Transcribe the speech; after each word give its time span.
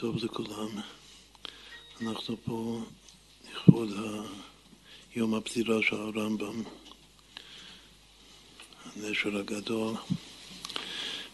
טוב 0.00 0.16
לכולם. 0.24 0.68
אנחנו 2.02 2.36
פה 2.44 2.80
לכבוד 3.52 3.90
יום 5.16 5.34
הפטירה 5.34 5.82
של 5.82 5.96
הרמב"ם, 5.96 6.62
הנשר 8.84 9.36
הגדול, 9.36 9.94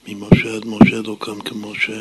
ממשה 0.07 0.55
עד 0.57 0.67
משה 0.67 0.97
לא 1.05 1.17
קם 1.21 1.41
כמשה. 1.41 2.01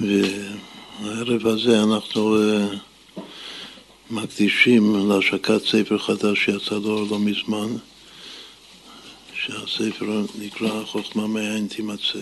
והערב 0.00 1.46
הזה 1.46 1.82
אנחנו 1.82 2.36
אה, 2.36 2.66
מקדישים 4.10 5.08
להשקת 5.08 5.62
ספר 5.64 5.98
חדש 5.98 6.44
שיצא 6.44 6.74
לאור 6.74 7.06
לא 7.10 7.18
מזמן. 7.18 7.76
שהספר 9.46 10.24
נקרא 10.38 10.84
חוכמה 10.84 11.26
מאין 11.26 11.66
תימצא, 11.66 12.18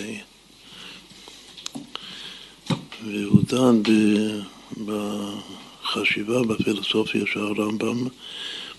והוא 3.04 3.42
דן 3.42 3.82
בחשיבה, 4.84 6.42
בפילוסופיה 6.42 7.22
של 7.26 7.40
הרמב"ם 7.40 8.06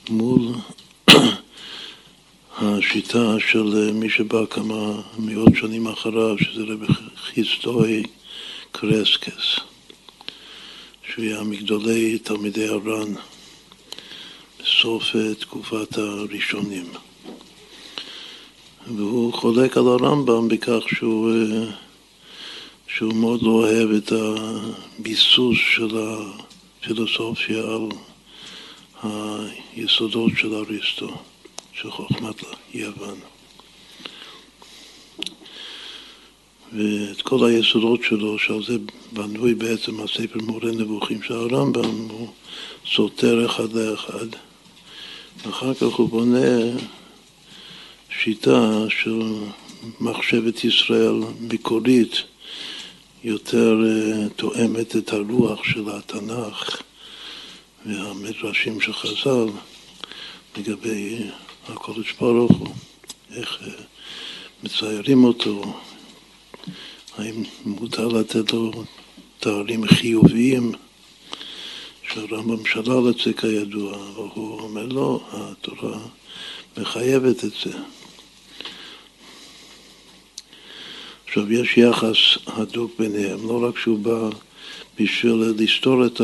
מול 0.10 0.42
השיטה 2.58 3.36
של 3.52 3.92
מי 3.94 4.10
שבא 4.10 4.46
כמה 4.50 5.02
מאות 5.18 5.56
שנים 5.56 5.88
אחריו, 5.88 6.38
שזה 6.38 6.64
רבי 6.64 6.94
חיסטוי 7.16 8.04
קרסקס, 8.72 9.60
שהוא 11.10 11.26
היה 11.26 11.44
מגדולי 11.44 12.20
תלמידי 12.20 12.68
הר"ן 12.68 13.14
בסוף 14.60 15.16
תקופת 15.40 15.98
הראשונים. 15.98 16.86
והוא 18.88 19.34
חולק 19.34 19.78
על 19.78 19.88
הרמב"ם 19.88 20.48
בכך 20.48 20.84
שהוא, 20.88 21.32
אה, 21.32 21.66
שהוא 22.88 23.14
מאוד 23.14 23.42
לא 23.42 23.50
אוהב 23.50 23.90
את 23.92 24.12
הביסוס 24.12 25.58
של 25.76 25.98
הפילוסופיה 25.98 27.62
על 27.64 27.90
היסודות 29.04 30.32
של 30.38 30.56
אריסטו, 30.56 31.08
של 31.74 31.92
חוכמת 31.92 32.44
יוון. 32.74 33.20
ואת 36.74 37.22
כל 37.22 37.46
היסודות 37.46 38.04
שלו, 38.04 38.40
שעל 38.40 38.64
זה 38.64 38.78
בנוי 39.12 39.54
בעצם 39.54 40.00
הספר 40.00 40.40
מורה 40.44 40.72
נבוכים 40.72 41.22
של 41.22 41.34
הרמב"ם, 41.34 42.08
הוא 42.10 42.28
סותר 42.96 43.46
אחד 43.46 43.74
לאחד. 43.74 44.28
ואחר 45.46 45.74
כך 45.74 45.84
הוא 45.84 46.10
בונה 46.10 46.50
שיטה 48.20 48.86
של 48.90 49.22
מחשבת 50.00 50.64
ישראל 50.64 51.16
מקורית 51.42 52.16
יותר 53.24 53.78
אה, 53.86 54.30
תואמת 54.36 54.96
את 54.96 55.14
הרוח 55.14 55.64
של 55.64 55.90
התנ"ך 55.90 56.82
והמדרשים 57.86 58.82
של 58.82 58.94
חז"ל 58.94 59.46
לגבי 60.58 61.30
הקודש 61.68 62.12
ברוך 62.20 62.52
הוא, 62.52 62.68
איך 63.36 63.60
אה, 63.62 63.84
מציירים 64.64 65.24
אותו, 65.24 65.74
האם 67.18 67.44
מותר 67.66 68.08
לתת 68.08 68.54
לו 68.54 68.72
תארים 69.40 69.88
חיוביים 69.88 70.72
שהרמב"ם 72.10 72.66
שלל 72.66 73.10
את 73.10 73.16
זה 73.26 73.34
כידוע, 73.34 73.96
אבל 73.96 74.28
הוא 74.34 74.60
אומר 74.60 74.86
לא, 74.86 75.24
התורה 75.32 76.00
מחייבת 76.78 77.44
את 77.44 77.52
זה. 77.64 77.72
עכשיו, 81.34 81.54
יש 81.54 81.78
יחס 81.78 82.18
הדוק 82.48 82.92
ביניהם, 83.00 83.48
לא 83.48 83.68
רק 83.68 83.78
שהוא 83.78 84.00
בא 84.00 84.30
בשביל 85.00 85.54
לסתור 85.58 86.06
את 86.06 86.22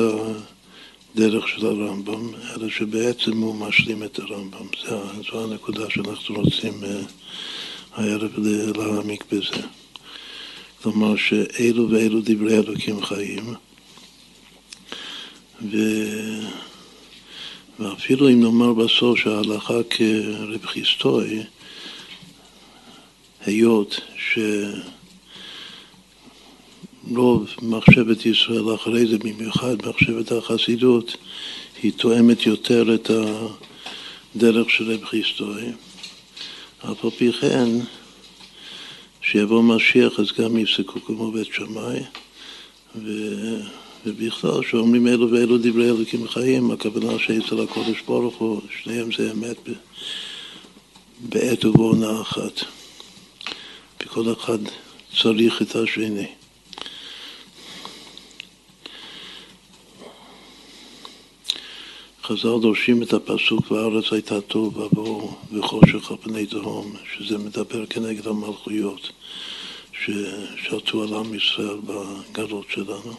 הדרך 1.16 1.48
של 1.48 1.66
הרמב"ם, 1.66 2.34
אלא 2.56 2.70
שבעצם 2.70 3.38
הוא 3.38 3.56
משלים 3.56 4.04
את 4.04 4.20
הרמב"ם. 4.20 4.66
זו 5.32 5.44
הנקודה 5.44 5.90
שאנחנו 5.90 6.36
רוצים 6.36 6.84
אה, 6.84 7.02
הערב 7.96 8.32
להעמיק 8.78 9.24
בזה. 9.32 9.62
כלומר 10.84 11.16
שאלו 11.16 11.90
ואלו 11.90 12.20
דברי 12.24 12.58
אלוקים 12.58 13.06
חיים, 13.06 13.54
ו... 15.72 15.78
ואפילו 17.80 18.30
אם 18.30 18.44
נאמר 18.44 18.74
בסוף 18.74 19.20
שההלכה 19.20 19.84
כרב 19.90 20.66
חיסטוי, 20.66 21.44
היות 23.46 24.00
ש... 24.18 24.40
רוב 27.08 27.48
מחשבת 27.62 28.26
ישראל 28.26 28.76
אחרי 28.76 29.08
זה, 29.08 29.18
במיוחד 29.18 29.76
מחשבת 29.86 30.32
החסידות, 30.32 31.18
היא 31.84 31.92
תואמת 31.96 32.46
יותר 32.46 32.96
את 32.96 33.12
הדרך 34.36 34.70
של 34.70 34.92
רב 34.92 35.06
חיסטוי. 35.06 35.64
אף 36.80 37.06
על 37.06 37.10
פי 37.18 37.32
כן, 37.32 37.70
שיבוא 39.22 39.64
משיח 39.64 40.20
אז 40.20 40.32
גם 40.40 40.58
יפסקו 40.58 41.02
כמו 41.06 41.32
בית 41.32 41.48
שמאי, 41.54 42.00
ו... 42.96 43.12
ובכלל, 44.06 44.64
שאומרים 44.70 45.08
אלו 45.08 45.32
ואלו 45.32 45.58
דברי 45.58 45.90
אלוקים 45.90 46.28
חיים, 46.28 46.72
הכוונה 46.72 47.20
שאצל 47.20 47.62
הקודש 47.62 48.02
ברוך 48.08 48.36
הוא, 48.36 48.62
שניהם 48.84 49.12
זה 49.12 49.32
אמת 49.32 49.58
בעת 51.20 51.66
ובעונה 51.66 52.22
אחת. 52.22 52.62
וכל 54.04 54.34
אחד 54.34 54.58
צריך 55.22 55.62
את 55.62 55.76
השני. 55.76 56.39
חז"ל 62.30 62.60
דורשים 62.62 63.04
את 63.04 63.14
הפסוק 63.14 63.72
והארץ 63.72 64.04
הייתה 64.12 64.42
טוב 64.42 64.78
ועבור 64.78 65.40
וחושך 65.54 66.12
על 66.12 66.18
פני 66.22 66.46
תהום, 66.46 66.96
שזה 67.14 67.38
מדבר 67.38 67.86
כנגד 67.86 68.28
המלכויות 68.28 69.12
ששלטו 69.94 71.04
על 71.04 71.14
עם 71.14 71.34
ישראל 71.34 71.78
בגלות 71.86 72.66
שלנו. 72.70 73.14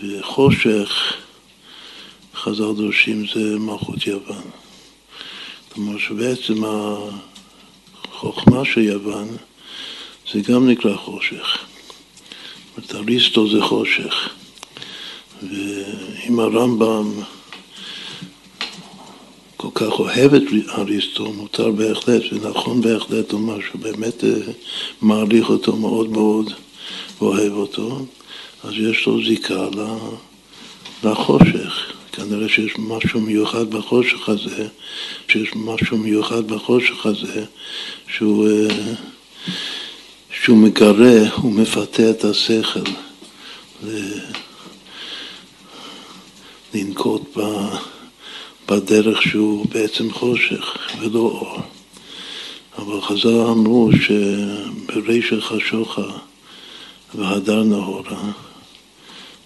וחושך, 0.00 1.14
חז"ל 2.34 2.72
דורשים 2.76 3.26
זה 3.34 3.58
מלכות 3.58 4.06
יוון. 4.06 4.44
כלומר 5.72 5.98
שבעצם 5.98 6.54
החוכמה 8.04 8.64
של 8.64 8.80
יוון 8.80 9.28
זה 10.32 10.40
גם 10.40 10.68
נקרא 10.68 10.96
חושך. 10.96 11.58
זאת 12.76 12.92
אומרת, 12.92 12.94
אריסטו 12.94 13.50
זה 13.50 13.62
חושך. 13.62 14.28
ואם 15.42 16.40
הרמב"ם 16.40 17.22
כל 19.72 19.84
כך 19.86 19.98
אוהב 19.98 20.34
את 20.34 20.42
אריסטו, 20.78 21.32
מותר 21.32 21.70
בהחלט 21.70 22.22
ונכון 22.32 22.80
בהחלט 22.80 23.32
לומר 23.32 23.60
שהוא 23.60 23.80
באמת 23.80 24.24
אה, 24.24 24.30
מעריך 25.02 25.48
אותו 25.48 25.76
מאוד 25.76 26.10
מאוד 26.10 26.52
ואוהב 27.20 27.52
אותו, 27.52 28.06
אז 28.64 28.72
יש 28.76 29.06
לו 29.06 29.24
זיקה 29.24 29.68
לחושך. 31.04 31.92
כנראה 32.12 32.48
שיש 32.48 32.72
משהו 32.78 33.20
מיוחד 33.20 33.70
בחושך 33.70 34.28
הזה, 34.28 34.68
שיש 35.28 35.50
משהו 35.56 35.98
מיוחד 35.98 36.48
בחושך 36.48 37.06
הזה, 37.06 37.44
שהוא, 38.08 38.48
אה, 38.48 38.94
שהוא 40.42 40.56
מגרה, 40.56 41.30
הוא 41.36 41.52
מפתה 41.52 42.10
את 42.10 42.24
השכל 42.24 42.90
לנקוט 46.74 47.36
בדרך 48.68 49.22
שהוא 49.22 49.66
בעצם 49.72 50.12
חושך 50.12 50.76
ולא 51.00 51.18
אור. 51.18 51.58
אבל 52.78 53.00
חז"ל 53.00 53.40
אמרו 53.40 53.90
שברישא 53.92 55.40
חשוכה 55.40 56.10
והדר 57.14 57.62
נהורה 57.62 58.32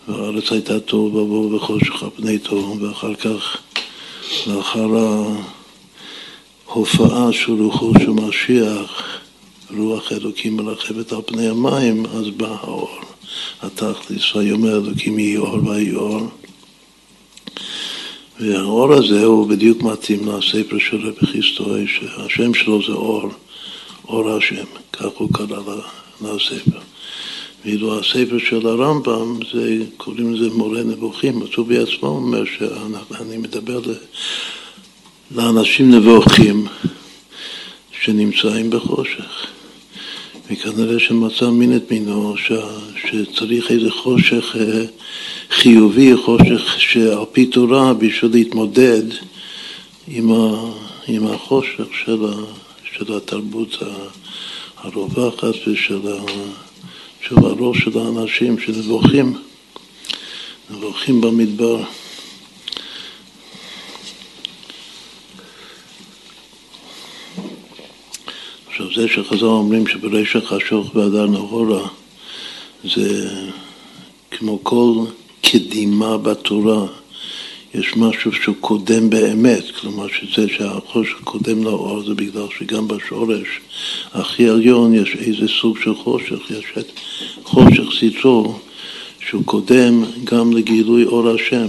והארץ 0.09 0.53
הייתה 0.53 0.81
טוב 0.81 1.15
ובוא 1.15 1.57
וחושך 1.57 2.05
פני 2.17 2.39
תהום, 2.39 2.83
ואחר 2.83 3.15
כך, 3.15 3.57
לאחר 4.47 4.89
ההופעה 6.69 7.33
של 7.33 7.53
רוחו 7.53 7.93
של 8.01 8.11
משיח, 8.11 9.19
רוח 9.77 10.13
אלוקים 10.13 10.57
מרחבת 10.57 11.13
על 11.13 11.21
פני 11.27 11.49
המים, 11.49 12.07
אז 12.07 12.29
בא 12.37 12.57
האור. 12.61 12.91
התכלס, 13.63 14.35
ויאמר 14.35 14.77
אלוקים 14.77 15.19
יהי 15.19 15.37
אור 15.37 15.69
ויהי 15.69 15.95
אור. 15.95 16.29
והאור 18.41 18.93
הזה 18.93 19.25
הוא 19.25 19.49
בדיוק 19.49 19.83
מתאים 19.83 20.29
לספר 20.29 20.79
של 20.79 20.97
רבי 20.97 21.27
חיסטוי, 21.27 21.87
שהשם 21.87 22.55
שלו 22.55 22.83
זה 22.87 22.93
אור, 22.93 23.29
אור 24.09 24.31
השם, 24.31 24.65
כך 24.93 25.07
הוא 25.17 25.29
קרא 25.33 25.63
לספר. 26.21 26.79
ואילו 27.65 27.99
הספר 27.99 28.39
של 28.39 28.67
הרמב"ם, 28.67 29.39
זה, 29.53 29.85
קוראים 29.97 30.35
לזה 30.35 30.51
מורה 30.55 30.83
נבוכים, 30.83 31.43
אז 31.43 31.49
הוא 31.57 31.67
בעצמו 31.67 32.09
אומר 32.09 32.45
שאני 32.45 33.37
מדבר 33.37 33.81
לאנשים 35.31 35.95
נבוכים 35.95 36.67
שנמצאים 38.03 38.71
בחושך, 38.71 39.47
וכנראה 40.51 40.99
שמצא 40.99 41.51
מין 41.51 41.77
את 41.77 41.91
מינו, 41.91 42.37
ש... 42.37 42.53
שצריך 42.97 43.71
איזה 43.71 43.91
חושך 43.91 44.57
אה, 44.61 44.85
חיובי, 45.51 46.17
חושך 46.17 46.81
שעל 46.81 47.25
פי 47.33 47.47
תורה, 47.47 47.95
בשביל 47.95 48.31
להתמודד 48.33 49.03
עם, 50.09 50.33
ה... 50.33 50.71
עם 51.09 51.27
החושך 51.27 51.87
של, 52.05 52.25
ה... 52.25 52.35
של 52.93 53.17
התרבות 53.17 53.77
הרווחת 54.77 55.55
ושל 55.67 56.09
ה... 56.09 56.23
של 57.29 57.39
הראש 57.39 57.79
של 57.79 57.99
האנשים 57.99 58.59
שנבוכים, 58.59 59.35
נבוכים 60.71 61.21
במדבר. 61.21 61.83
עכשיו 68.81 69.03
זה 69.03 69.09
שחז"ל 69.09 69.45
אומרים 69.45 69.87
שברשע 69.87 70.41
חשוך 70.41 70.97
והדר 70.97 71.27
נהורה 71.27 71.89
זה 72.85 73.31
כמו 74.31 74.59
כל 74.63 75.05
קדימה 75.43 76.19
בתורה, 76.19 76.87
יש 77.75 77.97
משהו 77.97 78.33
שהוא 78.33 78.57
קודם 78.61 79.11
באמת, 79.11 79.65
כלומר 79.81 80.07
שזה 80.09 80.49
שהחושך 80.49 81.21
קודם 81.25 81.65
לאור 81.65 82.03
זה 82.03 82.15
בגלל 82.15 82.47
שגם 82.59 82.89
בשורש 82.89 83.49
הכי 84.13 84.49
עליון 84.49 84.95
יש 84.95 85.17
איזה 85.17 85.49
סוג 85.61 85.79
של 85.85 85.95
חושך, 85.95 86.51
יש 86.51 86.65
את 86.79 86.87
חושך 87.45 87.99
סיצור 87.99 88.61
שהוא 89.29 89.45
קודם 89.45 90.05
גם 90.25 90.53
לגילוי 90.53 91.05
אור 91.05 91.29
השם, 91.29 91.69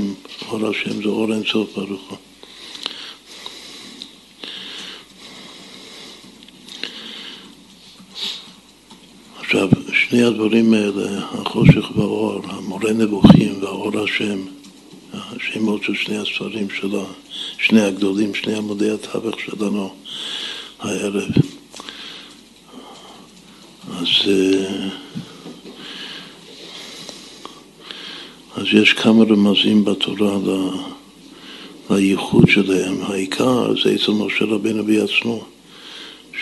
אור 0.52 0.68
השם 0.68 1.02
זה 1.04 1.10
אור 1.10 1.34
אינסוף 1.34 1.76
ברוך 1.76 2.10
הוא. 2.10 2.18
עכשיו, 9.50 9.70
שני 10.10 10.24
הדברים 10.24 10.74
האלה, 10.74 11.20
החושך 11.32 11.98
והאור, 11.98 12.42
המורה 12.46 12.94
נבוכים 12.94 13.64
והאור 13.64 14.00
השם, 14.00 14.40
השמות 15.14 15.84
של 15.84 15.96
שני 15.96 16.18
הספרים 16.18 16.68
שלה, 16.70 17.04
שני 17.58 17.82
הגדולים, 17.82 18.36
שני 18.36 18.56
עמודי 18.56 18.92
התווך 18.92 19.40
שלנו 19.40 19.94
הערב. 20.80 21.28
אז, 23.92 24.08
אה, 24.28 24.90
אז 28.56 28.66
יש 28.74 28.94
כמה 28.94 29.24
רמזים 29.24 29.86
בתורה 29.86 30.38
לייחוד 31.90 32.50
שלהם. 32.50 33.02
העיקר 33.02 33.74
זה 33.84 33.96
אצל 33.96 34.12
משה 34.12 34.46
רבינו 34.46 34.84
בעצמו. 34.86 35.44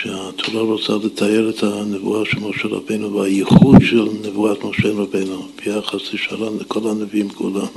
שהתורה 0.02 0.62
רוצה 0.62 0.94
לתאר 1.04 1.50
את 1.50 1.64
הנבואה 1.64 2.26
של 2.26 2.40
משה 2.40 2.68
רבנו 2.68 3.14
והייחוד 3.14 3.76
של 3.90 4.08
נבואת 4.22 4.64
משה 4.64 4.92
רבנו 4.92 5.48
ביחס 5.66 6.14
לשאר 6.14 6.50
כל 6.68 6.90
הנביאים 6.90 7.30
כולם. 7.30 7.68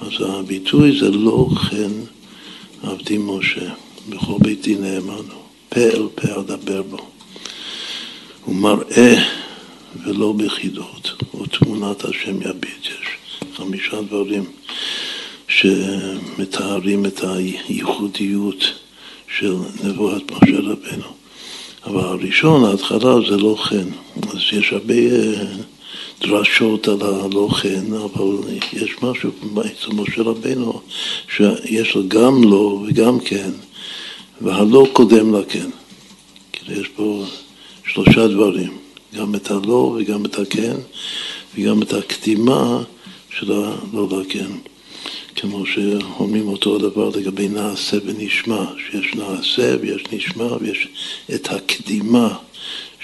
אז 0.00 0.12
הביטוי 0.20 0.98
זה 1.00 1.10
לא 1.10 1.48
כן 1.70 1.90
עבדי 2.82 3.18
משה, 3.18 3.72
בכל 4.08 4.36
ביתי 4.38 4.74
נאמנו, 4.74 5.40
פה 5.68 5.80
אל 5.80 6.08
פה 6.14 6.40
אדבר 6.40 6.82
בו. 6.82 6.98
הוא 8.44 8.54
מראה 8.54 9.14
ולא 10.04 10.32
בחידות, 10.32 11.12
הוא 11.30 11.46
תמונת 11.46 12.04
השם 12.04 12.36
יביט. 12.42 12.84
יש 12.84 13.40
חמישה 13.56 14.02
דברים 14.02 14.44
שמתארים 15.48 17.06
את 17.06 17.20
הייחודיות 17.24 18.64
של 19.38 19.54
נבואת 19.84 20.22
משה 20.30 20.58
רבנו. 20.58 21.19
אבל 21.84 22.00
הראשון, 22.00 22.64
ההתחלה 22.64 23.14
זה 23.30 23.36
לא 23.36 23.56
כן. 23.68 23.88
אז 24.30 24.38
יש 24.52 24.72
הרבה 24.72 24.94
אה, 24.94 25.44
דרשות 26.20 26.88
על 26.88 27.02
הלא 27.02 27.48
כן, 27.62 27.84
אבל 27.94 28.36
יש 28.72 28.90
משהו 29.02 29.30
אצל 29.60 29.92
משה 29.92 30.22
רבנו 30.22 30.80
שיש 31.36 31.94
לו 31.94 32.02
גם 32.08 32.44
לא 32.44 32.84
וגם 32.88 33.20
כן, 33.20 33.50
והלא 34.40 34.86
קודם 34.92 35.34
לכן. 35.34 35.70
כאילו 36.52 36.80
יש 36.80 36.88
פה 36.88 37.24
שלושה 37.86 38.28
דברים, 38.28 38.78
גם 39.16 39.34
את 39.34 39.50
הלא 39.50 39.96
וגם 39.98 40.24
את 40.24 40.38
הכן 40.38 40.76
וגם 41.54 41.82
את 41.82 41.92
הקדימה 41.92 42.82
של 43.38 43.52
הלא 43.52 44.08
לכן. 44.20 44.50
כמו 45.40 45.66
שאומרים 45.66 46.48
אותו 46.48 46.76
הדבר 46.76 47.10
לגבי 47.16 47.48
נעשה 47.48 47.96
ונשמע, 48.04 48.64
שיש 48.76 49.14
נעשה 49.14 49.76
ויש 49.80 50.02
נשמע 50.12 50.56
ויש 50.60 50.88
את 51.34 51.48
הקדימה 51.50 52.36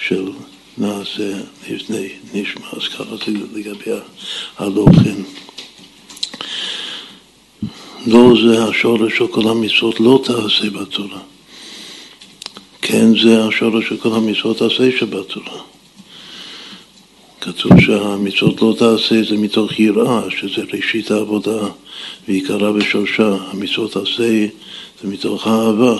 של 0.06 0.30
נעשה 0.78 1.32
לפני 1.70 2.08
נשמע, 2.34 2.66
אז 2.72 2.88
ככה 2.88 3.16
זה 3.16 3.32
לגבי 3.54 3.90
הלוחן. 4.58 5.22
לא 8.06 8.34
זה 8.42 8.64
השורש 8.64 9.18
של 9.18 9.26
כל 9.26 9.48
המצוות 9.48 10.00
לא 10.00 10.20
תעשה 10.24 10.70
בתורה. 10.70 11.20
כן 12.82 13.06
זה 13.22 13.44
השורש 13.44 13.88
של 13.88 13.96
כל 13.96 14.12
המצוות 14.12 14.58
תעשה 14.58 14.98
שבתורה. 14.98 15.75
כתוב 17.46 17.80
שהמצוות 17.80 18.62
לא 18.62 18.74
תעשה 18.78 19.22
זה 19.28 19.36
מתוך 19.36 19.80
יראה, 19.80 20.20
שזה 20.30 20.62
ראשית 20.74 21.10
העבודה 21.10 21.66
ועיקרה 22.28 22.70
ושורשה. 22.74 23.36
המצוות 23.52 23.92
תעשה 23.92 24.46
זה 25.02 25.08
מתוך 25.08 25.46
אהבה. 25.46 25.96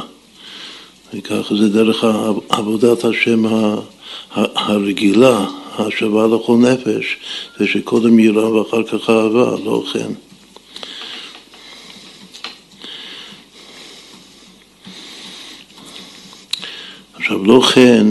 וככה 1.14 1.54
זה 1.56 1.68
דרך 1.68 2.04
עבודת 2.48 3.04
השם 3.04 3.42
הרגילה, 4.34 5.46
השווה 5.78 6.26
לכל 6.26 6.56
נפש, 6.56 7.16
זה 7.58 7.66
שקודם 7.66 8.18
יראה 8.18 8.52
ואחר 8.52 8.82
כך 8.82 9.10
אהבה, 9.10 9.56
לא 9.64 9.82
כן. 9.92 10.12
עכשיו, 17.14 17.44
לא 17.44 17.60
כן, 17.74 18.06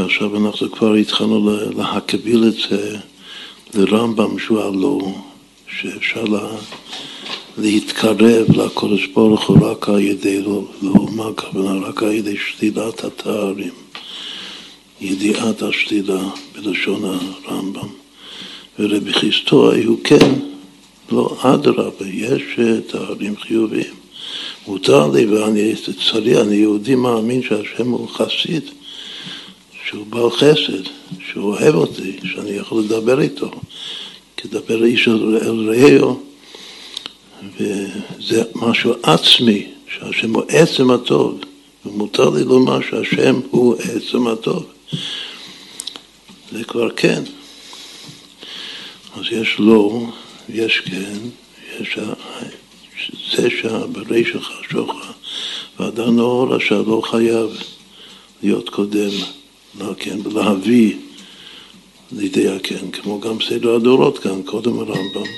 שעכשיו 0.00 0.36
אנחנו 0.36 0.70
כבר 0.70 0.94
התחלנו 0.94 1.58
להקביל 1.76 2.44
את 2.48 2.54
זה 2.70 2.96
לרמב"ם 3.74 4.38
שהוא 4.38 4.60
הלא, 4.60 5.00
שאפשר 5.78 6.24
לה, 6.24 6.48
להתקרב 7.58 8.46
לקודש 8.56 9.06
ברוך 9.06 9.48
הוא 9.48 9.70
רק 9.70 9.88
על 9.88 10.00
ידי, 10.00 10.42
לא, 10.42 10.64
לא 10.82 10.94
מה 11.12 11.28
הכוונה? 11.28 11.86
רק 11.86 12.02
על 12.02 12.12
ידי 12.12 12.36
שלילת 12.36 13.04
התארים, 13.04 13.72
ידיעת 15.00 15.62
השלילה 15.62 16.20
בלשון 16.54 17.02
הרמב"ם. 17.04 17.88
ורבי 18.78 19.12
חיסטו 19.12 19.72
היו 19.72 19.94
כן, 20.04 20.32
לא 21.12 21.36
אדרבה, 21.42 22.06
יש 22.06 22.42
תארים 22.86 23.36
חיוביים. 23.36 23.94
מותר 24.66 25.06
לי 25.10 25.26
ואני 25.26 25.74
צריך, 26.08 26.38
אני 26.40 26.56
יהודי 26.56 26.94
מאמין 26.94 27.42
שהשם 27.42 27.90
הוא 27.90 28.08
חסיד. 28.08 28.62
שהוא 29.90 30.06
בעל 30.06 30.30
חסד, 30.30 30.90
שהוא 31.30 31.54
אוהב 31.54 31.74
אותי, 31.74 32.18
שאני 32.32 32.50
יכול 32.50 32.82
לדבר 32.82 33.20
איתו, 33.20 33.50
כדבר 34.36 34.84
איש 34.84 35.08
אל 35.08 35.70
רעהו, 35.70 36.22
וזה 37.60 38.42
משהו 38.54 38.94
עצמי, 39.02 39.66
שהשם 39.94 40.34
הוא 40.34 40.42
עצם 40.48 40.90
הטוב, 40.90 41.40
ומותר 41.86 42.30
לי 42.30 42.44
לומר 42.44 42.80
שהשם 42.90 43.40
הוא 43.50 43.74
עצם 43.78 44.26
הטוב. 44.26 44.66
זה 46.52 46.64
כבר 46.64 46.90
כן. 46.90 47.22
אז 49.16 49.24
יש 49.30 49.56
לא, 49.58 50.02
יש 50.48 50.80
כן, 50.80 51.18
יש 51.80 51.98
זה 53.36 53.48
שברישך 53.50 54.50
שוחה, 54.70 55.12
ואדם 55.78 56.16
נאורה 56.16 56.60
שהלא 56.60 57.02
חייב 57.10 57.50
להיות 58.42 58.68
קודם. 58.68 59.39
כן, 59.98 60.18
להביא 60.34 60.94
לידי 62.12 62.48
הכן, 62.48 62.90
כמו 62.90 63.20
גם 63.20 63.36
סדר 63.48 63.74
הדורות 63.74 64.18
כאן, 64.18 64.42
קודם 64.42 64.78
הרמב"ם, 64.78 65.30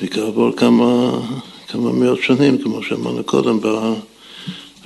וכעבור 0.00 0.52
כמה, 0.56 1.20
כמה 1.68 1.92
מאות 1.92 2.22
שנים, 2.22 2.58
כמו 2.58 2.82
שאמרנו 2.82 3.24
קודם, 3.24 3.60
בא 3.60 3.94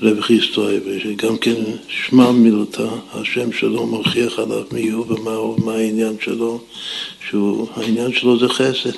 רב 0.02 0.20
חיסטוי, 0.20 0.80
ושגם 0.84 1.38
כן 1.38 1.54
שמע 1.88 2.30
מילותא, 2.30 2.88
השם 3.12 3.52
שלו 3.52 3.86
מוכיח 3.86 4.38
עליו 4.38 4.62
מי 4.72 4.88
הוא 4.88 5.06
ומה 5.08 5.30
הוא, 5.30 5.60
מה 5.64 5.72
העניין 5.72 6.16
שלו, 6.20 6.60
שהעניין 7.30 8.12
שלו 8.12 8.38
זה 8.38 8.48
חסד. 8.48 8.96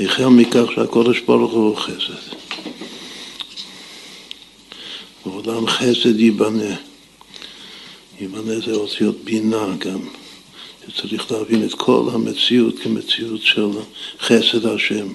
החל 0.00 0.26
מכך 0.26 0.64
שהקודש 0.74 1.20
ברוך 1.20 1.52
הוא 1.52 1.76
חסד. 1.76 2.36
בעולם 5.26 5.66
חסד 5.66 6.20
ייבנה. 6.20 6.89
ייבנה 8.20 8.60
זה 8.60 8.72
אותיות 8.72 9.16
בינה 9.24 9.76
גם, 9.78 10.00
שצריך 10.88 11.32
להבין 11.32 11.64
את 11.64 11.74
כל 11.74 12.08
המציאות 12.12 12.78
כמציאות 12.78 13.42
של 13.42 13.68
חסד 14.20 14.66
השם, 14.66 15.08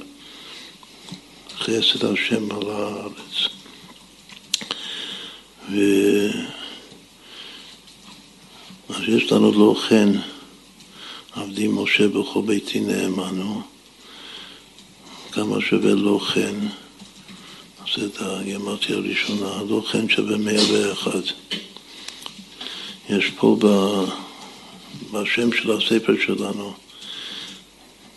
חסד 1.58 2.06
השם 2.06 2.52
על 2.52 2.70
הארץ. 2.70 3.50
ו... 5.72 5.80
יש 9.08 9.32
לנו 9.32 9.52
לא 9.52 9.76
כן, 9.90 10.10
עבדי 11.32 11.68
משה 11.68 12.08
בכל 12.08 12.42
ביתי 12.46 12.80
נאמנו, 12.80 13.62
כמה 15.32 15.62
שווה 15.62 15.94
לא 15.94 16.20
כן, 16.34 16.56
את 18.06 18.18
הגמרתי 18.20 18.94
הראשונה, 18.94 19.64
לא 19.70 19.82
כן 19.92 20.10
שווה 20.10 20.38
מאה 20.38 20.74
ואחד. 20.74 21.22
יש 23.10 23.30
פה 23.30 23.58
בשם 25.12 25.54
של 25.54 25.72
הספר 25.72 26.14
שלנו 26.26 26.74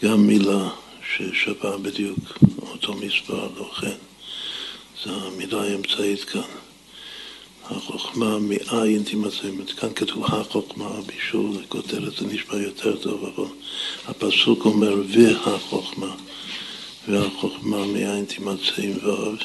גם 0.03 0.27
מילה 0.27 0.69
ששווה 1.15 1.79
בדיוק 1.79 2.19
אותו 2.59 2.95
מספר, 2.95 3.49
לא 3.57 3.71
כן. 3.81 3.97
זו 5.05 5.27
המילה 5.27 5.63
האמצעית 5.63 6.25
כאן. 6.25 6.41
החוכמה 7.71 8.39
מאין 8.39 9.03
תימצא. 9.03 9.49
כאן 9.81 9.89
כתוב 9.95 10.25
החוכמה, 10.25 10.91
בישול, 11.07 11.57
כותרת 11.69 12.17
זה 12.17 12.27
נשמע 12.27 12.57
יותר 12.57 12.97
טוב, 12.97 13.25
אבל 13.25 13.49
הפסוק 14.09 14.65
אומר 14.65 14.95
והחוכמה, 15.09 16.15
והחוכמה 17.09 17.87
מאין 17.87 18.25
תימצא 18.25 18.83
עם 18.83 18.97
ו', 19.05 19.37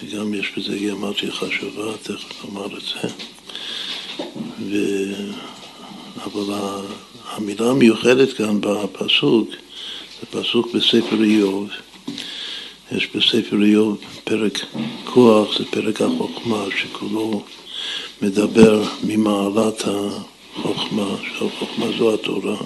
שגם 0.00 0.34
יש 0.34 0.52
בזה 0.56 0.78
גרמטיה 0.78 1.32
חשובה, 1.32 1.96
תכף 2.02 2.44
נאמר 2.44 2.78
את 2.78 2.82
זה. 2.82 3.08
ו... 4.70 4.76
אבל 6.24 6.54
המילה 7.24 7.70
המיוחדת 7.70 8.32
כאן 8.32 8.60
בפסוק, 8.60 9.48
זה 10.20 10.26
פסוק 10.30 10.74
בספר 10.74 11.22
איוב. 11.22 11.68
יש 12.92 13.08
בספר 13.14 13.62
איוב 13.62 13.98
פרק 14.24 14.58
כוח, 15.04 15.58
זה 15.58 15.64
פרק 15.70 16.02
החוכמה, 16.02 16.64
שכולו 16.76 17.42
מדבר 18.22 18.84
ממעלת 19.04 19.84
החוכמה, 19.84 21.16
שהחוכמה 21.22 21.86
זו 21.98 22.14
התורה. 22.14 22.56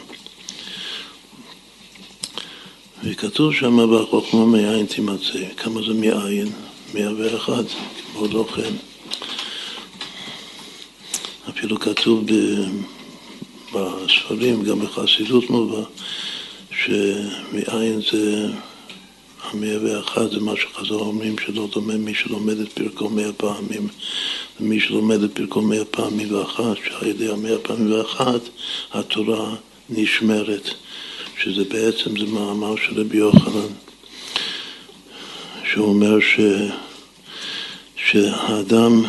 וכתוב 3.04 3.54
שם 3.54 3.76
בחוכמה 3.92 4.46
מאין 4.46 4.86
תימצא, 4.86 5.44
כמה 5.56 5.80
זה 5.86 5.94
מאין? 5.94 6.48
מאה 6.94 7.12
ואחת, 7.18 7.64
כמו 8.12 8.26
לא 8.26 8.46
כן. 8.56 8.89
אפילו 11.60 11.80
כתוב 11.80 12.24
בספרים, 13.72 14.62
גם 14.62 14.80
בחסידות 14.80 15.50
מובא, 15.50 15.82
שמאין 16.70 18.00
זה 18.12 18.46
המאה 19.42 19.76
ואחת 19.84 20.30
זה 20.30 20.40
מה 20.40 20.52
שחזר 20.56 20.94
אומרים 20.94 21.36
שלא 21.38 21.68
דומה 21.72 21.96
מי 21.96 22.14
שלומד 22.14 22.60
את 22.60 22.72
פרקו 22.72 23.08
מאה 23.08 23.32
פעמים 23.32 23.88
ומי 24.60 24.80
שלומד 24.80 25.22
את 25.22 25.30
פרקו 25.34 25.60
מאה 25.62 25.84
פעמים 25.84 26.34
ואחת, 26.34 26.76
שעל 26.88 27.08
ידי 27.08 27.28
המאה 27.28 27.58
פעמים 27.58 27.92
ואחת 27.92 28.40
התורה 28.92 29.54
נשמרת, 29.90 30.70
שזה 31.42 31.64
בעצם 31.64 32.18
זה 32.18 32.26
מאמר 32.26 32.76
של 32.76 33.00
רבי 33.00 33.16
יוחנן, 33.16 33.72
שהוא 35.72 35.86
אומר 35.86 36.20
ש... 36.20 36.40
שהאדם, 37.96 39.04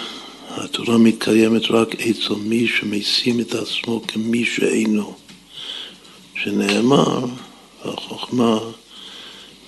התורה 0.58 0.98
מתקיימת 0.98 1.72
רק 1.72 1.96
אצל 1.96 2.34
מי 2.34 2.67
שמשים 2.67 3.39
את 3.39 3.53
עצמו 3.53 4.01
כמי 4.08 4.46
שאינו, 4.46 5.13
שנאמר, 6.36 7.25
החוכמה 7.84 8.60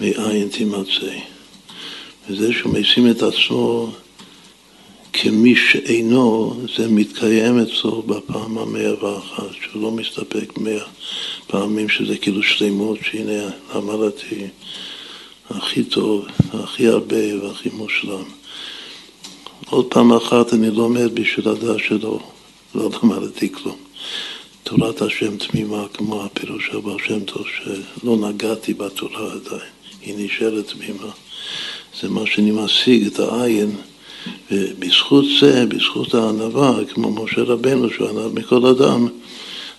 מאין 0.01 0.49
תימצא. 0.49 1.13
וזה 2.29 2.53
שהוא 2.53 2.73
משים 2.73 3.11
את 3.11 3.23
עצמו 3.23 3.91
כמי 5.13 5.55
שאינו, 5.55 6.55
זה 6.77 6.87
מתקיים 6.87 7.59
אצלו 7.59 8.01
בפעם 8.01 8.57
המאה 8.57 9.05
ואחת, 9.05 9.43
שהוא 9.61 9.83
לא 9.83 9.91
מסתפק 9.91 10.57
מאה 10.57 10.85
פעמים 11.47 11.89
שזה 11.89 12.17
כאילו 12.17 12.43
שלמות, 12.43 12.99
שהנה 13.11 13.49
למדתי 13.75 14.47
הכי 15.49 15.83
טוב, 15.83 16.25
הכי 16.53 16.87
הרבה 16.87 17.43
והכי 17.43 17.69
מושלם. 17.73 18.42
עוד 19.73 19.85
פעם 19.85 20.13
אחת 20.13 20.53
אני 20.53 20.71
לומד 20.71 21.15
בשביל 21.15 21.49
הדעת 21.49 21.79
שלו, 21.79 22.19
לא 22.75 22.89
למדתי 23.03 23.53
כלום. 23.53 23.75
תורת 24.63 25.01
השם 25.01 25.37
תמימה, 25.37 25.85
כמו 25.93 26.23
הפירוש 26.23 26.65
של 26.71 26.79
בר 26.79 26.97
שם 26.97 27.19
טוב, 27.19 27.43
שלא 27.57 28.17
נגעתי 28.17 28.73
בתורה 28.73 29.33
עדיין. 29.33 29.69
היא 30.01 30.15
נשארת 30.17 30.67
תמימה. 30.67 31.11
זה 32.01 32.09
מה 32.09 32.21
שאני 32.25 32.51
משיג 32.51 33.05
את 33.07 33.19
העין, 33.19 33.75
ובזכות 34.51 35.25
זה, 35.39 35.65
בזכות 35.65 36.13
הענווה, 36.13 36.85
כמו 36.93 37.23
משה 37.23 37.41
רבנו 37.41 37.89
שענב 37.89 38.39
מכל 38.39 38.65
אדם, 38.65 39.07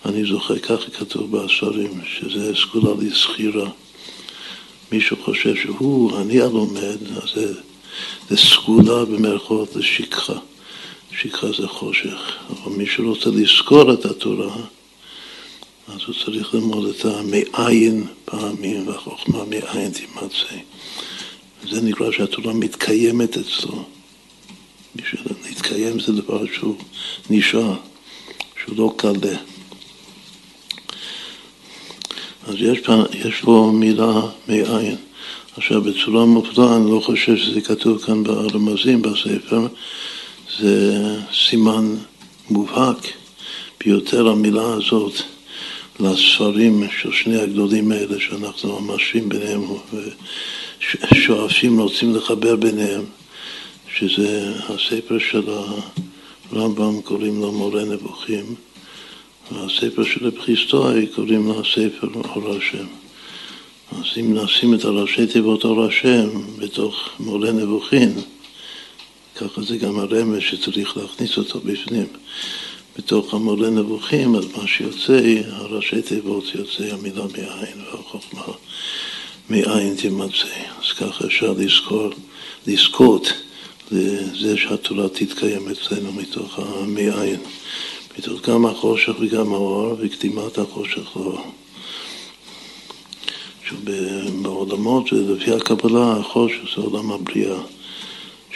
אני 0.05 0.25
זוכר, 0.25 0.59
ככה 0.59 0.91
כתוב 0.91 1.37
בספרים, 1.37 2.01
שזה 2.05 2.51
סגולה 2.55 2.91
לזכירה. 2.99 3.69
מישהו 4.91 5.17
חושב 5.23 5.55
שהוא, 5.55 6.17
אני 6.17 6.41
הלומד, 6.41 6.97
אז 7.23 7.29
זה, 7.35 7.53
זה 8.29 8.37
סגולה 8.37 9.05
במרכאות 9.05 9.75
לשכחה. 9.75 10.39
שכחה 11.11 11.47
זה 11.57 11.67
חושך. 11.67 12.33
אבל 12.49 12.75
מי 12.75 12.85
שרוצה 12.85 13.29
לזכור 13.29 13.93
את 13.93 14.05
התורה, 14.05 14.55
אז 15.87 15.99
הוא 16.07 16.15
צריך 16.25 16.53
ללמוד 16.53 16.89
את 16.89 17.05
המאין 17.05 18.07
פעמים 18.25 18.87
והחוכמה 18.87 19.45
מאין 19.45 19.91
תימצא. 19.91 20.55
זה 21.69 21.81
נקרא 21.81 22.11
שהתורה 22.11 22.53
מתקיימת 22.53 23.37
אצלו. 23.37 23.83
בשביל 24.95 25.21
להתקיים 25.45 25.99
זה 25.99 26.11
דבר 26.11 26.45
שהוא 26.53 26.75
נשאר, 27.29 27.75
שהוא 28.63 28.77
לא 28.77 28.93
קלה. 28.97 29.37
אז 32.47 32.55
יש 32.57 32.79
פה, 32.79 32.93
יש 33.13 33.41
פה 33.41 33.71
מילה 33.73 34.21
מאין. 34.47 34.95
עכשיו, 35.57 35.81
בצורה 35.81 36.25
מופלאה, 36.25 36.75
אני 36.75 36.91
לא 36.91 36.99
חושב 36.99 37.37
שזה 37.37 37.61
כתוב 37.61 38.01
כאן 38.01 38.23
ברמזים 38.23 39.01
בספר, 39.01 39.67
זה 40.59 40.97
סימן 41.33 41.95
מובהק 42.49 42.97
ביותר 43.79 44.27
המילה 44.27 44.73
הזאת. 44.73 45.13
לספרים 45.99 46.83
של 47.01 47.11
שני 47.11 47.41
הגדולים 47.41 47.91
האלה 47.91 48.19
שאנחנו 48.19 48.79
ממשים 48.79 49.29
ביניהם 49.29 49.61
ושואפים, 51.11 51.79
רוצים 51.79 52.15
לחבר 52.15 52.55
ביניהם, 52.55 53.05
שזה 53.97 54.53
הספר 54.69 55.19
של 55.19 55.43
הרמב"ם 56.51 57.01
קוראים 57.01 57.41
לו 57.41 57.51
מורה 57.51 57.83
נבוכים, 57.83 58.55
והספר 59.51 60.03
של 60.03 60.27
רב 60.27 60.39
חיסטואי 60.39 61.07
קוראים 61.07 61.47
לו 61.47 61.61
הספר 61.61 62.07
אור 62.13 62.55
השם. 62.55 63.04
אז 63.91 64.05
אם 64.19 64.37
נשים 64.37 64.73
את 64.73 64.83
הראשי 64.83 65.27
תיבות 65.27 65.63
אור 65.65 65.85
השם 65.85 66.29
בתוך 66.59 67.09
מורה 67.19 67.51
נבוכים, 67.51 68.13
ככה 69.35 69.61
זה 69.61 69.77
גם 69.77 69.99
הרמז 69.99 70.41
שצריך 70.41 70.97
להכניס 70.97 71.37
אותו 71.37 71.59
בפנים. 71.59 72.07
בתוך 72.97 73.33
המורה 73.33 73.69
נבוכים, 73.69 74.35
אז 74.35 74.45
מה 74.57 74.67
שיוצא, 74.67 75.41
הראשי 75.47 76.01
תיבות 76.01 76.43
יוצא 76.55 76.93
המילה 76.93 77.23
מאין 77.37 77.81
והחוכמה 77.91 78.53
מאין 79.49 79.95
תימצא. 79.95 80.47
אז 80.79 80.91
ככה 80.91 81.25
אפשר 81.25 81.53
לזכור, 81.57 82.09
לזכות 82.67 83.33
לזה 83.91 84.57
שהתורה 84.57 85.09
תתקיים 85.09 85.69
אצלנו 85.69 86.11
מתוך 86.11 86.59
המאין, 86.59 87.39
מתוך 88.19 88.49
גם 88.49 88.65
החושך 88.65 89.13
וגם 89.19 89.53
האור 89.53 89.95
וקדימת 89.99 90.57
החושך 90.57 91.15
לאור. 91.15 91.64
בעולמות, 94.41 95.11
לפי 95.11 95.51
הקבלה, 95.51 96.17
החושך 96.17 96.59
זה 96.75 96.81
עולם 96.81 97.11
הבריאה, 97.11 97.57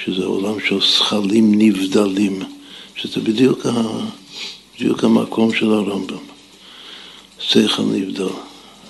שזה 0.04 0.25
עולם 0.25 0.56
של 0.68 0.82
שכלים 0.82 1.51
נבדלים, 1.56 2.39
שזה 2.96 3.22
בדיוק 3.22 3.66
בדיוק 4.80 5.04
המקום 5.04 5.54
של 5.54 5.74
הרמב"ם. 5.74 6.18
שכל 7.39 7.84
נבדל. 7.84 8.25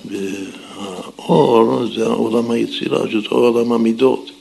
והאור 0.05 1.87
זה 1.95 2.05
עולם 2.05 2.51
היצירה, 2.51 2.99
שזה 3.11 3.27
עולם 3.29 3.71
המידות. 3.71 4.31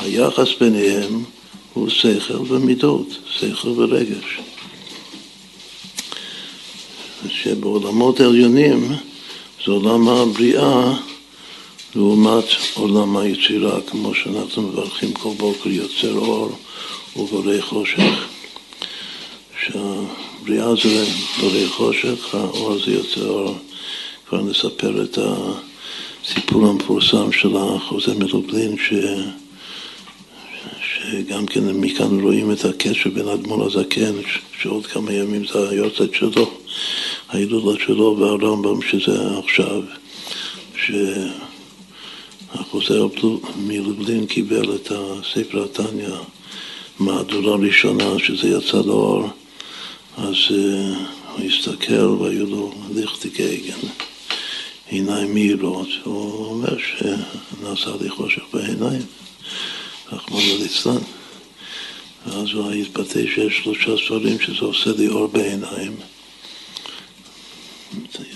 היחס 0.00 0.48
ביניהם 0.60 1.24
הוא 1.74 1.88
שכל 1.88 2.34
ומידות, 2.48 3.06
שכל 3.30 3.68
ורגש. 3.68 4.40
שבעולמות 7.28 8.20
עליונים 8.20 8.92
זה 9.66 9.72
עולם 9.72 10.08
הבריאה 10.08 10.92
לעומת 11.94 12.44
עולם 12.74 13.16
היצירה, 13.16 13.80
כמו 13.80 14.14
שאנחנו 14.14 14.62
מברכים 14.62 15.12
כל 15.12 15.30
בוקר 15.36 15.68
יוצר 15.68 16.18
אור 16.18 16.50
ובורא 17.16 17.60
חושך. 17.60 18.26
שהבריאה 19.62 20.74
זה 20.82 21.04
בורא 21.40 21.66
חושך, 21.68 22.34
האור 22.34 22.78
זה 22.84 22.90
יוצא 22.90 23.20
אור. 23.20 23.56
כבר 24.28 24.40
נספר 24.40 25.02
את 25.02 25.18
הסיפור 25.18 26.66
המפורסם 26.66 27.32
של 27.32 27.56
החוזה 27.56 28.14
מלובלין. 28.14 28.76
ש... 28.76 28.92
שגם 30.82 31.46
כן 31.46 31.64
מכאן 31.64 32.20
רואים 32.20 32.52
את 32.52 32.64
הקשר 32.64 33.10
בין 33.10 33.28
אדמו"ר 33.28 33.66
הזקן, 33.66 34.14
שעוד 34.62 34.86
כמה 34.86 35.12
ימים 35.12 35.46
זה 35.46 35.68
היורצת 35.68 36.14
שלו, 36.14 36.50
ההילולה 37.32 37.78
שלו 37.86 38.16
והרמב"ם 38.18 38.82
שזה 38.82 39.38
עכשיו, 39.38 39.82
שהחוזר 42.54 43.06
מלובלין 43.56 44.26
קיבל 44.26 44.74
את 44.74 44.92
הספר 44.94 45.64
התניא, 45.64 46.08
מהדורה 46.98 47.56
ראשונה 47.56 48.18
שזה 48.18 48.48
יצא 48.48 48.76
לאור, 48.76 49.28
אז 50.16 50.34
uh, 50.48 50.52
הוא 51.32 51.46
הסתכל 51.46 52.04
והיו 52.04 52.46
לו 52.46 52.72
ליכטיקייגן, 52.94 53.78
עיניים 54.88 55.34
מהירות, 55.34 55.88
הוא 56.04 56.46
אומר 56.46 56.76
שנעשה 56.78 57.90
לי 58.00 58.10
חושך 58.10 58.42
בעיניים. 58.52 59.02
רחמנא 60.12 60.62
ליצלן. 60.62 60.98
ואז 62.26 62.48
הוא 62.52 62.72
התבטא 62.72 63.20
שיש 63.34 63.60
שלושה 63.62 64.04
ספרים 64.04 64.40
שזה 64.40 64.64
עושה 64.64 64.90
לי 64.98 65.08
אור 65.08 65.26
בעיניים. 65.26 66.11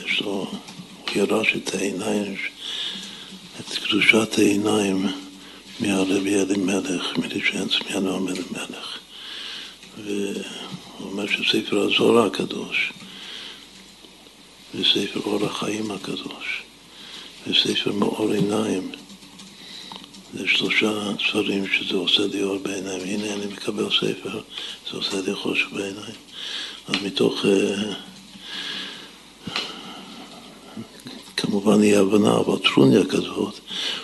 יש 0.05 0.21
לו, 0.21 0.31
הוא 0.31 0.53
ירש 1.15 1.57
את 1.57 1.75
העיניים, 1.75 2.35
את 3.61 3.79
קדושת 3.79 4.39
העיניים 4.39 5.07
מהרבי 5.81 6.35
אלימלך, 6.35 7.19
מלישן 7.19 7.69
צמיאנו 7.69 8.17
המלך. 8.17 8.99
והוא 10.05 10.43
אומר 11.01 11.27
שספר 11.27 11.79
הזוהר 11.79 12.27
הקדוש, 12.27 12.93
וספר 14.75 15.21
אור 15.21 15.47
החיים 15.47 15.91
הקדוש, 15.91 16.63
וספר 17.47 17.93
מאור 17.93 18.33
עיניים, 18.33 18.93
זה 20.35 20.49
שלושה 20.49 21.11
ספרים 21.29 21.65
שזה 21.67 21.97
עושה 21.97 22.27
לי 22.27 22.43
אור 22.43 22.59
בעיניים. 22.59 23.01
הנה 23.03 23.35
אני 23.35 23.47
מקבל 23.47 23.89
ספר, 23.91 24.41
זה 24.91 24.97
עושה 24.97 25.21
לי 25.27 25.35
חושך 25.35 25.67
בעיניים. 25.73 26.17
אז 26.89 26.95
מתוך, 27.03 27.45
uh, 27.45 27.47
כמובן 31.37 31.83
אי 31.83 31.97
הבנה, 31.97 32.37
אבל 32.37 32.59
טרוניה 32.59 33.05
כזאת, 33.05 33.55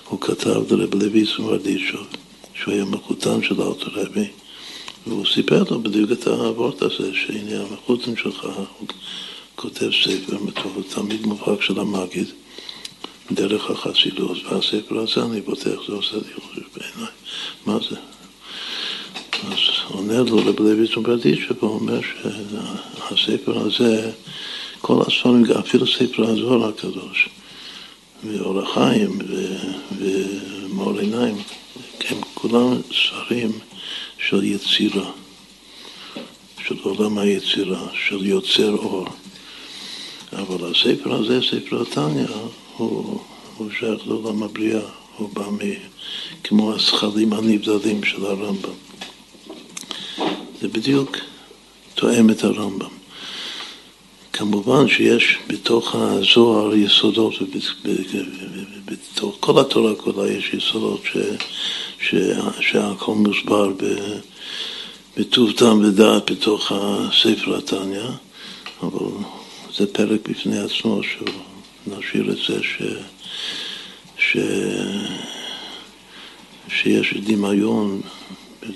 הוא 0.09 0.21
כתב 0.21 0.73
לרב 0.73 0.95
לוי 0.95 1.27
סמרדישוב, 1.37 2.07
שהוא 2.55 2.75
היה 2.75 2.85
מחותן 2.85 3.43
של 3.43 3.63
אלתר 3.63 3.91
רבי, 3.93 4.29
והוא 5.07 5.27
סיפר 5.35 5.63
לו 5.71 5.83
בדיוק 5.83 6.13
את 6.13 6.27
האבות 6.27 6.83
הזה, 6.83 7.11
שהנה 7.15 7.63
המחותן 7.63 8.17
שלך, 8.17 8.45
הוא 8.79 8.89
כותב 9.57 9.91
ספר, 10.05 10.37
הוא 10.75 10.83
תלמיד 10.95 11.27
מובהק 11.27 11.63
של 11.63 11.81
המגיד. 11.81 12.27
דרך 13.31 13.71
החסידות, 13.71 14.37
והספר 14.45 14.99
הזה 14.99 15.23
אני 15.23 15.43
פותח, 15.43 15.79
זה 15.89 15.93
עושה 15.93 16.17
לי 16.17 16.35
חושב 16.35 16.63
בעיניי, 16.77 17.13
מה 17.67 17.79
זה? 17.91 17.97
אז 19.51 19.59
עונה 19.89 20.19
לו 20.19 20.37
רב 20.37 20.61
לוי 20.61 20.89
צומברדיצ'ה 20.89 21.55
ואומר 21.63 22.01
שהספר 22.01 23.59
הזה, 23.59 24.11
כל 24.83 25.03
הספרים, 25.07 25.45
אפילו 25.61 25.87
ספר 25.87 26.31
הזוהר 26.31 26.69
הקדוש, 26.69 27.29
ואור 28.25 28.63
החיים 28.63 29.19
ומאור 29.99 30.99
עיניים, 30.99 31.37
הם 32.09 32.19
כולם 32.35 32.81
ספרים 32.93 33.53
של 34.29 34.45
יצירה, 34.45 35.11
של 36.67 36.77
עולם 36.83 37.19
היצירה, 37.19 37.87
של 38.07 38.27
יוצר 38.27 38.71
אור. 38.71 39.07
אבל 40.33 40.71
הספר 40.71 41.13
הזה, 41.13 41.41
ספר 41.51 41.83
התניא, 41.83 42.27
הוא, 42.77 43.21
הוא 43.57 43.71
שייך 43.79 44.07
לעולם 44.07 44.43
הבריאה, 44.43 44.89
הוא 45.17 45.29
בא 45.33 45.49
מ, 45.51 45.59
כמו 46.45 46.73
הזכרים 46.73 47.33
הנבדלים 47.33 48.05
של 48.05 48.27
הרמב"ם. 48.27 48.75
זה 50.61 50.69
בדיוק 50.69 51.17
תואם 51.95 52.31
את 52.31 52.45
הרמב"ם. 52.45 53.02
כמובן 54.33 54.89
שיש 54.89 55.39
בתוך 55.47 55.95
הזוהר 55.95 56.75
יסודות, 56.75 57.35
ובתוך 57.85 59.37
כל 59.41 59.61
התורה 59.61 59.95
כולה 59.95 60.33
יש 60.33 60.55
יסודות 60.55 61.01
ש, 61.05 61.17
ש, 62.01 62.15
שהכל 62.61 63.15
מוסבר 63.15 63.73
בטוב 65.17 65.53
טעם 65.53 65.85
ודעת 65.85 66.31
בתוך 66.31 66.73
הספר 66.75 67.57
התניא, 67.57 68.03
אבל 68.83 69.07
זה 69.77 69.87
פרק 69.93 70.29
בפני 70.29 70.59
עצמו 70.59 71.01
שהוא 71.03 71.29
נשאיר 71.87 72.31
את 72.31 72.37
זה 72.37 72.63
ש, 72.63 72.83
ש, 74.19 74.37
שיש 76.69 77.15
דמיון, 77.15 78.01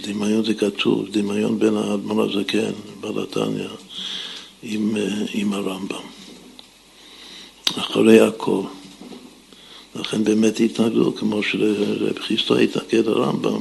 דמיון 0.03 0.45
זה 0.45 0.55
כתוב, 0.55 1.09
דמיון 1.11 1.59
בין 1.59 1.77
האדמון 1.77 2.29
הזקן, 2.29 2.73
בעל 3.01 3.23
התניא, 3.23 3.69
עם, 4.69 4.97
עם 5.35 5.53
הרמב"ם. 5.53 6.07
אחרי 7.79 8.21
הכל. 8.21 8.63
לכן 9.95 10.25
באמת 10.25 10.61
התנגדו, 10.61 11.15
כמו 11.17 11.43
שרב 11.43 12.19
חיסטו 12.19 12.57
התנגד 12.57 13.07
לרמב"ם, 13.07 13.61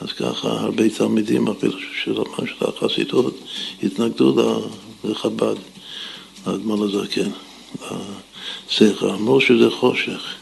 אז 0.00 0.12
ככה 0.12 0.48
הרבה 0.48 0.88
תלמידים, 0.88 1.48
אפילו 1.48 1.72
של 1.96 2.14
החסידות, 2.60 3.38
התנגדו 3.82 4.60
לחב"ד, 5.04 5.54
לאדמון 6.46 6.82
הזקן. 6.82 7.30
שכל, 8.68 9.10
אמרו 9.10 9.40
שזה 9.40 9.70
חושך. 9.70 10.34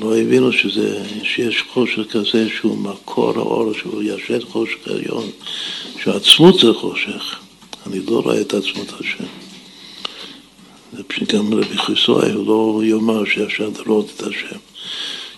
לא 0.00 0.16
הבינו 0.16 0.52
שזה, 0.52 1.02
שיש 1.24 1.64
חושך 1.72 2.02
כזה 2.10 2.48
שהוא 2.56 2.78
מקור 2.78 3.38
האור, 3.38 3.72
שהוא 3.74 4.02
ישד 4.02 4.44
חושך 4.44 4.88
עליון, 4.88 5.30
שעצמות 6.02 6.60
זה 6.60 6.72
חושך. 6.72 7.45
אני 7.86 8.06
לא 8.06 8.20
רואה 8.20 8.40
את 8.40 8.54
עצמות 8.54 8.92
השם. 9.00 9.24
גם 11.32 11.54
רבי 11.54 11.78
חיסוי, 11.78 12.32
הוא 12.32 12.46
לא 12.46 12.84
יאמר 12.84 13.24
שאפשר 13.24 13.70
לראות 13.78 14.12
את 14.16 14.22
השם, 14.22 14.58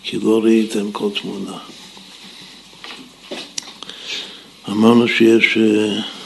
כי 0.03 0.19
לא 0.19 0.41
ראיתם 0.45 0.93
כל 0.93 1.09
תמונה. 1.21 1.59
אמרנו 4.69 5.09
שיש... 5.09 5.57
Uh, 5.57 6.19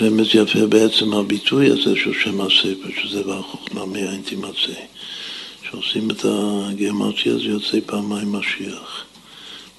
רמז 0.00 0.26
יפה 0.34 0.66
בעצם 0.66 1.12
הביטוי 1.12 1.70
הזה 1.70 1.96
של 1.96 2.12
שם 2.24 2.40
הספר, 2.40 3.02
שזה 3.02 3.28
והחוכמה 3.28 3.86
מהאינטימציה. 3.86 4.74
כשעושים 5.62 6.10
את 6.10 6.24
הגרמציה 6.24 7.38
זה 7.38 7.44
יוצא 7.44 7.78
פעמיים 7.86 8.32
משיח. 8.32 9.04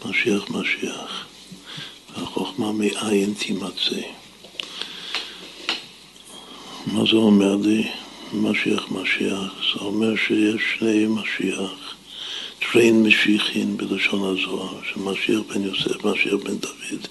משיח 0.06 0.50
משיח. 0.50 1.26
והחוכמה 2.18 2.72
מאין 2.72 3.34
תימצא. 3.34 4.02
מה 6.92 7.04
זה 7.12 7.16
אומר 7.16 7.56
לי? 7.56 7.88
משיח 8.34 8.92
משיח. 8.92 9.42
זה 9.74 9.80
אומר 9.80 10.16
שיש 10.16 10.62
שני 10.80 11.06
משיח. 11.10 11.96
טריין 12.60 13.04
משיחין 13.04 13.78
בלשון 13.78 14.38
הזוהר, 14.38 14.80
שמשיח 14.94 15.40
בן 15.50 15.64
יוסף, 15.64 16.06
משיח 16.06 16.34
בן 16.34 16.58
דוד. 16.58 17.08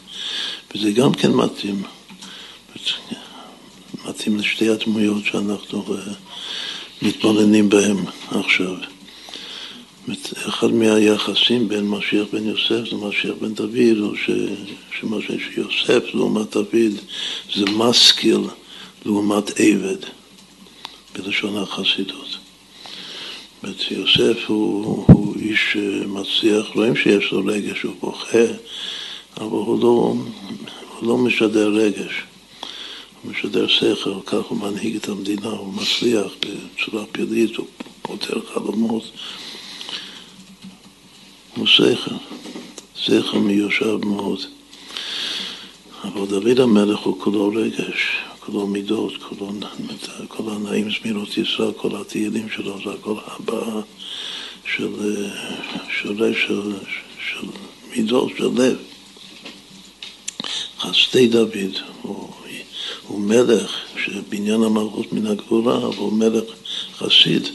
וזה 0.75 0.93
גם 0.93 1.13
כן 1.13 1.31
מתאים. 1.33 1.83
מתאים 4.09 4.39
לשתי 4.39 4.69
הדמויות 4.69 5.25
שאנחנו 5.25 5.85
אה, 5.95 6.13
מתבוננים 7.03 7.69
בהן 7.69 7.97
עכשיו. 8.31 8.75
אחד 10.49 10.73
מהיחסים 10.73 11.69
בין 11.69 11.89
משיח 11.89 12.27
בן 12.33 12.49
יוסף 12.49 12.93
למשיח 12.93 13.35
בן 13.41 13.55
דוד, 13.55 13.99
הוא 13.99 14.17
שמשיח 15.01 15.41
שיוסף 15.55 16.15
לעומת 16.15 16.51
דוד 16.51 16.93
זה 17.55 17.65
משכיל 17.77 18.41
לעומת 19.07 19.61
עבד, 19.61 19.97
בלשון 21.15 21.57
החסידות. 21.57 22.37
זאת 23.63 23.91
יוסף 23.91 24.39
הוא, 24.47 25.05
הוא 25.09 25.37
איש 25.37 25.77
מצליח, 26.07 26.67
רואים 26.75 26.97
שיש 26.97 27.33
לו 27.33 27.43
רגש, 27.47 27.83
הוא 27.83 27.95
בוכה, 28.01 28.47
אבל 29.37 29.47
הוא 29.47 29.81
לא, 29.81 30.15
הוא 30.99 31.09
לא 31.09 31.19
משדר 31.19 31.69
רגש. 31.69 32.23
הוא 33.23 33.33
משדר 33.33 33.67
שכל, 33.67 34.15
כך 34.27 34.45
הוא 34.49 34.59
מנהיג 34.59 34.97
את 34.97 35.09
המדינה, 35.09 35.49
הוא 35.49 35.75
מצליח 35.75 36.33
בצורה 36.41 37.07
פלילית, 37.13 37.57
הוא 37.57 37.67
פותר 38.03 38.41
חלומות. 38.55 39.05
הוא 41.57 41.67
שכל, 41.67 42.15
שכל 42.95 43.39
מיושב 43.39 44.05
מאוד. 44.05 44.41
אבל 46.05 46.27
דוד 46.27 46.61
המלך 46.61 46.99
הוא 46.99 47.21
כולו 47.21 47.53
רגש, 47.55 48.26
כולו 48.47 48.67
מידות, 48.67 49.13
כולו, 49.23 49.53
כל 50.29 50.43
הנעים 50.47 50.89
זמירות 50.91 51.39
ישראל, 51.39 51.73
כל 51.77 51.97
התהילים 52.01 52.49
שלו, 52.51 52.79
זה 52.85 52.91
הכל 52.91 53.15
הבאה 53.27 53.81
של, 54.77 54.89
של, 56.01 56.35
של, 56.47 56.73
של 57.29 57.47
מידות, 57.97 58.31
של 58.39 58.49
לב. 58.57 58.77
חסדי 60.79 61.29
דוד, 61.29 61.79
הוא 62.03 62.31
הוא 63.07 63.21
מלך 63.21 63.77
שבניין 64.05 64.63
המלכות 64.63 65.13
מן 65.13 65.27
הגבורה, 65.27 65.77
אבל 65.77 65.97
הוא 65.97 66.13
מלך 66.13 66.45
חסיד. 66.97 67.49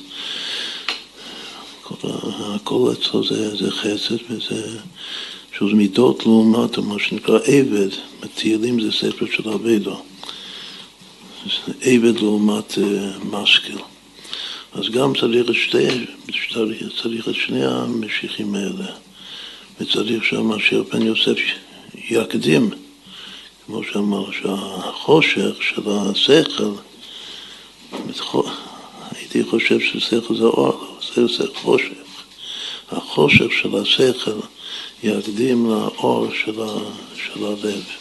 כל, 1.82 2.08
הכל 2.40 2.92
אצלו 2.92 3.24
זה, 3.24 3.56
זה 3.56 3.72
חסד 3.72 4.18
וזה 4.30 4.80
שזה 5.58 5.76
מידות 5.76 6.26
לעומת 6.26 6.78
מה 6.78 6.96
שנקרא 7.00 7.40
עבד, 7.46 7.90
תהילים 8.36 8.82
זה 8.82 8.92
ספר 8.92 9.26
של 9.32 9.50
אבידו, 9.50 10.02
עבד 11.82 12.20
לעומת 12.20 12.72
uh, 12.72 13.26
משכיל. 13.26 13.78
אז 14.74 14.90
גם 14.90 15.14
צריך 15.20 15.50
את 15.50 15.56
שתי, 15.56 15.88
צריך, 16.54 16.84
צריך 17.02 17.30
את 17.30 17.36
שני 17.36 17.66
המשיחים 17.66 18.56
האלה, 18.56 18.92
וצריך 19.80 20.24
שהמשיח 20.24 20.82
בן 20.94 21.02
יוסף 21.02 21.38
יקדים, 22.10 22.70
כמו 23.66 23.84
שאמר, 23.84 24.32
שהחושך 24.32 25.62
של 25.62 25.82
השכל, 25.86 26.72
הייתי 29.12 29.44
חושב 29.44 29.80
ששכל 29.80 30.36
זה 30.36 30.44
אור, 30.44 30.98
זה 31.16 31.44
חושך. 31.54 32.02
החושך 32.92 33.52
של 33.62 33.76
השכל 33.76 34.40
יקדים 35.04 35.70
לאור 35.70 36.28
של, 36.34 36.62
ה, 36.62 36.68
של 37.16 37.46
הלב. 37.46 38.01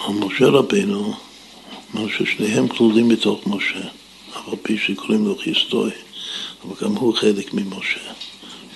על 0.00 0.14
משה 0.14 0.46
רבינו, 0.46 1.14
מה 1.94 2.00
ששניהם 2.18 2.68
כלולים 2.68 3.08
בתוך 3.08 3.46
משה, 3.46 3.80
אף 4.30 4.48
על 4.48 4.54
פי 4.62 4.78
שקוראים 4.78 5.26
לו 5.26 5.36
חיסטוי, 5.36 5.90
אבל 6.64 6.74
גם 6.82 6.96
הוא 6.96 7.14
חלק 7.14 7.54
ממשה, 7.54 8.00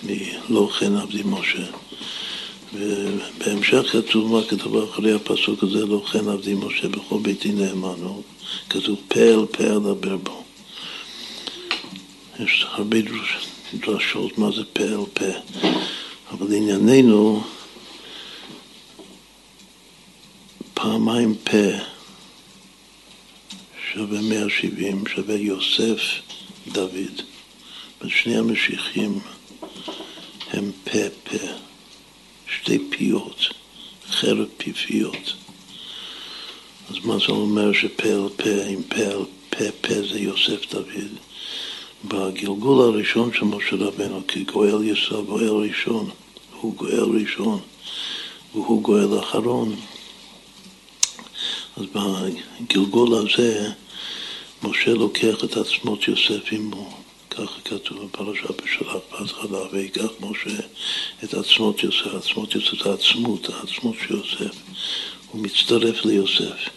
מלא 0.04 0.68
כן 0.78 0.96
עבדי 0.96 1.22
משה. 1.24 1.66
ובהמשך 2.74 3.92
כתוב 3.92 4.32
מה 4.32 4.40
כתוב 4.48 4.76
אחרי 4.76 5.12
הפסוק 5.12 5.62
הזה, 5.62 5.87
לא 5.87 6.02
כן 6.12 6.28
עבדי 6.28 6.54
משה 6.54 6.88
בכל 6.88 7.18
ביתי 7.22 7.52
נאמנו, 7.52 8.22
כתוב 8.70 8.98
פה 9.08 9.20
אל 9.20 9.46
פה 9.46 9.64
אדבר 9.64 10.16
בו. 10.16 10.42
יש 12.40 12.66
הרבה 12.70 12.96
דרשות 13.74 14.38
מה 14.38 14.50
זה 14.50 14.64
פה 14.72 14.82
אל 14.82 15.04
פה, 15.12 15.68
אבל 16.30 16.46
לענייננו 16.50 17.42
פעמיים 20.74 21.34
פה 21.34 21.78
שווה 23.92 24.20
170, 24.20 25.06
שווה 25.06 25.34
יוסף 25.34 26.00
דוד. 26.72 27.20
שני 28.08 28.37
המשיחים 28.37 29.18
הם 30.50 30.70
פה 30.84 30.98
פה, 31.24 31.46
שתי 32.48 32.78
פיות, 32.90 33.40
חרב 34.06 34.48
פיפיות. 34.56 35.34
אז 36.90 36.96
מה 37.04 37.18
זה 37.18 37.26
אומר 37.32 37.72
שפה 37.72 38.08
אל 38.08 38.28
פה, 38.37 38.66
אם 38.66 38.82
פה 38.88 38.96
אל 38.96 39.24
פה 39.50 39.64
פה 39.80 39.94
זה 40.12 40.18
יוסף 40.18 40.72
דוד? 40.74 41.10
בגלגול 42.04 42.80
הראשון 42.80 43.30
של 43.32 43.44
משה 43.44 43.76
רבנו, 43.76 44.22
כי 44.28 44.44
גואל 44.44 44.84
ישראל, 44.84 45.24
גואל 45.24 45.48
ראשון, 45.48 46.10
הוא 46.60 46.74
גואל 46.74 47.20
ראשון 47.20 47.60
והוא 48.54 48.82
גואל 48.82 49.18
אחרון. 49.18 49.76
אז 51.76 51.84
בגלגול 51.92 53.14
הזה 53.14 53.70
משה 54.62 54.90
לוקח 54.90 55.44
את 55.44 55.56
עצמות 55.56 56.08
יוסף 56.08 56.52
עמו, 56.52 56.94
ככה 57.30 57.60
כתוב 57.64 58.04
בפרשה 58.04 58.48
בשלח 58.64 58.96
בהתחלה, 59.10 59.58
ויקח 59.72 60.08
משה 60.20 60.60
את 61.24 61.34
עצמות 61.34 61.82
יוסף, 61.82 62.14
עצמות 62.14 62.54
יוסף 62.54 62.84
זה 62.84 62.92
עצמות, 62.92 63.48
העצמות 63.48 63.96
של 64.06 64.14
יוסף, 64.14 64.56
הוא 65.30 65.42
מצטרף 65.42 66.04
ליוסף. 66.04 66.68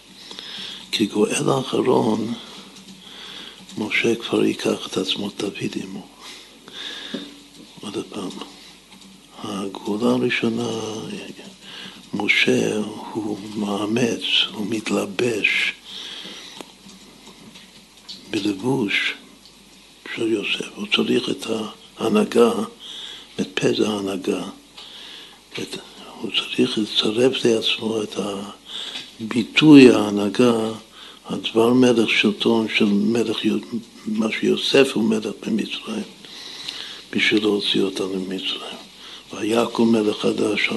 כי 0.91 1.05
גואל 1.05 1.49
האחרון 1.49 2.33
משה 3.77 4.15
כבר 4.15 4.43
ייקח 4.43 4.87
את 4.87 4.97
עצמו 4.97 5.29
דוד 5.37 5.83
עמו. 5.83 6.07
עוד 7.81 7.97
פעם, 8.09 8.29
הגאולה 9.43 10.09
הראשונה, 10.09 10.69
משה 12.17 12.77
הוא 13.13 13.37
מאמץ, 13.55 14.21
הוא 14.53 14.67
מתלבש 14.69 15.73
בלבוש 18.29 19.13
של 20.15 20.31
יוסף, 20.31 20.67
הוא 20.75 20.87
צריך 20.95 21.29
את 21.29 21.47
ההנהגה, 21.97 22.51
את 23.41 23.47
פז 23.53 23.79
ההנהגה, 23.79 24.43
את, 25.53 25.77
הוא 26.21 26.31
צריך 26.31 26.77
לצרף 26.77 27.45
לעצמו 27.45 28.03
את 28.03 28.15
הביטוי 29.19 29.91
ההנהגה 29.91 30.71
הדבר 31.29 31.73
מלך 31.73 32.09
שלטון 32.09 32.67
של 32.77 32.85
מלך, 32.85 33.37
מה 34.05 34.27
שיוסף 34.31 34.87
הוא 34.93 35.03
מלך 35.03 35.33
במצרים, 35.45 36.03
בשביל 37.11 37.43
להוציא 37.43 37.81
אותנו 37.81 38.13
ממצרים. 38.13 38.77
ויקום 39.33 39.91
מלך 39.95 40.17
חדש 40.21 40.69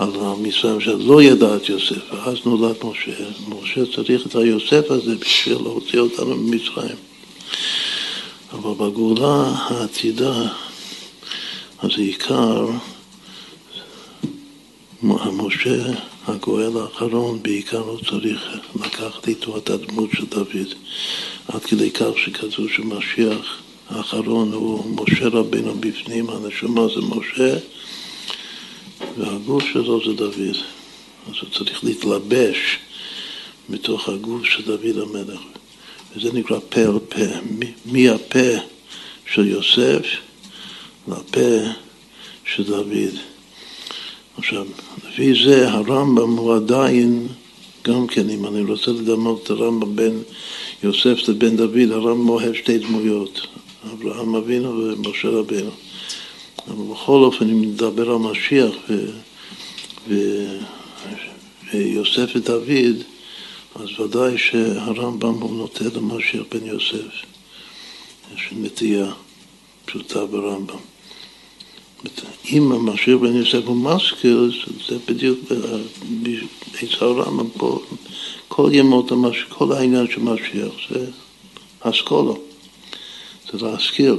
על 0.00 0.10
מצרים 0.42 0.80
שלא 0.80 1.22
ידע 1.22 1.56
את 1.56 1.68
יוסף, 1.68 2.12
ואז 2.12 2.36
נולד 2.44 2.76
משה. 2.84 3.24
משה 3.48 3.80
צריך 3.96 4.26
את 4.26 4.34
היוסף 4.34 4.90
הזה 4.90 5.16
בשביל 5.16 5.58
להוציא 5.58 5.98
אותנו 5.98 6.36
ממצרים. 6.36 6.96
אבל 8.52 8.72
בגאולה 8.74 9.52
העתידה, 9.56 10.42
אז 11.78 11.90
העיקר, 11.96 12.66
משה 15.02 15.92
הגואל 16.26 16.76
האחרון 16.76 17.42
בעיקר 17.42 17.78
הוא 17.78 17.98
צריך 18.10 18.48
לקחת 18.84 19.28
איתו 19.28 19.56
את 19.56 19.70
הדמות 19.70 20.10
של 20.12 20.26
דוד 20.26 20.74
עד 21.48 21.60
כדי 21.60 21.90
כך 21.90 22.10
שכתוב 22.16 22.68
שמשיח 22.68 23.56
האחרון 23.90 24.52
הוא 24.52 24.96
משה 24.96 25.28
רבינו 25.28 25.74
בפנים, 25.74 26.30
הנשמה 26.30 26.86
זה 26.94 27.00
משה 27.00 27.58
והגוף 29.20 29.64
שלו 29.72 30.00
זה 30.06 30.12
דוד. 30.12 30.56
אז 31.28 31.34
הוא 31.42 31.50
צריך 31.58 31.84
להתלבש 31.84 32.78
בתוך 33.70 34.08
הגוף 34.08 34.44
של 34.44 34.62
דוד 34.62 34.98
המלך. 34.98 35.40
וזה 36.16 36.32
נקרא 36.32 36.58
פה 36.68 36.80
על 36.80 36.98
פה. 36.98 37.20
מהפה 37.84 38.50
של 39.32 39.46
יוסף 39.46 40.06
לפה 41.08 41.56
של 42.44 42.64
דוד. 42.64 43.14
עכשיו, 44.38 44.66
לפי 45.08 45.44
זה 45.44 45.70
הרמב"ם 45.70 46.36
הוא 46.36 46.54
עדיין, 46.54 47.28
גם 47.84 48.06
כן, 48.06 48.30
אם 48.30 48.46
אני 48.46 48.62
רוצה 48.62 48.90
לדמות 48.90 49.42
את 49.42 49.50
הרמב"ם 49.50 49.96
בין 49.96 50.22
יוסף 50.82 51.28
לבין 51.28 51.56
דוד, 51.56 51.90
הרמב"ם 51.90 52.28
אוהב 52.28 52.54
שתי 52.54 52.78
דמויות, 52.78 53.46
אברהם 53.92 54.34
אבינו 54.34 54.68
ומשה 54.68 55.28
רבינו. 55.28 55.70
אבל 56.68 56.84
בכל 56.92 57.22
אופן, 57.24 57.50
אם 57.50 57.62
נדבר 57.64 58.10
על 58.10 58.16
משיח 58.16 58.74
ו... 58.88 59.10
ו... 60.08 60.14
ויוסף 61.72 62.30
ודוד, 62.34 62.96
אז 63.74 64.00
ודאי 64.00 64.38
שהרמב"ם 64.38 65.34
הוא 65.40 65.56
נוטה 65.56 65.84
למשיח 65.94 66.42
בן 66.50 66.66
יוסף. 66.66 67.24
יש 68.34 68.48
נטייה 68.52 69.12
פשוטה 69.84 70.26
ברמב"ם. 70.26 70.76
אם 72.52 72.72
המכשיר 72.72 73.18
בן 73.18 73.36
יוסף 73.36 73.64
הוא 73.64 73.76
משכיל, 73.76 74.52
זה 74.88 74.96
בדיוק 75.08 75.38
בעץ 76.72 76.90
העולם, 77.00 77.40
כל 78.48 78.70
ימות 78.72 79.12
המשיח, 79.12 79.46
כל 79.48 79.72
העניין 79.72 80.06
של 80.10 80.20
משיח 80.20 80.72
זה 80.90 81.06
אסכולו, 81.80 82.38
זה 83.52 83.66
להשכיל. 83.66 84.16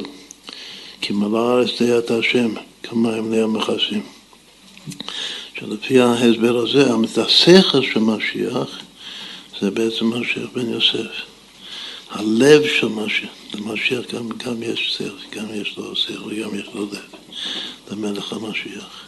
כי 1.01 1.13
מלא 1.13 1.37
הארץ 1.37 1.81
דעת 1.81 2.11
השם, 2.11 2.53
כמים 2.83 3.31
לי 3.31 3.41
המכסים. 3.41 4.03
שלפי 5.59 5.99
ההסבר 5.99 6.57
הזה, 6.57 6.85
השכל 7.17 7.81
של 7.81 7.99
משיח 7.99 8.79
זה 9.61 9.71
בעצם 9.71 10.05
משיח 10.05 10.49
בן 10.53 10.69
יוסף. 10.69 11.11
הלב 12.11 12.61
של 12.67 12.87
משיח, 12.87 13.29
למשיח 13.53 14.13
גם, 14.13 14.29
גם 14.29 14.63
יש 14.63 14.95
שכל, 14.97 15.39
גם 15.39 15.45
יש 15.53 15.77
לו 15.77 15.95
שכל 15.95 16.13
וגם 16.13 16.55
יש 16.55 16.67
לו 16.73 16.85
לב. 16.85 16.99
למלך 17.91 18.33
המשיח. 18.33 19.01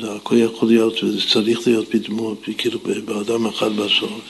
זה 0.00 0.12
הכל 0.12 0.36
יכול 0.38 0.68
להיות, 0.68 1.04
וזה 1.04 1.28
צריך 1.32 1.66
להיות 1.66 1.94
בדמות, 1.94 2.38
כאילו 2.58 2.78
באדם 3.04 3.46
אחד 3.46 3.76
בסוף, 3.76 4.20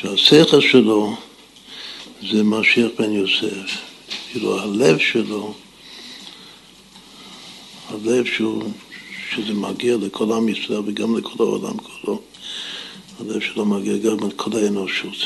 שהשכל 0.00 0.60
שלו 0.60 1.16
זה 2.30 2.42
משיח 2.42 2.90
בן 2.98 3.12
יוסף, 3.12 3.88
כאילו 4.32 4.60
הלב 4.60 4.98
שלו, 4.98 5.54
הלב 7.88 8.24
שהוא, 8.24 8.62
שזה 9.30 9.54
מגיע 9.54 9.96
לכל 9.96 10.32
עם 10.32 10.48
ישראל 10.48 10.80
וגם 10.86 11.18
לכל 11.18 11.44
העולם 11.44 11.76
כולו, 11.78 12.20
הלב 13.20 13.40
שלו 13.40 13.64
מגיע 13.64 13.96
גם 13.96 14.28
לכל 14.28 14.50
האנושות. 14.56 15.16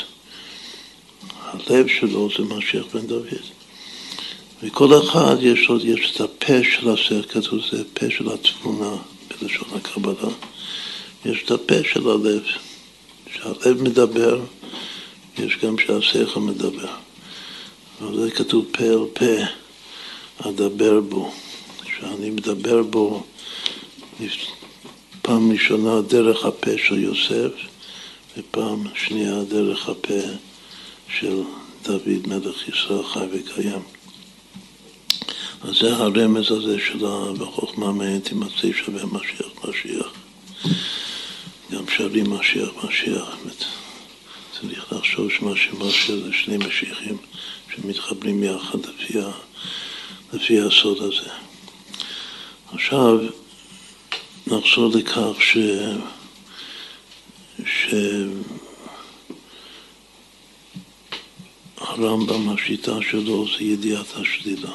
הלב 1.41 1.87
שלו 1.87 2.29
זה 2.37 2.43
משיח 2.55 2.85
בן 2.93 3.07
דוד. 3.07 3.25
וכל 4.63 4.99
אחד 5.03 5.35
יש 5.41 5.69
לו, 5.69 5.85
יש 5.85 6.11
את 6.15 6.21
הפה 6.21 6.63
של 6.63 6.89
השכל, 6.89 7.21
כתוב 7.23 7.59
זה 7.71 7.83
פה 7.93 8.05
של 8.17 8.29
התבונה 8.31 8.95
בלשון 9.41 9.67
הקבלה. 9.75 10.29
יש 11.25 11.43
את 11.45 11.51
הפה 11.51 11.75
של 11.93 12.09
הלב. 12.09 12.43
כשהלב 13.25 13.81
מדבר, 13.81 14.41
יש 15.37 15.57
גם 15.63 15.75
שהשכל 15.77 16.39
מדבר. 16.39 16.89
זה 17.99 18.31
כתוב 18.31 18.65
פה 18.71 18.83
אל 18.83 19.05
פה. 19.13 19.63
אדבר 20.37 20.99
בו, 20.99 21.31
שאני 21.97 22.29
מדבר 22.29 22.83
בו 22.83 23.23
פעם 25.21 25.51
ראשונה 25.51 26.01
דרך 26.01 26.45
הפה 26.45 26.71
של 26.77 27.03
יוסף 27.03 27.51
ופעם 28.37 28.83
שנייה 28.95 29.43
דרך 29.43 29.89
הפה 29.89 30.19
של 31.19 31.41
דוד 31.83 32.27
מלך 32.27 32.69
ישראל 32.69 33.03
חי 33.03 33.25
וקיים. 33.31 33.81
אז 35.61 35.75
זה 35.81 35.95
הרמז 35.95 36.51
הזה 36.51 36.77
של 36.79 37.05
בחוכמה 37.39 37.91
מעין 37.91 38.19
תימצא 38.19 38.67
שווה 38.85 39.05
משיח 39.05 39.47
משיח. 39.67 40.13
גם 41.71 41.83
שרים 41.97 42.33
משיח 42.33 42.69
משיח. 42.83 43.37
צריך 44.59 44.93
לחשוב 44.93 45.29
שמשיח 45.29 45.73
משיח 45.73 46.15
זה 46.25 46.33
שני 46.33 46.57
משיחים 46.57 47.17
שמתחברים 47.75 48.43
יחד 48.43 48.77
לפי, 48.85 49.19
ה, 49.19 49.31
לפי 50.33 50.61
הסוד 50.61 50.97
הזה. 51.01 51.29
עכשיו 52.73 53.19
נחזור 54.47 54.91
לכך 54.95 55.41
ש... 55.41 55.57
ש... 57.65 57.93
הרמב"ם, 61.77 62.49
השיטה 62.49 62.97
שלו 63.11 63.45
זה 63.57 63.63
ידיעת 63.63 64.13
השלילה. 64.15 64.71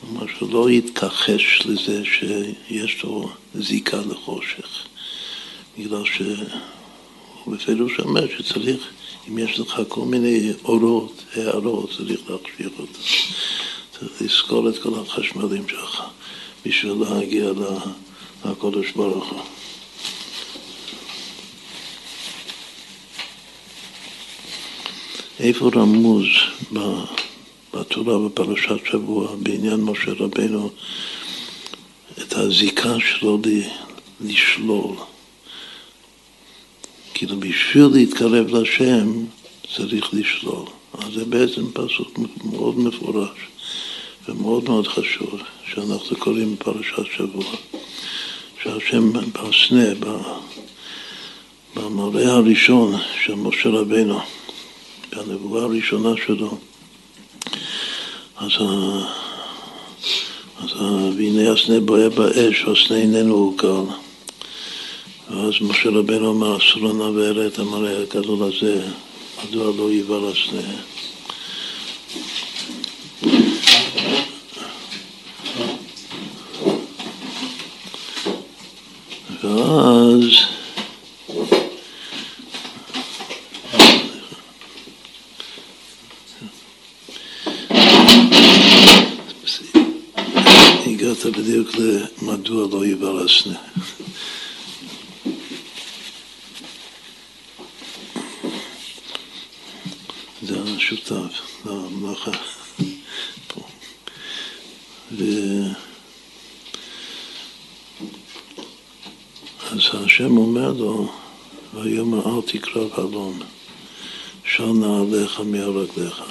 כלומר 0.00 0.26
שלא 0.38 0.70
יתכחש 0.70 1.62
לזה 1.66 2.02
שיש 2.04 3.02
לו 3.02 3.30
זיקה 3.54 3.96
לחושך, 3.96 4.86
בגלל 5.78 6.04
שהוא 6.04 7.54
בפירוש 7.54 8.00
אומר 8.00 8.26
שצריך, 8.38 8.88
אם 9.28 9.38
יש 9.38 9.58
לך 9.58 9.80
כל 9.88 10.04
מיני 10.04 10.52
אורות, 10.64 11.24
הערות, 11.34 11.90
צריך 11.96 12.30
להחשיך 12.30 12.78
אותם. 12.78 12.92
צריך 13.92 14.22
לזכור 14.22 14.68
את 14.68 14.78
כל 14.78 15.00
החשמלים 15.00 15.68
שלך 15.68 16.02
בשביל 16.66 16.92
להגיע 16.92 17.50
לקודש 18.44 18.90
ברוך 18.90 19.32
הוא. 19.32 19.40
איפה 25.40 25.70
רמוז 25.74 26.26
בתורה 27.74 28.28
בפרשת 28.28 28.86
שבוע 28.90 29.36
בעניין 29.42 29.80
משה 29.80 30.12
רבנו 30.18 30.70
את 32.18 32.32
הזיקה 32.32 32.94
שלו 33.00 33.38
לשלול. 34.20 34.96
כאילו 37.18 37.40
בשביל 37.40 37.86
להתקרב 37.92 38.54
לשם 38.54 39.24
צריך 39.76 40.14
לשלול. 40.14 40.64
אז 40.98 41.12
זה 41.14 41.24
בעצם 41.24 41.70
פסוק 41.72 42.18
מאוד 42.44 42.78
מפורש 42.78 43.38
ומאוד 44.28 44.64
מאוד 44.64 44.88
חשוב 44.88 45.40
שאנחנו 45.72 46.16
קוראים 46.18 46.54
בפרשת 46.54 47.04
שבוע. 47.16 47.44
שהשם 48.62 49.12
בסנה, 49.12 50.08
במראה 51.76 52.32
הראשון 52.32 52.94
של 53.24 53.34
משה 53.34 53.68
רבנו 53.68 54.20
בנבואה 55.16 55.62
הראשונה 55.62 56.10
שלו, 56.26 56.58
אז, 58.36 58.50
אז 60.60 60.70
והנה 61.16 61.52
הסנה 61.52 61.80
בוער 61.80 62.08
באש 62.08 62.64
והסנה 62.64 62.96
איננו 62.96 63.34
עוקל. 63.34 64.07
ואז 65.30 65.52
משה 65.60 65.88
רבנו 65.88 66.30
אמר, 66.30 66.56
אסור 66.56 66.82
לנו 66.82 67.14
ואראה 67.14 67.46
את 67.46 67.58
המראה 67.58 68.02
הגדול 68.02 68.42
הזה, 68.42 68.86
מדוע 69.44 69.72
לא 69.76 69.92
יבער 69.92 70.30
הסנה? 70.30 70.62
ואז 79.42 80.48
הגעת 90.86 91.26
בדיוק 91.26 91.68
למדוע 92.22 92.68
לא 92.72 92.86
יבער 92.86 93.24
הסנה. 93.24 93.58
זה 100.42 100.60
השותף 101.10 101.66
למלאכה 101.66 102.30
פה. 103.46 103.60
ו... 105.12 105.24
אז 109.70 109.80
השם 110.04 110.36
אומר 110.36 110.72
לו, 110.72 111.12
ויאמר 111.74 112.26
אל 112.26 112.42
תקרב 112.46 112.92
אלון, 112.98 113.38
של 114.44 114.66
נעליך 114.66 115.40
מהרגליך. 115.40 116.22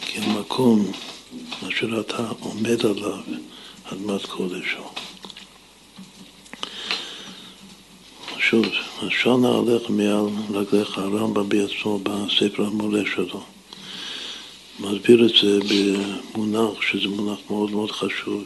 כי 0.00 0.18
המקום 0.18 0.92
אשר 1.68 2.00
אתה 2.00 2.28
עומד 2.40 2.86
עליו, 2.86 3.20
אדמת 3.84 4.26
קודש 4.26 4.74
הוא. 4.78 4.90
שוב, 8.50 8.66
השל 9.02 9.36
נעליך 9.36 9.90
מעל 9.90 10.26
רגליך, 10.54 10.98
הרמב"ם 10.98 11.48
בעצמו 11.48 11.98
בספר 11.98 12.66
המורה 12.66 13.00
שלו. 13.14 13.42
מסביר 14.80 15.26
את 15.26 15.32
זה 15.42 15.58
במונח, 15.68 16.82
שזה 16.82 17.08
מונח 17.08 17.38
מאוד 17.50 17.70
מאוד 17.70 17.90
חשוב, 17.90 18.44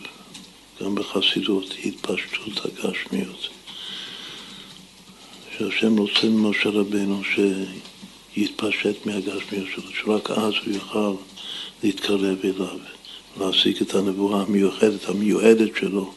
גם 0.83 0.95
בחסידות, 0.95 1.75
התפשטות 1.85 2.65
הגשמיות. 2.65 3.49
שהשם 5.59 5.99
רוצה 5.99 6.27
ממשה 6.29 6.69
רבנו 6.69 7.21
שיתפשט 7.25 9.07
מהגשמיות 9.07 9.69
שלו, 9.75 9.91
שרק 10.01 10.31
אז 10.31 10.53
הוא 10.67 10.75
יוכל 10.75 11.13
להתקרב 11.83 12.39
אליו. 12.45 12.79
להשיג 13.41 13.77
את 13.83 13.95
הנבואה 13.95 14.43
המיוחדת, 14.43 15.09
המיועדת 15.09 15.77
שלו, 15.81 16.13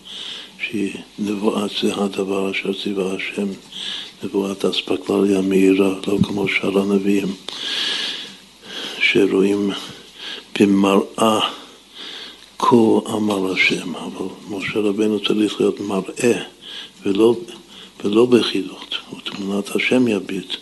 שהיא 0.69 0.93
נבואת 1.19 1.71
זה 1.81 1.95
הדבר 1.95 2.51
אשר 2.51 2.73
ציווה 2.83 3.15
השם, 3.15 3.47
נבואת 4.23 4.65
אספקלריה 4.65 5.41
מהירה, 5.41 5.95
לא 6.07 6.17
כמו 6.23 6.47
שאר 6.47 6.79
הנביאים, 6.79 7.35
שרואים 8.99 9.71
במראה 10.59 11.39
כה 12.59 12.75
אמר 13.09 13.51
השם, 13.51 13.95
אבל 13.95 14.25
משה 14.49 14.79
רבנו 14.79 15.19
צריך 15.19 15.61
להיות 15.61 15.79
מראה 15.79 16.43
ולא, 17.05 17.35
ולא 18.03 18.25
בחידות, 18.25 18.95
ותמונת 19.17 19.75
השם 19.75 20.07
יביט. 20.07 20.53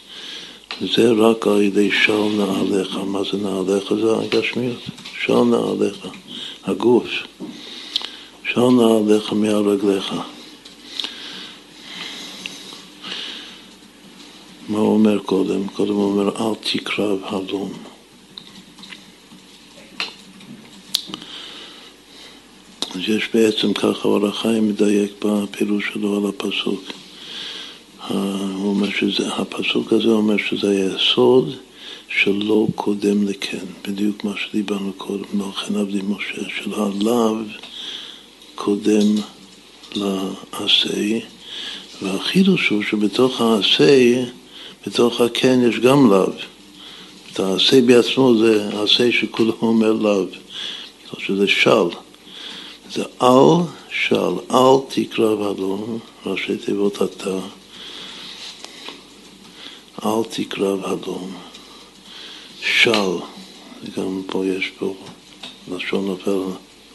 זה 0.96 1.12
רק 1.12 1.48
על 1.48 1.62
ידי 1.62 1.90
של 2.06 2.24
נעליך. 2.38 2.96
מה 2.96 3.20
זה 3.32 3.38
נעליך? 3.38 3.94
זה 3.94 4.18
הגשמיות. 4.18 4.80
של 5.26 5.44
נעליך. 5.44 6.08
הגוף, 6.64 7.08
של 8.54 8.62
נעליך 8.62 9.34
מעל 9.34 9.70
רגליך. 9.70 10.14
מה 14.70 14.78
הוא 14.78 14.94
אומר 14.94 15.20
קודם? 15.20 15.68
קודם 15.68 15.94
הוא 15.94 16.04
אומר, 16.04 16.30
אל 16.30 16.56
תקרב 16.56 17.20
הלום. 17.24 17.74
אז 22.96 23.02
יש 23.08 23.30
בעצם 23.34 23.74
ככה 23.74 24.08
אור 24.08 24.28
החיים 24.28 24.68
מדייק 24.68 25.26
בפירוש 25.26 25.90
שלו 25.94 26.18
על 26.18 26.30
הפסוק. 26.30 26.84
הוא 28.08 28.70
אומר 28.70 28.90
שזה, 28.90 29.34
הפסוק 29.34 29.94
הזה 29.94 30.08
אומר 30.08 30.38
שזה 30.38 30.70
היסוד 30.70 31.56
שלא 32.10 32.68
קודם 32.76 33.28
לכן, 33.28 33.66
בדיוק 33.88 34.24
מה 34.24 34.34
שדיברנו 34.38 34.94
קודם, 34.98 35.40
לא 35.40 35.52
כן 35.52 35.76
עבדי 35.76 36.02
משה, 36.08 36.42
של 36.62 36.74
הלאו 36.74 37.36
קודם 38.64 39.16
לעשה, 39.96 41.20
והחידוש 42.02 42.70
הוא 42.70 42.84
שבתוך 42.84 43.42
העשה, 43.42 44.24
בתוך 44.88 45.22
הכן 45.22 45.60
יש 45.70 45.80
גם 45.80 46.12
לאו. 46.12 46.32
את 47.32 47.40
העשה 47.40 47.82
בעצמו 47.82 48.38
זה 48.38 48.70
העשה 48.74 49.12
שכולו 49.12 49.58
אומר 49.62 49.92
לאו, 49.92 50.26
שזה 51.20 51.48
של. 51.48 51.90
זה 52.92 53.04
אל 53.22 53.64
של, 53.92 54.34
אל 54.52 54.78
תקרב 54.90 55.42
הלום, 55.42 56.00
ראשי 56.26 56.58
תיבות 56.58 57.02
אתה, 57.02 57.40
אל 60.06 60.24
תקרב 60.30 60.86
הלום. 60.86 61.34
של, 62.62 63.18
גם 63.98 64.22
פה 64.28 64.46
יש 64.46 64.72
פה 64.80 64.94
לשון 65.72 66.06
נופל 66.06 66.40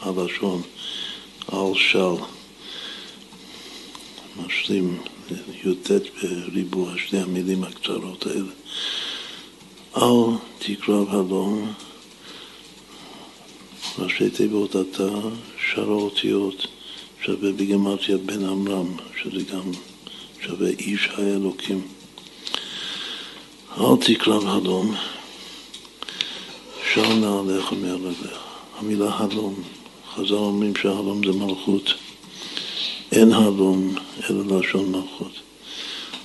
הלשון, 0.00 0.62
על 1.52 1.72
של, 1.74 2.24
משלים 4.37 4.98
י"ט 5.64 5.90
בריבוע 6.22 6.92
שני 7.06 7.20
המילים 7.20 7.64
הקצרות 7.64 8.26
האלה. 8.26 8.52
אל 9.96 10.37
תקרב 10.59 11.09
הלום 11.14 11.72
ראשי 13.98 14.30
תיבות 14.30 14.76
אתה, 14.76 15.09
שאר 15.59 15.90
האותיות 15.90 16.66
שווה 17.24 17.52
בגימטריה 17.52 18.18
בן 18.18 18.44
עמרם, 18.44 18.96
שזה 19.22 19.42
גם 19.52 19.70
שווה 20.40 20.68
איש 20.68 21.09
האלוקים. 21.09 21.82
אל 23.80 23.96
תקרב 24.00 24.46
הלום, 24.46 24.94
שר 26.94 27.14
נעליך 27.14 27.72
מעליך. 27.72 28.38
המילה 28.78 29.16
הלום, 29.16 29.62
חז"ל 30.16 30.35
אומרים 30.35 30.76
שההלום 30.76 31.20
זה 31.24 31.33
מלכות. 31.33 31.94
אין 33.12 33.33
הלום 33.33 33.94
אלא 34.31 34.59
לשון 34.59 34.92
מלכות. 34.92 35.33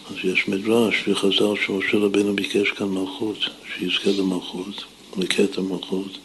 אז 0.10 0.16
יש 0.24 0.48
מדרש 0.48 1.08
וחז"ל 1.08 1.54
שמשה 1.66 1.98
רבנו 1.98 2.36
ביקש 2.36 2.72
כאן 2.72 2.88
מלכות, 2.88 3.38
שיזכה 3.76 4.10
למלכות, 4.10 4.84
לכתר 5.18 5.62
מלכות. 5.62 6.18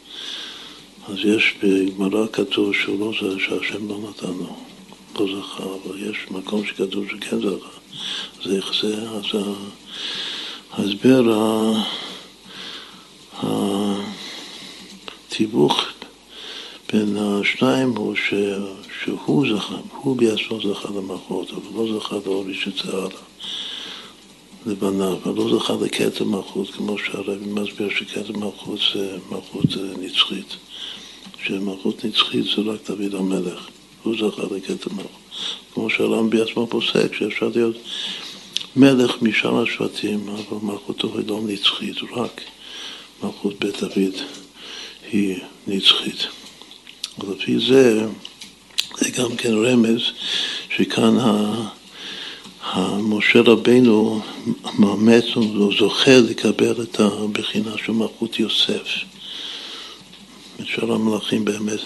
אז 1.09 1.17
יש 1.25 1.55
בגמרא 1.63 2.27
כתוב 2.33 2.75
שהוא 2.75 3.01
לא 3.01 3.13
זה 3.21 3.39
שהשם 3.39 3.89
לא 3.89 3.99
נתן 4.11 4.33
לו, 4.39 4.57
לא 5.19 5.41
זכה, 5.41 5.65
אבל 5.65 6.11
יש 6.11 6.17
מקום 6.31 6.67
שכתוב 6.67 7.05
שכן 7.09 7.41
זכה. 7.41 7.69
אז 8.45 8.53
איך 8.53 8.73
זה? 8.83 9.11
אז 9.11 9.25
ההסבר, 10.73 11.23
התיווך 15.29 15.86
בין 16.93 17.17
השניים 17.17 17.91
הוא 17.97 18.15
ש, 18.15 18.35
שהוא 19.03 19.47
זכה, 19.57 19.77
הוא 19.91 20.17
בעצמו 20.17 20.61
זכה 20.61 20.89
למלכות, 20.89 21.51
אבל 21.51 21.75
לא 21.75 21.99
זכה 21.99 22.17
לאורי 22.27 22.55
שצהלה 22.55 23.09
לבניו, 24.67 25.17
אבל 25.25 25.35
לא 25.37 25.59
זכה 25.59 25.75
לכתר 25.83 26.25
מלכות, 26.25 26.71
כמו 26.71 26.99
שהרבי 26.99 27.47
מסביר 27.47 27.89
שכתר 27.91 28.33
מלכות 28.39 28.79
זה 28.95 29.19
מלכות 29.31 29.67
נצחית. 30.01 30.57
שמלכות 31.45 32.05
נצחית 32.05 32.45
זה 32.45 32.63
רק 32.63 32.91
דוד 32.91 33.15
המלך, 33.15 33.69
הוא 34.03 34.15
זכה 34.15 34.43
לכתר 34.43 34.91
מלכות. 34.95 35.27
כמו 35.75 35.91
שהרם 35.91 36.31
בעצמו 36.31 36.67
פוסק, 36.67 37.15
שאפשר 37.15 37.51
להיות 37.55 37.77
מלך 38.77 39.23
משאר 39.23 39.63
השבטים, 39.63 40.29
אבל 40.29 40.59
מלכותו 40.63 41.19
היא 41.19 41.29
לא 41.29 41.41
נצחית, 41.47 41.97
רק 42.13 42.41
מלכות 43.23 43.59
בית 43.59 43.81
דוד 43.81 44.15
היא 45.13 45.39
נצחית. 45.67 46.27
ולפי 47.19 47.59
זה, 47.59 48.07
זה 48.99 49.11
גם 49.11 49.37
כן 49.37 49.53
רמז 49.53 50.01
שכאן 50.77 51.17
משה 52.99 53.41
רבנו 53.41 54.21
מאמץ 54.79 55.37
וזוכה 55.37 56.17
לקבל 56.17 56.83
את 56.83 57.01
הבחינה 57.01 57.71
של 57.85 57.93
מלכות 57.93 58.39
יוסף. 58.39 58.89
שאר 60.65 60.93
המלכים 60.93 61.45
באמת, 61.45 61.81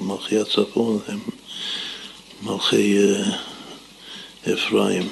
מלכי 0.00 0.38
הצפון 0.38 0.98
הם 1.08 1.18
מלכי 2.42 2.98
אה, 2.98 3.36
אפרים, 4.54 5.08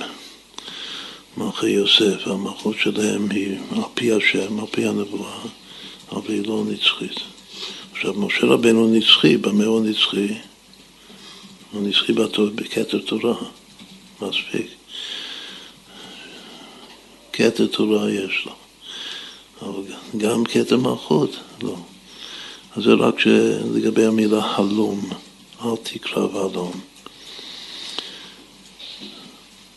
מלכי 1.37 1.69
יוסף, 1.69 2.27
המלכות 2.27 2.77
שלהם 2.79 3.31
היא 3.31 3.59
על 3.71 3.83
פי 3.95 4.13
השם, 4.13 4.61
על 4.61 4.67
פי 4.71 4.87
הנבואה, 4.87 5.41
אבל 6.13 6.35
היא 6.35 6.47
לא 6.47 6.65
נצחית. 6.69 7.32
עכשיו, 8.05 8.21
משה 8.21 8.47
רבנו 8.47 8.89
נצחי, 8.89 9.37
במה 9.37 9.65
הוא 9.65 9.87
נצחי? 9.87 10.29
הוא 11.73 11.83
נצחי 11.83 12.13
בכתר 12.55 12.99
תורה, 12.99 13.35
מספיק. 14.23 14.67
כתר 17.33 17.67
תורה 17.67 18.11
יש 18.11 18.47
לו, 18.47 18.53
אבל 19.63 19.83
גם 20.17 20.45
כתר 20.45 20.77
מלכות, 20.77 21.37
לא. 21.63 21.77
אז 22.77 22.83
זה 22.83 22.93
רק 22.93 23.15
לגבי 23.75 24.07
המילה 24.07 24.45
הלום, 24.45 25.11
אל 25.65 25.77
תקרב 25.83 26.37
הלום. 26.37 26.81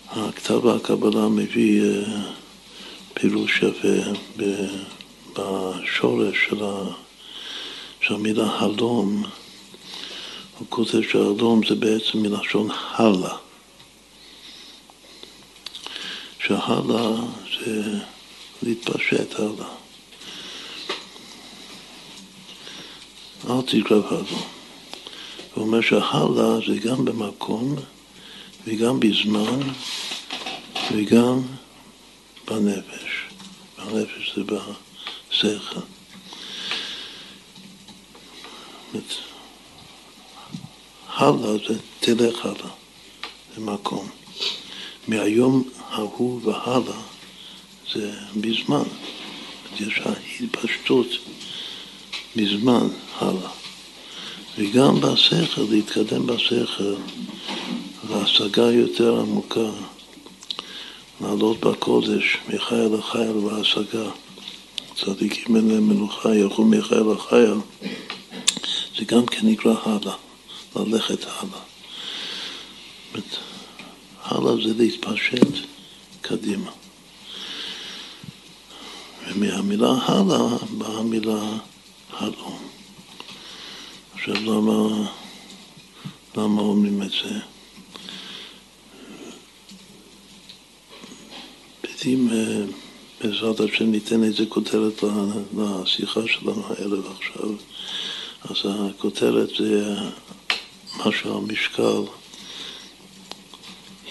הכתב 0.09 0.67
הקבלה 0.67 1.27
מביא 1.27 1.81
אה, 1.81 2.21
פירוש 3.13 3.61
יפה 3.61 4.11
בשורש 5.33 6.37
של, 6.49 6.63
ה, 6.63 7.04
של 8.07 8.13
המילה 8.13 8.57
הלום. 8.59 9.23
הוא 10.59 10.67
כותב 10.69 11.01
שהלום 11.11 11.61
זה 11.67 11.75
בעצם 11.75 12.17
מלשון 12.17 12.69
הלאה. 12.71 13.37
שהלאה 16.39 17.11
זה 17.59 17.99
להתפשט 18.63 19.39
הלאה. 19.39 19.69
אל 23.49 23.61
תקרב 23.61 24.05
הלאה. 24.05 24.41
הוא 25.53 25.65
אומר 25.65 25.81
שהלאה 25.81 26.57
זה 26.67 26.77
גם 26.89 27.05
במקום 27.05 27.75
וגם 28.67 28.99
בזמן 28.99 29.59
וגם 30.91 31.41
בנפש. 32.47 33.25
בנפש 33.77 34.33
זה 34.35 34.43
בשכל. 34.43 35.94
הלאה 41.07 41.51
זה 41.67 41.79
תלך 41.99 42.45
הלאה, 42.45 42.71
זה 43.55 43.61
מקום. 43.61 44.07
מהיום 45.07 45.69
ההוא 45.89 46.41
והלאה 46.43 47.01
זה 47.93 48.11
בזמן. 48.35 48.83
יש 49.79 50.01
התפשטות 50.41 51.07
מזמן 52.35 52.87
הלאה. 53.19 53.49
וגם 54.57 55.01
בשכל, 55.01 55.61
להתקדם 55.69 56.27
בשכל, 56.27 56.95
והשגה 58.07 58.71
יותר 58.71 59.19
עמוקה, 59.19 59.69
לעלות 61.21 61.59
בקודש, 61.59 62.37
מחייל 62.47 62.95
לחייל 62.99 63.31
והשגה. 63.37 64.09
צדיקים 64.95 65.55
אין 65.55 65.67
להם 65.67 65.89
מנוחה, 65.89 66.35
ילכו 66.35 66.65
מחייל 66.65 67.03
לחייל, 67.15 67.57
זה 68.97 69.05
גם 69.05 69.25
כן 69.25 69.47
נקרא 69.47 69.73
הלאה, 69.83 70.15
ללכת 70.75 71.23
הלאה. 71.23 71.61
הלאה 74.23 74.53
זה 74.67 74.73
להתפשט 74.77 75.67
קדימה. 76.21 76.71
ומהמילה 79.27 79.91
הלאה 79.91 80.57
באה 80.77 80.97
המילה 80.97 81.57
הלום. 82.09 82.67
עכשיו 84.13 84.35
למה, 84.35 85.09
למה 86.37 86.61
אומרים 86.61 87.01
את 87.01 87.11
זה? 87.11 87.39
אם 92.05 92.27
אה, 92.31 92.65
בעזרת 93.21 93.59
השם 93.59 93.91
ניתן 93.91 94.23
איזה 94.23 94.45
כותרת 94.49 95.03
לשיחה 95.57 96.19
שלנו 96.27 96.63
הערב 96.67 97.11
עכשיו, 97.17 97.49
אז 98.49 98.57
הכותרת 98.65 99.49
זה 99.49 99.95
משהו 101.05 101.37
על 101.37 101.43
משקל 101.43 102.01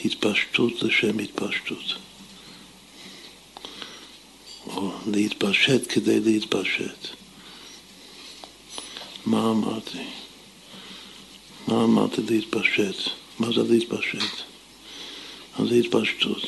התפשטות 0.04 0.82
לשם 0.82 1.18
התפשטות. 1.18 1.94
או 4.66 4.92
להתפשט 5.06 5.82
כדי 5.88 6.20
להתפשט. 6.20 7.08
מה 9.26 9.50
אמרתי? 9.50 10.04
מה 11.68 11.84
אמרתי 11.84 12.20
להתפשט? 12.30 13.10
מה 13.38 13.46
זה 13.46 13.62
להתפשט? 13.62 14.42
מה 15.58 15.66
זה 15.66 15.74
התפשטות? 15.74 16.42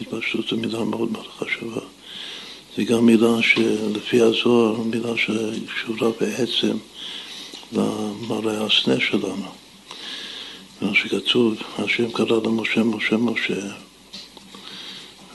התפשטות 0.00 0.48
זו 0.48 0.56
מילה 0.56 0.84
מאוד 0.84 1.12
מאוד 1.12 1.26
חשובה. 1.38 1.80
זו 2.76 2.84
גם 2.84 3.06
מילה 3.06 3.42
שלפי 3.42 4.20
הזוהר, 4.20 4.80
מילה 4.80 5.16
שקשורה 5.16 6.10
בעצם 6.20 6.76
למראה 7.72 8.64
הסנה 8.64 9.00
שלנו. 9.00 9.48
מה 10.82 10.94
שכתוב, 10.94 11.54
השם 11.78 12.10
קרא 12.10 12.40
למשה 12.44 12.82
משה 12.82 13.16
משה, 13.16 13.60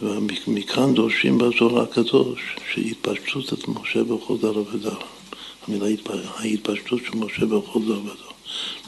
ומכאן 0.01 0.93
דורשים 0.93 1.37
בזוהר 1.37 1.81
הקדוש 1.81 2.39
שהתפשטות 2.73 3.53
את 3.53 3.67
משה 3.67 4.03
בכל 4.03 4.37
דר 4.41 4.57
ודר. 4.57 4.97
המילה 5.67 5.85
ההתפשטות 6.37 6.99
של 7.05 7.17
משה 7.17 7.45
בכל 7.45 7.79
דר 7.87 7.99
ודר. 7.99 8.31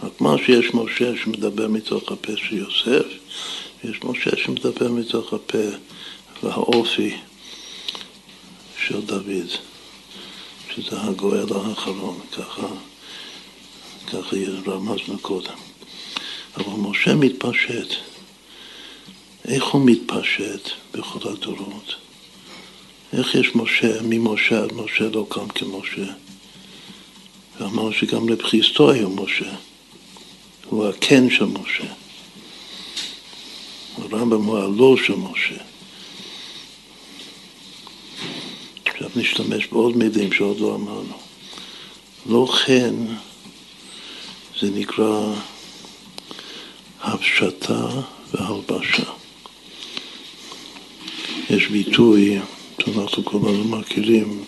רק 0.04 0.22
מה 0.22 0.36
שיש 0.46 0.74
משה 0.74 1.12
שמדבר 1.24 1.68
מתוך 1.68 2.12
הפה 2.12 2.32
של 2.36 2.58
יוסף, 2.58 3.06
יש 3.84 3.98
משה 4.04 4.38
שמדבר 4.38 4.92
מתוך 4.92 5.34
הפה 5.34 5.68
והאופי 6.44 7.16
של 8.86 9.02
דוד, 9.02 9.48
שזה 10.76 11.02
הגואל 11.02 11.46
האחרון, 11.56 12.20
ככה, 12.38 12.68
ככה 14.08 14.36
רמזנו 14.68 15.20
קודם. 15.22 15.58
אבל 16.58 16.90
משה 16.90 17.16
מתפשט. 17.16 17.94
איך 19.46 19.64
הוא 19.64 19.82
מתפשט 19.86 20.70
בכל 20.94 21.30
הדורות? 21.30 21.96
איך 23.14 23.36
יש 23.36 23.56
משה, 23.56 24.02
ממשה 24.04 24.64
עד 24.64 24.74
משה 24.74 25.10
לא 25.14 25.26
קם 25.30 25.48
כמשה? 25.48 26.12
ואמרנו 27.60 27.94
שגם 27.94 28.30
לבחיסטוי 28.30 29.02
הוא 29.02 29.26
משה, 29.26 29.54
הוא 30.66 30.88
הקן 30.88 31.30
של 31.30 31.46
משה. 31.46 31.94
הרמב"ם 33.98 34.44
הוא 34.44 34.58
הלא 34.58 34.96
של 35.06 35.16
משה. 35.16 35.64
עכשיו 38.98 39.10
נשתמש 39.16 39.68
בעוד 39.68 39.98
מילים 39.98 40.32
שעוד 40.32 40.60
לא 40.60 40.76
אמרנו. 40.76 41.18
לא 42.26 42.48
כן 42.66 42.96
זה 44.60 44.70
נקרא 44.70 45.34
הפשטה 47.02 47.88
והלבשה. 48.34 49.12
יש 51.50 51.68
ביטוי 51.68 52.40
שאנחנו 52.82 53.26
כולנו 53.26 53.64
מכירים, 53.64 54.44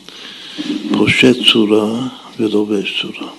פושט 0.97 1.35
צורה 1.51 2.07
ולובש 2.39 3.01
צורה. 3.01 3.31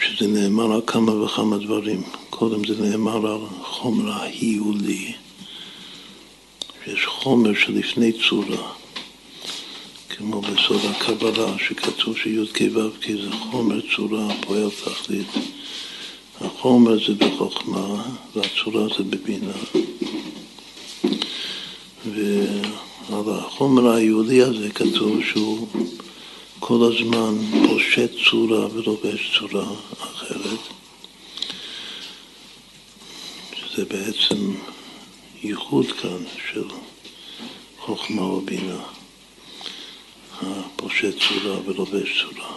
שזה 0.00 0.26
נאמר 0.26 0.72
על 0.72 0.80
כמה 0.86 1.22
וכמה 1.22 1.58
דברים. 1.58 2.02
קודם 2.30 2.64
זה 2.64 2.82
נאמר 2.82 3.32
על 3.32 3.40
חומר 3.62 4.12
ההיולי, 4.12 5.12
שיש 6.84 7.06
חומר 7.06 7.54
שלפני 7.54 8.12
צורה, 8.28 8.72
כמו 10.08 10.40
בסוד 10.40 10.80
הקבלה, 10.90 11.58
שכתוב 11.58 12.16
שי"ק 12.16 12.60
ו"ק 12.74 13.06
זה 13.10 13.30
חומר 13.50 13.80
צורה 13.96 14.28
פועל 14.40 14.70
תכלית. 14.84 15.26
החומר 16.40 17.06
זה 17.06 17.14
בחוכמה 17.14 18.04
והצורה 18.34 18.86
זה 18.98 19.04
בבינה. 19.04 19.52
ועל 22.06 23.24
החומר 23.38 23.90
היהודי 23.90 24.42
הזה 24.42 24.70
כתוב 24.70 25.24
שהוא 25.24 25.68
כל 26.60 26.92
הזמן 26.92 27.36
פושט 27.68 28.10
צורה 28.30 28.66
ולובש 28.74 29.38
צורה 29.38 29.66
אחרת. 30.00 30.60
שזה 33.54 33.84
בעצם 33.84 34.52
ייחוד 35.42 35.92
כאן 35.92 36.24
של 36.52 36.64
חוכמה 37.78 38.22
ובינה, 38.22 38.82
הפושט 40.40 41.14
צורה 41.18 41.58
ולובש 41.66 42.24
צורה. 42.24 42.52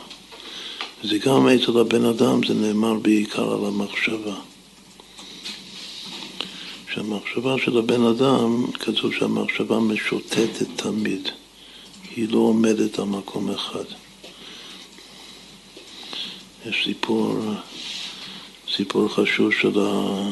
זה 1.04 1.18
גם 1.18 1.48
אצל 1.48 1.80
הבן 1.80 2.06
אדם, 2.06 2.44
זה 2.48 2.54
נאמר 2.54 2.94
בעיקר 2.94 3.54
על 3.54 3.66
המחשבה. 3.66 4.36
שהמחשבה 6.94 7.56
של 7.66 7.78
הבן 7.78 8.04
אדם, 8.04 8.66
כתוב 8.74 9.14
שהמחשבה 9.14 9.80
משוטטת 9.80 10.68
תמיד, 10.76 11.30
היא 12.16 12.30
לא 12.30 12.38
עומדת 12.38 13.00
על 13.00 13.06
מקום 13.06 13.50
אחד. 13.50 13.86
יש 16.66 16.84
סיפור, 16.86 17.40
סיפור 18.76 19.08
חשוב 19.10 19.52
של, 19.52 19.80
ה, 19.80 20.30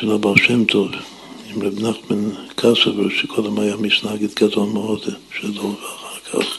של 0.00 0.10
הבעל 0.10 0.36
שם 0.36 0.64
טוב, 0.64 0.90
עם 1.50 1.62
רב 1.62 1.80
נחמן 1.80 2.30
קסבר, 2.56 3.08
שקודם 3.08 3.58
היה 3.58 3.76
מסנגד 3.76 4.34
גדול 4.34 4.68
מאוד 4.68 5.00
שלו, 5.40 5.62
ואחר 5.62 6.20
כך 6.24 6.58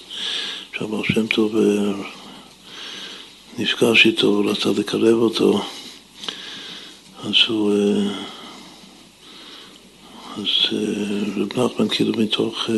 שהבעל 0.77 1.03
שם 1.03 1.27
טוב 1.27 1.55
אה, 1.57 1.93
נפגש 3.57 4.05
איתו 4.05 4.27
ורצה 4.27 4.69
לקרב 4.77 5.17
אותו, 5.17 5.61
אז 7.23 7.33
הוא... 7.47 7.73
אה, 7.73 8.13
אז 10.37 10.73
אה, 10.73 11.41
רב 11.41 11.59
נחמן 11.59 11.87
כאילו 11.87 12.13
מתוך 12.17 12.69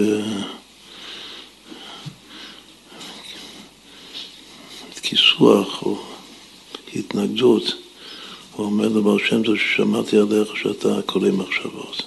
כיסוח 5.02 5.84
או 5.84 5.98
התנגדות, 6.96 7.83
הוא 8.56 8.66
אומר 8.66 8.88
לבעל 8.88 9.20
שם 9.30 9.44
טוב 9.44 9.58
ששמעתי 9.58 10.18
עליך 10.18 10.58
שאתה 10.58 11.02
קורא 11.06 11.30
מחשבות, 11.30 12.02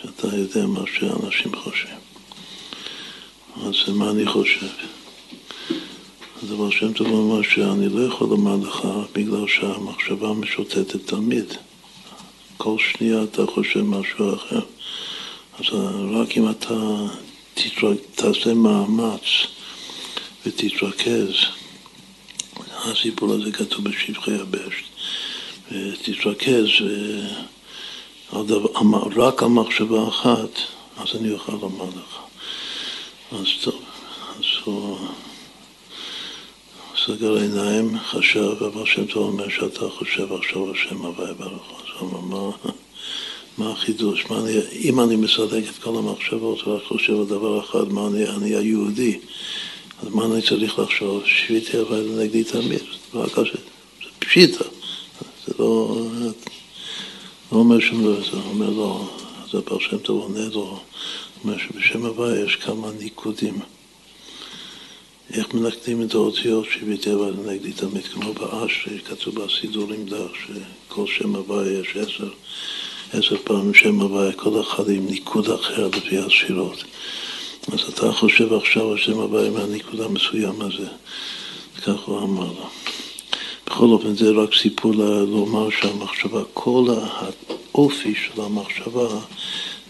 שאתה 0.00 0.26
יודע 0.26 0.66
מה 0.66 0.80
שאנשים 0.98 1.56
חושבים. 1.56 1.96
אז 3.56 3.94
מה 3.94 4.10
אני 4.10 4.26
חושב? 4.26 4.66
אז 6.42 6.52
הבעל 6.52 6.70
שם 6.70 6.92
טוב 6.92 7.06
אומר 7.06 7.42
שאני 7.42 7.88
לא 7.88 8.06
יכול 8.06 8.28
לומר 8.28 8.56
לך 8.68 8.88
בגלל 9.14 9.48
שהמחשבה 9.48 10.32
משוטטת 10.32 11.06
תמיד. 11.06 11.54
כל 12.56 12.76
שנייה 12.78 13.22
אתה 13.22 13.46
חושב 13.46 13.82
משהו 13.82 14.34
אחר. 14.34 14.60
אז 15.58 15.64
רק 16.10 16.38
אם 16.38 16.50
אתה 16.50 17.06
תתרק, 17.54 17.98
תעשה 18.14 18.54
מאמץ 18.54 19.22
ותתרכז 20.46 21.34
הסיפור 22.84 23.32
הזה 23.32 23.52
כתוב 23.52 23.84
בשבחי 23.84 24.34
הבשט. 24.34 24.84
תתרכז 26.02 26.66
רק 29.16 29.42
על 29.42 29.48
מחשבה 29.48 30.08
אחת, 30.08 30.50
אז 30.96 31.16
אני 31.20 31.32
אוכל 31.32 31.52
לומר 31.52 31.84
לך. 31.84 32.18
אז 33.32 33.46
טוב, 33.64 33.82
אז 34.38 34.44
הוא 34.64 34.98
סגר 37.06 37.34
עיניים, 37.34 37.98
חשב, 37.98 38.62
אבל 38.62 38.86
שם 38.86 39.04
טוב 39.04 39.28
אומר 39.28 39.48
שאתה 39.48 39.90
חושב 39.90 40.32
עכשיו 40.32 40.70
השם 40.70 40.96
הוואי 40.96 41.34
ברוך 41.34 41.70
הוא. 41.70 41.78
אז 41.78 42.00
הוא 42.00 42.18
אמר, 42.18 42.50
מה, 43.58 43.70
החידוש? 43.72 44.24
מה 44.30 44.38
אני, 44.38 44.52
אם 44.72 45.00
אני 45.00 45.16
מסלק 45.16 45.64
את 45.70 45.82
כל 45.82 45.96
המחשבות 45.98 46.66
ורק 46.66 46.82
חושב 46.84 47.20
על 47.20 47.26
דבר 47.26 47.60
אחד, 47.60 47.92
מה 47.92 48.06
אני, 48.06 48.28
אני 48.28 48.54
היהודי, 48.54 49.18
אז 50.02 50.08
מה 50.08 50.24
אני 50.24 50.42
צריך 50.42 50.78
לחשוב? 50.78 51.22
שביתי 51.26 51.80
אבל 51.80 52.08
נגדי 52.18 52.44
תמיד, 52.44 52.82
קשה, 53.34 53.58
זה 54.02 54.08
פשיטה, 54.18 54.64
זה 55.46 55.52
לא, 55.58 55.96
לא 57.52 57.58
אומר 57.58 57.80
שום 57.80 58.02
דבר, 58.02 58.24
זה 58.30 58.36
אומר 58.36 58.70
לו, 58.70 59.08
זה 59.50 59.60
בר 59.60 59.78
שם 59.78 59.98
טוב 59.98 60.22
עונה 60.22 60.48
לו, 60.52 60.80
אומר 61.44 61.58
שבשם 61.58 62.06
הוויה 62.06 62.44
יש 62.44 62.56
כמה 62.56 62.90
ניקודים. 62.98 63.58
איך 65.32 65.54
מנקדים 65.54 66.02
את 66.02 66.14
האותיות 66.14 66.66
אבל 67.14 67.34
נגדי 67.46 67.72
תמיד, 67.72 68.04
כמו 68.04 68.32
באשרי, 68.32 68.98
כתוב 68.98 69.34
בסידורים 69.34 70.06
דרך, 70.06 70.32
שכל 70.46 71.06
שם 71.06 71.36
הוויה 71.36 71.80
יש 71.80 71.96
עשר, 71.96 72.28
עשר 73.12 73.36
פעמים 73.44 73.74
שם 73.74 74.00
הוויה, 74.00 74.32
כל 74.32 74.60
אחד 74.60 74.88
עם 74.88 75.06
ניקוד 75.06 75.50
אחר 75.50 75.88
לפי 75.88 76.18
הספירות. 76.18 76.84
אז 77.72 77.80
אתה 77.80 78.12
חושב 78.12 78.52
עכשיו 78.52 78.94
השם 78.94 79.20
הבא 79.20 79.50
מהנקודה 79.50 80.04
המסוים 80.04 80.60
הזה. 80.60 80.86
כך 81.82 82.00
הוא 82.04 82.18
אמר 82.18 82.52
לו. 82.52 82.68
בכל 83.70 83.86
אופן 83.86 84.16
זה 84.16 84.30
רק 84.30 84.54
סיפור 84.54 84.92
לומר 85.28 85.70
שהמחשבה, 85.70 86.42
כל 86.54 86.86
האופי 86.90 88.14
של 88.14 88.42
המחשבה 88.42 89.08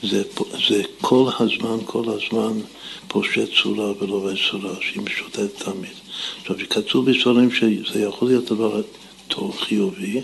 זה, 0.03 0.23
זה 0.69 0.83
כל 1.01 1.31
הזמן, 1.39 1.77
כל 1.85 2.05
הזמן 2.09 2.61
פושט 3.09 3.49
צורה 3.63 3.93
ולובש 3.99 4.51
צורה, 4.51 4.75
שהיא 4.81 5.03
משוטטת 5.03 5.63
תמיד. 5.63 5.91
עכשיו, 6.41 6.57
כתוב 6.71 7.11
בספרים 7.11 7.51
שזה 7.51 8.03
יכול 8.03 8.29
להיות 8.29 8.45
דבר 8.45 8.83
טוב, 9.29 9.57
חיובי, 9.61 10.21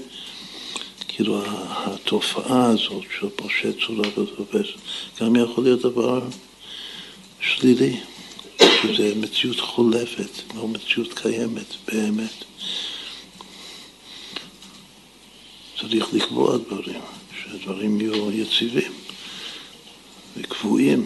כאילו 1.08 1.42
התופעה 1.68 2.66
הזאת 2.66 3.04
של 3.20 3.28
פושט 3.36 3.76
צורה 3.86 4.08
ולובש, 4.16 4.76
גם 5.20 5.36
יכול 5.36 5.64
להיות 5.64 5.80
דבר 5.80 6.20
שלילי, 7.40 7.96
שזה 8.82 9.12
מציאות 9.16 9.60
חולפת, 9.60 10.54
לא 10.56 10.68
מציאות 10.68 11.12
קיימת 11.12 11.74
באמת. 11.92 12.44
צריך 15.80 16.14
לקבוע 16.14 16.56
דברים, 16.56 17.00
שהדברים 17.42 18.00
יהיו 18.00 18.30
יציבים 18.30 18.92
וקבועים. 20.36 21.04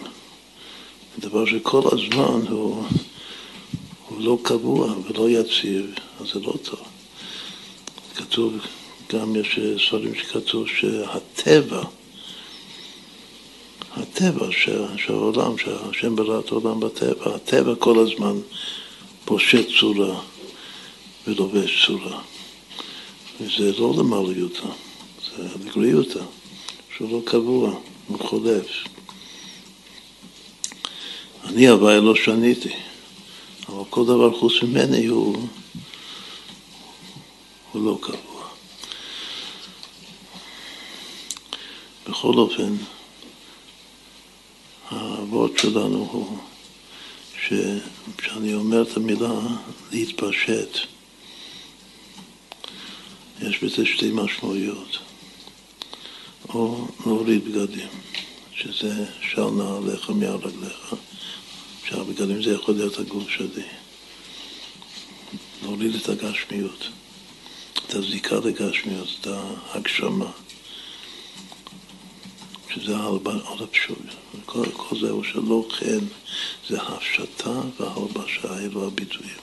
דבר 1.18 1.46
שכל 1.46 1.82
הזמן 1.92 2.46
הוא, 2.48 2.84
הוא 4.08 4.20
לא 4.20 4.38
קבוע 4.42 4.94
ולא 5.08 5.30
יציב, 5.30 5.94
אז 6.20 6.26
זה 6.26 6.40
לא 6.40 6.54
טוב. 6.62 6.80
כתוב, 8.16 8.54
גם 9.12 9.36
יש 9.36 9.58
ספרים 9.86 10.14
שכתוב 10.14 10.66
שהטבע 10.68 11.82
הטבע 13.96 14.46
של 14.96 15.12
העולם, 15.12 15.58
שהשם 15.58 16.16
ברא 16.16 16.40
את 16.40 16.52
העולם 16.52 16.80
בטבע, 16.80 17.34
הטבע 17.34 17.74
כל 17.78 17.98
הזמן 17.98 18.40
פושט 19.24 19.68
צורה 19.80 20.20
ולובש 21.26 21.86
צורה. 21.86 22.20
וזה 23.40 23.72
לא 23.78 23.94
למעליותה, 23.98 24.66
זה 25.36 25.48
לגריותה, 25.64 26.24
שהוא 26.96 27.12
לא 27.12 27.20
קבוע, 27.24 27.74
הוא 28.06 28.18
חולף. 28.18 28.66
אני 31.44 31.68
הווי 31.68 32.00
לא 32.00 32.14
שניתי, 32.14 32.72
אבל 33.68 33.84
כל 33.90 34.04
דבר 34.04 34.38
חוץ 34.38 34.52
ממני 34.62 35.06
הוא, 35.06 35.46
הוא 37.72 37.84
לא 37.84 37.98
קבוע. 38.00 38.48
בכל 42.08 42.34
אופן, 42.34 42.76
האבות 44.90 45.58
שלנו 45.58 46.08
הוא 46.12 46.38
שכשאני 47.42 48.54
אומר 48.54 48.82
את 48.82 48.96
המילה 48.96 49.40
להתפשט, 49.92 50.78
יש 53.42 53.64
בזה 53.64 53.86
שתי 53.86 54.10
משמעויות. 54.12 54.98
או 56.48 56.88
להוריד 57.06 57.44
בגדים, 57.44 57.88
שזה 58.54 59.04
של 59.32 59.44
נעליך 59.44 60.10
מעל 60.10 60.36
רגליך. 60.36 60.94
שאר 61.84 62.04
בגדים 62.04 62.42
זה 62.42 62.50
יכול 62.50 62.74
להיות 62.74 62.98
הגוף 62.98 63.28
שלי. 63.28 63.64
להוריד 65.62 65.94
את 65.94 66.08
הגשמיות, 66.08 66.88
את 67.86 67.94
הזיקה 67.94 68.36
לגשמיות, 68.36 69.08
את 69.20 69.26
ההגשמה. 69.26 70.30
שזה 72.74 72.96
הפשוט. 73.60 73.98
כל, 74.46 74.66
כל 74.76 74.98
זה 75.00 75.10
הוא 75.10 75.24
שלא 75.24 75.68
כן, 75.78 75.98
זה 76.68 76.82
הפשטה 76.82 77.60
והלבשה, 77.80 78.58
אלו 78.58 78.86
הביטויים. 78.86 79.40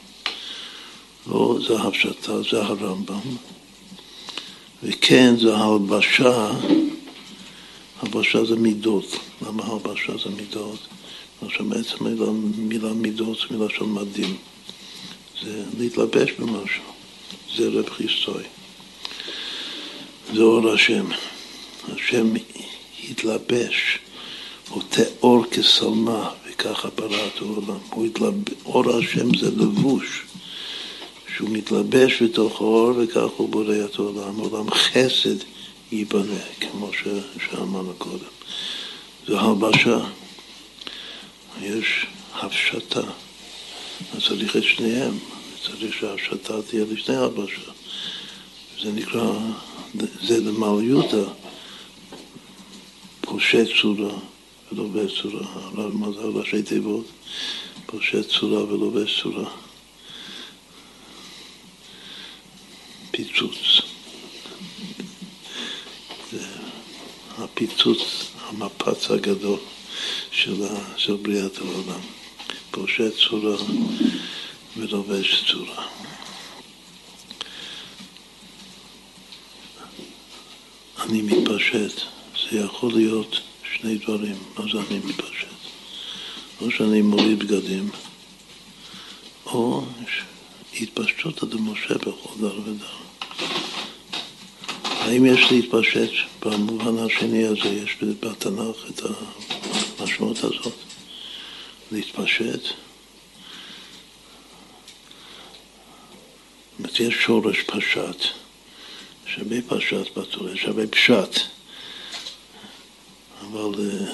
לא 1.27 1.57
זה 1.67 1.81
הפשטה, 1.81 2.41
זה 2.41 2.63
הרמב"ם, 2.63 3.35
וכן 4.83 5.35
זה 5.37 5.55
הלבשה, 5.57 6.51
הלבשה 8.01 8.45
זה 8.45 8.55
מידות. 8.55 9.19
למה 9.41 9.63
הלבשה 9.63 10.13
זה 10.17 10.35
מידות? 10.35 10.79
עכשיו 11.41 11.65
בעצם 11.65 12.03
מילה, 12.03 12.31
מילה 12.57 12.93
מידות 12.93 13.37
זה 13.37 13.57
מילה 13.57 13.73
של 13.77 13.83
מדים. 13.83 14.37
זה 15.43 15.63
להתלבש 15.77 16.31
במשהו. 16.31 16.83
זה 17.55 17.69
רב 17.69 17.89
חיסטוי. 17.89 18.43
זה 20.33 20.41
אור 20.41 20.73
השם. 20.73 21.05
השם 21.93 22.33
התלבש, 23.09 23.99
הוא 24.69 24.83
תיאור 24.89 25.45
כשלמה, 25.51 26.29
וככה 26.49 26.89
ברא 26.95 27.27
את 27.27 27.41
העולם. 27.41 27.77
אור 28.65 28.97
השם 28.97 29.37
זה 29.37 29.49
לבוש, 29.51 30.21
שהוא 31.37 31.49
מתלבש 31.49 32.21
בתוך 32.21 32.61
האור, 32.61 32.91
וכך 32.97 33.29
הוא 33.37 33.49
בורא 33.49 33.75
את 33.85 33.95
העולם. 33.99 34.35
עולם 34.37 34.71
חסד 34.71 35.35
ייבנה, 35.91 36.39
כמו. 36.59 36.91
שאמרנו 37.49 37.93
קודם. 37.97 38.31
זו 39.27 39.39
הלבשה. 39.39 39.99
יש 41.61 42.05
הפשטה. 42.33 43.01
אז 44.15 44.23
צריך 44.27 44.57
את 44.57 44.63
שניהם. 44.63 45.17
צריך 45.65 45.93
שההפשטה 45.99 46.61
תהיה 46.61 46.85
לפני 46.91 47.15
הלבשה. 47.15 47.71
זה 48.83 48.91
נקרא, 48.91 49.33
זה 50.23 50.39
למעליותא. 50.39 51.23
פושט 53.21 53.67
צורה 53.81 54.13
ולובש 54.71 55.21
צורה. 55.21 55.47
מה 55.93 56.11
זה 56.11 56.21
ראשי 56.21 56.61
תיבות? 56.61 57.05
פושט 57.85 58.29
צורה 58.39 58.63
ולובש 58.63 59.21
צורה. 59.23 59.66
פיצוץ. 63.17 63.81
זה 66.31 66.45
הפיצוץ, 67.37 68.01
המפץ 68.41 69.11
הגדול 69.11 69.59
של, 70.31 70.65
של 70.97 71.15
בריאת 71.15 71.57
העולם. 71.57 71.99
פושט 72.71 73.13
צורה 73.29 73.57
ולובש 74.77 75.51
צורה. 75.51 75.87
אני 80.99 81.21
מתפשט. 81.21 82.01
זה 82.51 82.59
יכול 82.59 82.93
להיות 82.93 83.39
שני 83.73 83.97
דברים, 83.97 84.35
מה 84.57 84.65
זה 84.71 84.79
אני 84.89 84.99
מתפשט? 84.99 85.47
או 86.61 86.71
שאני 86.71 87.01
מוריד 87.01 87.39
בגדים, 87.39 87.89
או 89.45 89.85
התפשטות 90.81 91.43
עד 91.43 91.55
משה 91.55 91.97
בכל 91.97 92.33
דר 92.39 92.59
ודר. 92.65 93.06
האם 95.07 95.25
יש 95.25 95.51
להתפשט 95.51 96.11
במובן 96.45 96.97
השני 97.05 97.43
הזה, 97.43 97.67
יש 97.67 97.97
בתנ"ך 98.01 98.89
את 98.89 99.01
המשמעות 99.99 100.37
הזאת, 100.37 100.73
להתפשט? 101.91 102.61
זאת 102.63 102.73
אומרת, 106.79 106.99
יש 106.99 107.15
שורש 107.25 107.61
פשט, 107.61 108.23
שווה 109.25 109.57
פשט 109.67 110.17
בתורה, 110.17 110.55
שווה 110.55 110.87
פשט. 110.87 111.39
אבל... 113.41 113.79
אה, 113.79 114.13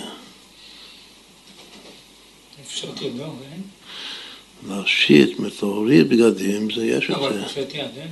לפשוט 2.62 3.02
ידו, 3.02 3.24
אין? 3.24 3.62
להשיט, 4.68 5.40
להוריד 5.62 6.10
בגדים, 6.10 6.72
זה 6.72 6.86
יש 6.86 7.04
את 7.04 7.10
זה. 7.10 7.16
אבל 7.16 7.38
לפשוט 7.38 7.74
יד, 7.74 7.98
אין? 7.98 8.12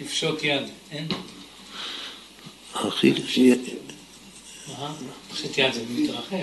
לפשוט 0.00 0.42
יד, 0.42 0.62
אין? 0.90 1.08
הכי... 2.74 3.12
זה 5.72 5.82
מתרחב. 5.90 6.36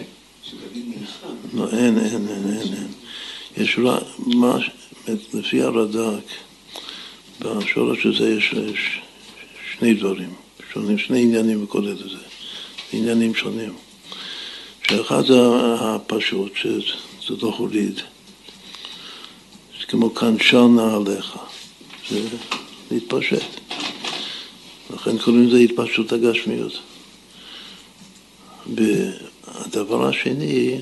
לא, 1.54 1.70
אין, 1.70 1.98
אין, 1.98 2.28
אין, 2.28 2.60
אין, 2.60 2.74
אין. 2.74 2.88
יש 3.58 3.80
רק, 3.84 4.04
מה, 4.18 4.58
לפי 5.34 5.62
הרד"ק, 5.62 6.24
בשורש 7.40 8.06
הזה 8.06 8.30
יש 8.38 8.56
שני 9.72 9.94
דברים, 9.94 10.34
שונים, 10.74 10.98
שני 10.98 11.22
עניינים 11.22 11.66
בכל 11.66 11.92
את 11.92 11.98
זה. 11.98 12.18
עניינים 12.94 13.36
שונים. 13.36 13.74
שאחד 14.88 15.26
זה 15.26 15.36
הפשוט, 15.80 16.52
שזה 16.56 17.34
לא 17.42 17.54
הוליד. 17.58 17.96
זה 19.80 19.86
כמו 19.88 20.10
קנשן 20.10 20.76
נעליך, 20.76 21.38
זה 22.10 22.28
להתפשט. 22.92 23.61
לכן 24.94 25.18
קוראים 25.18 25.48
לזה 25.48 25.58
התפשטות 25.58 26.12
הגשמיות. 26.12 26.80
והדבר 28.76 30.08
השני 30.08 30.78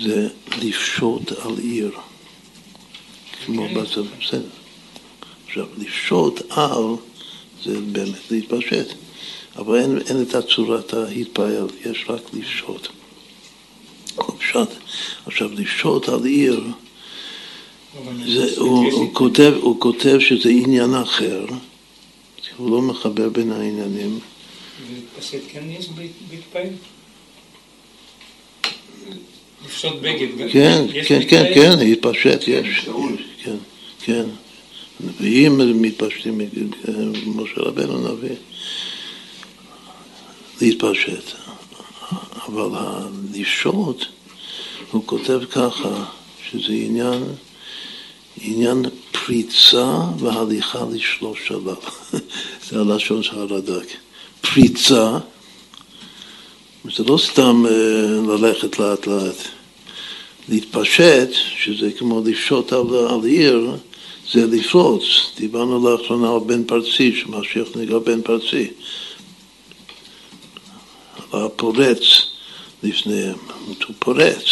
זה 0.00 0.28
לפשוט 0.62 1.32
על 1.32 1.58
עיר, 1.58 1.90
כמו 3.46 3.68
כן. 3.68 3.74
בצבא, 3.74 4.02
בסדר. 4.20 4.42
עכשיו, 5.46 5.66
לפשוט 5.78 6.40
על 6.50 6.82
זה 7.64 7.80
באמת 7.80 8.30
להתפשט. 8.30 8.86
אבל 9.56 9.78
אין, 9.78 9.98
אין 10.08 10.22
את 10.22 10.34
הצורת 10.34 10.94
ההתפעל, 10.94 11.66
יש 11.84 12.04
רק 12.08 12.22
לפשוט. 12.32 12.88
פשט. 14.16 14.68
עכשיו, 15.26 15.50
לפשוט 15.52 16.08
על 16.08 16.24
עיר, 16.24 16.64
זה, 18.26 18.54
הוא, 18.56 18.92
הוא, 18.92 19.14
כותב, 19.14 19.52
הוא 19.60 19.80
כותב 19.80 20.18
שזה 20.18 20.48
עניין 20.48 20.94
אחר, 20.94 21.44
הוא 22.56 22.70
לא 22.70 22.82
מחבר 22.82 23.28
בין 23.28 23.52
העניינים. 23.52 24.18
ולהתפשט 24.88 25.40
כן 25.52 25.70
יש 25.70 25.88
בהתפעל? 26.30 26.68
לפשוט 29.64 29.92
בגד. 30.00 30.52
כן, 30.52 30.86
כן, 31.08 31.20
כן, 31.28 31.44
כן, 31.54 31.78
להתפשט 31.78 32.48
יש. 32.48 32.88
כן, 33.44 33.56
כן. 34.04 34.24
נביאים 35.00 35.82
מתפשטים, 35.82 36.40
משה 37.26 37.60
רבנו 37.60 38.14
נביא. 38.14 38.36
להתפשט. 40.60 41.32
אבל 42.46 42.78
הלשעות, 42.78 44.06
הוא 44.90 45.02
כותב 45.06 45.40
ככה, 45.50 46.04
שזה 46.50 46.72
עניין, 46.72 47.22
עניין 48.46 48.84
פריצה 49.12 49.98
והליכה 50.18 50.78
לשלוש 50.92 51.38
שלב. 51.48 51.74
זה 52.70 52.80
הלשון 52.80 53.22
של 53.22 53.38
הרד"ק. 53.38 53.86
פריצה, 54.40 55.18
זה 56.96 57.04
לא 57.04 57.18
סתם 57.18 57.64
אה, 57.66 58.36
ללכת 58.36 58.78
לאט 58.78 59.06
לאט. 59.06 59.36
להתפשט, 60.48 61.28
שזה 61.56 61.92
כמו 61.98 62.22
לפשוט 62.26 62.72
על, 62.72 62.86
על 63.10 63.24
עיר, 63.24 63.76
זה 64.32 64.46
לפרוץ. 64.46 65.02
דיברנו 65.36 65.90
לאחרונה 65.90 66.32
על 66.32 66.38
בן 66.46 66.64
פרצי, 66.64 67.16
שמשיח 67.16 67.68
נקרא 67.76 67.98
בן 67.98 68.22
פרצי. 68.22 68.70
הפורץ 71.32 72.00
לפניהם, 72.82 73.36
הוא 73.66 73.94
פורץ. 73.98 74.44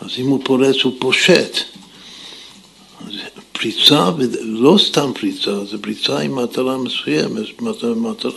אז 0.00 0.10
אם 0.18 0.26
הוא 0.26 0.40
פורץ 0.44 0.76
הוא 0.82 0.92
פושט. 0.98 1.58
פריצה, 3.64 4.10
לא 4.40 4.76
סתם 4.78 5.12
פריצה, 5.20 5.64
זה 5.64 5.78
פריצה 5.78 6.18
עם 6.18 6.34
מטרה 6.34 6.78
מסוימת, 6.78 7.60
מטרה 7.60 8.32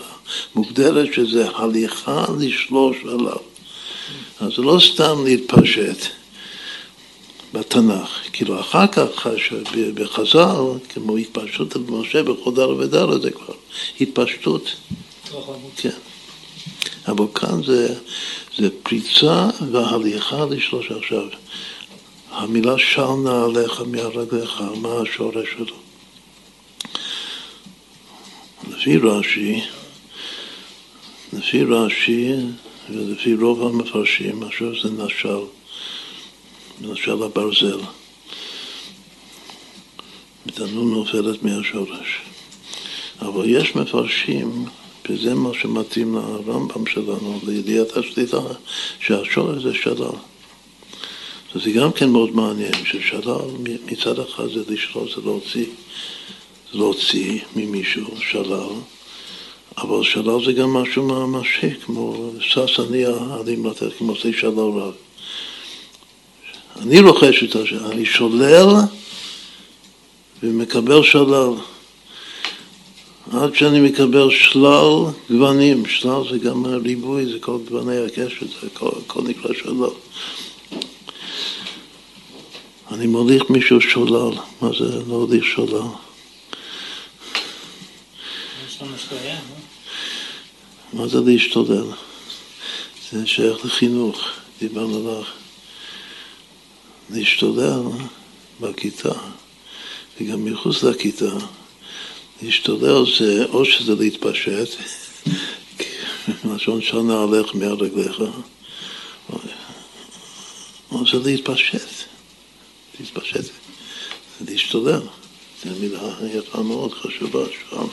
מוגדרת 0.56 1.14
שזה 1.14 1.50
הליכה 1.56 2.26
לשלוש 2.40 2.98
עליו. 3.04 3.38
אז 4.40 4.52
זה 4.56 4.62
לא 4.62 4.80
סתם 4.94 5.26
להתפשט 5.26 5.98
בתנ"ך, 7.54 8.10
כאילו 8.34 8.60
אחר 8.60 8.88
כך 8.88 9.28
בחז"ל, 9.94 10.62
כמו 10.90 11.18
התפשטות 11.18 11.76
על 11.76 11.82
משה 11.90 12.24
בכל 12.24 12.52
דר 12.56 12.70
ודר, 12.70 13.20
זה 13.22 13.32
כבר 13.32 13.54
התפשטות. 14.02 14.72
כן. 15.78 15.90
אבל 17.08 17.26
כאן 17.36 17.64
זה, 17.64 17.96
זה 18.58 18.70
פריצה 18.84 19.50
והליכה 19.72 20.46
לשלושה. 20.50 20.96
עכשיו, 20.96 21.24
המילה 22.38 22.78
של 22.78 23.12
נעליך 23.24 23.82
מהרגליך, 23.82 24.62
מה 24.82 24.90
השורש 25.02 25.48
שלו? 25.58 25.76
לפי 28.70 28.98
רש"י, 28.98 29.62
לפי 31.34 31.64
רש"י 31.64 32.34
ולפי 32.90 33.36
רוב 33.36 33.62
המפרשים, 33.64 34.44
עכשיו 34.44 34.72
זה 34.82 34.90
נשל, 35.04 35.40
נשל 36.82 37.24
הברזל. 37.24 37.80
הנון 40.58 40.94
נופלת 40.94 41.44
מהשורש. 41.44 42.20
אבל 43.22 43.50
יש 43.50 43.76
מפרשים, 43.76 44.66
וזה 45.10 45.34
מה 45.36 45.50
שמתאים 45.54 46.16
לרמב"ם 46.16 46.86
שלנו, 46.86 47.40
לידיעת 47.48 47.98
השליטה, 47.98 48.42
שהשורש 49.00 49.64
זה 49.64 49.74
שלל. 49.74 50.37
זה 51.64 51.72
גם 51.72 51.92
כן 51.92 52.10
מאוד 52.10 52.36
מעניין, 52.36 52.86
ששלל 52.86 53.38
מצד 53.86 54.20
אחד 54.20 54.44
זה 54.54 54.74
לשלול, 54.74 55.08
זה 55.16 55.22
להוציא, 55.26 55.66
להוציא 56.74 57.40
ממישהו 57.56 58.08
שלל, 58.20 58.70
אבל 59.78 60.04
שלל 60.04 60.46
זה 60.46 60.52
גם 60.54 60.74
משהו 60.74 61.04
ממשי, 61.04 61.70
כמו 61.86 62.32
שש 62.40 62.80
אני 62.80 63.06
אלים 63.06 63.66
לתת, 63.66 63.98
כמו 63.98 64.14
זה 64.24 64.34
שלל 64.34 64.50
רב. 64.50 64.94
אני 66.82 67.00
רוכש 67.00 67.44
את 67.44 67.56
השלל, 67.56 67.86
אני 67.92 68.06
שולל 68.06 68.68
ומקבל 70.44 71.04
שלל. 71.04 71.54
עד 73.32 73.56
שאני 73.56 73.80
מקבל 73.80 74.30
שלל 74.32 74.92
גוונים, 75.30 75.86
שלל 75.86 76.22
זה 76.32 76.38
גם 76.38 76.66
ריבוי, 76.66 77.26
זה 77.26 77.40
כל 77.40 77.58
גווני 77.70 77.98
הקשר, 77.98 78.46
זה 78.62 78.68
הכל 78.76 79.22
נקרא 79.24 79.54
שלל. 79.54 79.90
אני 82.92 83.08
מוליך 83.08 83.50
מישהו 83.50 83.82
שולל, 83.82 84.38
מה 84.62 84.70
זה 84.80 85.04
להוליך 85.08 85.46
שולל? 85.46 85.88
מה 90.94 91.08
זה 91.08 91.20
להשתולל? 91.26 91.92
זה 93.12 93.28
שייך 93.28 93.66
לחינוך, 93.66 94.30
דיברנו 94.60 95.22
לך. 95.22 95.28
להשתולל 97.10 97.82
בכיתה, 98.62 99.14
וגם 100.22 100.46
מחוץ 100.46 100.84
לכיתה, 100.84 101.36
להשתולל 102.42 103.06
זה 103.20 103.46
או 103.46 103.66
שזה 103.66 103.96
להתפשט, 103.96 104.70
לשון 106.56 106.82
שנה 106.82 107.24
הלך 107.24 107.56
מהרגליך, 107.56 108.22
או 110.92 111.08
זה 111.08 111.30
להתפשט, 111.30 111.97
להתפשט, 113.00 113.44
זה 113.44 113.52
להשתולל, 114.52 115.02
זו 115.64 115.70
מילה 115.80 116.14
יפה 116.34 116.62
מאוד 116.62 116.94
חשובה 116.94 117.46
שם. 117.70 117.88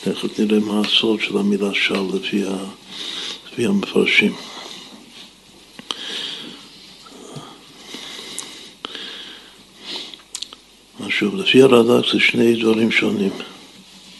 תכף 0.00 0.38
נראה 0.38 0.60
מה 0.60 0.80
הסוד 0.80 1.20
של 1.20 1.38
המילה 1.38 1.74
של 1.74 2.02
לפי, 2.14 2.44
ה, 2.44 2.56
לפי 3.46 3.66
המפרשים. 3.66 4.34
שוב, 11.18 11.34
לפי 11.34 11.62
הרד"ק 11.62 12.06
זה 12.12 12.20
שני 12.20 12.62
דברים 12.62 12.90
שונים 12.90 13.30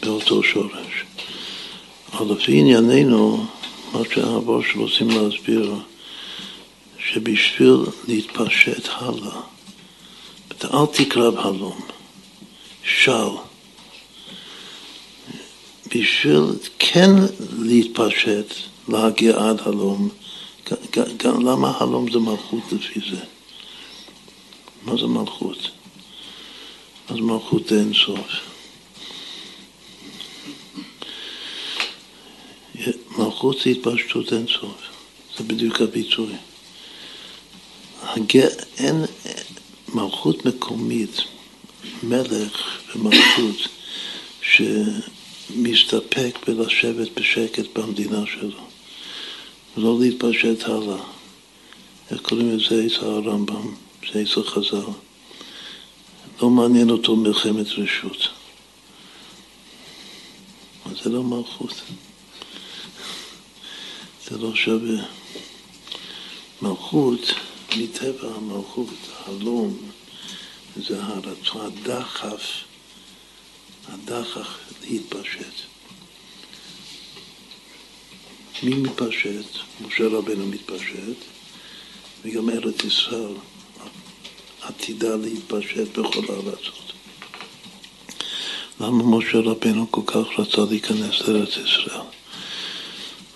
באותו 0.03 0.43
שורש. 0.43 1.05
אבל 2.13 2.35
לפי 2.35 2.59
ענייננו, 2.59 3.45
מה 3.93 3.99
שהרבות 4.13 4.65
שרוצים 4.71 5.09
להסביר, 5.09 5.75
שבשביל 7.11 7.77
להתפשט 8.07 8.87
הלאה, 8.89 9.41
אל 10.63 10.85
תקרב 10.93 11.37
הלום, 11.37 11.81
של. 12.83 13.29
בשביל 15.95 16.43
כן 16.79 17.09
להתפשט, 17.59 18.53
להגיע 18.87 19.49
עד 19.49 19.61
הלום, 19.65 20.09
למה 21.25 21.77
הלום 21.79 22.11
זה 22.11 22.19
מלכות 22.19 22.63
לפי 22.71 22.99
זה? 23.11 23.23
מה 24.83 24.97
זה 24.97 25.07
מלכות? 25.07 25.71
אז 27.09 27.15
מלכות 27.15 27.71
אין 27.71 27.93
סוף. 27.93 28.27
מלכות 33.17 33.57
זה 33.63 33.69
התפשטות 33.69 34.33
אין 34.33 34.47
סוף, 34.47 34.81
זה 35.37 35.43
בדיוק 35.43 35.81
הביטוי. 35.81 36.33
אין 38.77 39.05
מלכות 39.93 40.45
מקומית, 40.45 41.21
מלך 42.03 42.79
ומלכות, 42.95 43.67
שמסתפק 44.41 46.37
בלשבת 46.47 47.07
בשקט 47.15 47.77
במדינה 47.77 48.23
שלו, 48.25 48.67
ולא 49.77 49.97
להתפשט 49.99 50.63
הלאה. 50.63 51.03
איך 52.11 52.21
קוראים 52.21 52.57
לזה 52.57 52.85
אצל 52.85 53.05
הרמב"ם? 53.05 53.75
זה 54.13 54.21
אצל 54.21 54.43
חז"ל. 54.43 54.91
לא 56.41 56.49
מעניין 56.49 56.89
אותו 56.89 57.15
מלחמת 57.15 57.67
רשות. 57.67 58.27
זה 61.03 61.09
לא 61.09 61.23
מלכות. 61.23 61.73
זה 64.29 64.37
לא 64.37 64.55
שווה. 64.55 65.03
מלכות, 66.61 67.33
מטבע 67.75 68.35
המלכות, 68.35 68.89
הלום, 69.25 69.77
זה 70.75 71.03
הרצון, 71.03 71.65
הדחף, 71.65 72.41
הדחף 73.87 74.47
להתפשט. 74.81 75.53
מי 78.63 78.73
מתפשט? 78.75 79.45
משה 79.81 80.07
רבנו 80.07 80.47
מתפשט, 80.47 81.17
וגם 82.23 82.49
ארץ 82.49 82.83
ישראל. 82.83 83.33
עתידה 84.61 85.15
להתפשט 85.15 85.97
בכל 85.97 86.33
הארצות. 86.33 86.93
למה 88.79 89.17
משה 89.17 89.37
רבנו 89.37 89.91
כל 89.91 90.01
כך 90.05 90.39
רצה 90.39 90.61
להיכנס 90.69 91.21
לארץ 91.21 91.57
ישראל? 91.57 92.16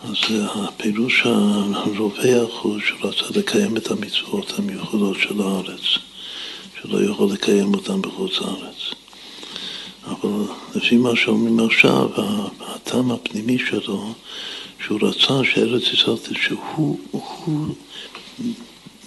אז 0.04 0.18
הפירוש 0.56 1.22
הרווח 1.26 2.62
הוא 2.62 2.80
שרצה 2.80 3.39
לקיים 3.39 3.78
את 3.78 3.91
המצוות 3.91 4.54
המיוחדות 4.60 5.18
של 5.20 5.41
הארץ, 5.41 5.82
שלא 6.82 7.04
יכול 7.04 7.34
לקיים 7.34 7.74
אותן 7.74 8.02
בחוץ 8.02 8.32
לארץ. 8.39 8.93
אבל 10.08 10.45
לפי 10.76 10.97
מה 10.97 11.16
שאומרים 11.16 11.60
עכשיו, 11.60 12.10
הטעם 12.60 13.12
הפנימי 13.12 13.58
שלו, 13.60 14.14
שהוא 14.86 14.99
רצה 15.02 15.34
שארץ 15.43 15.84
ישראל, 15.93 16.18
שהוא 16.45 16.97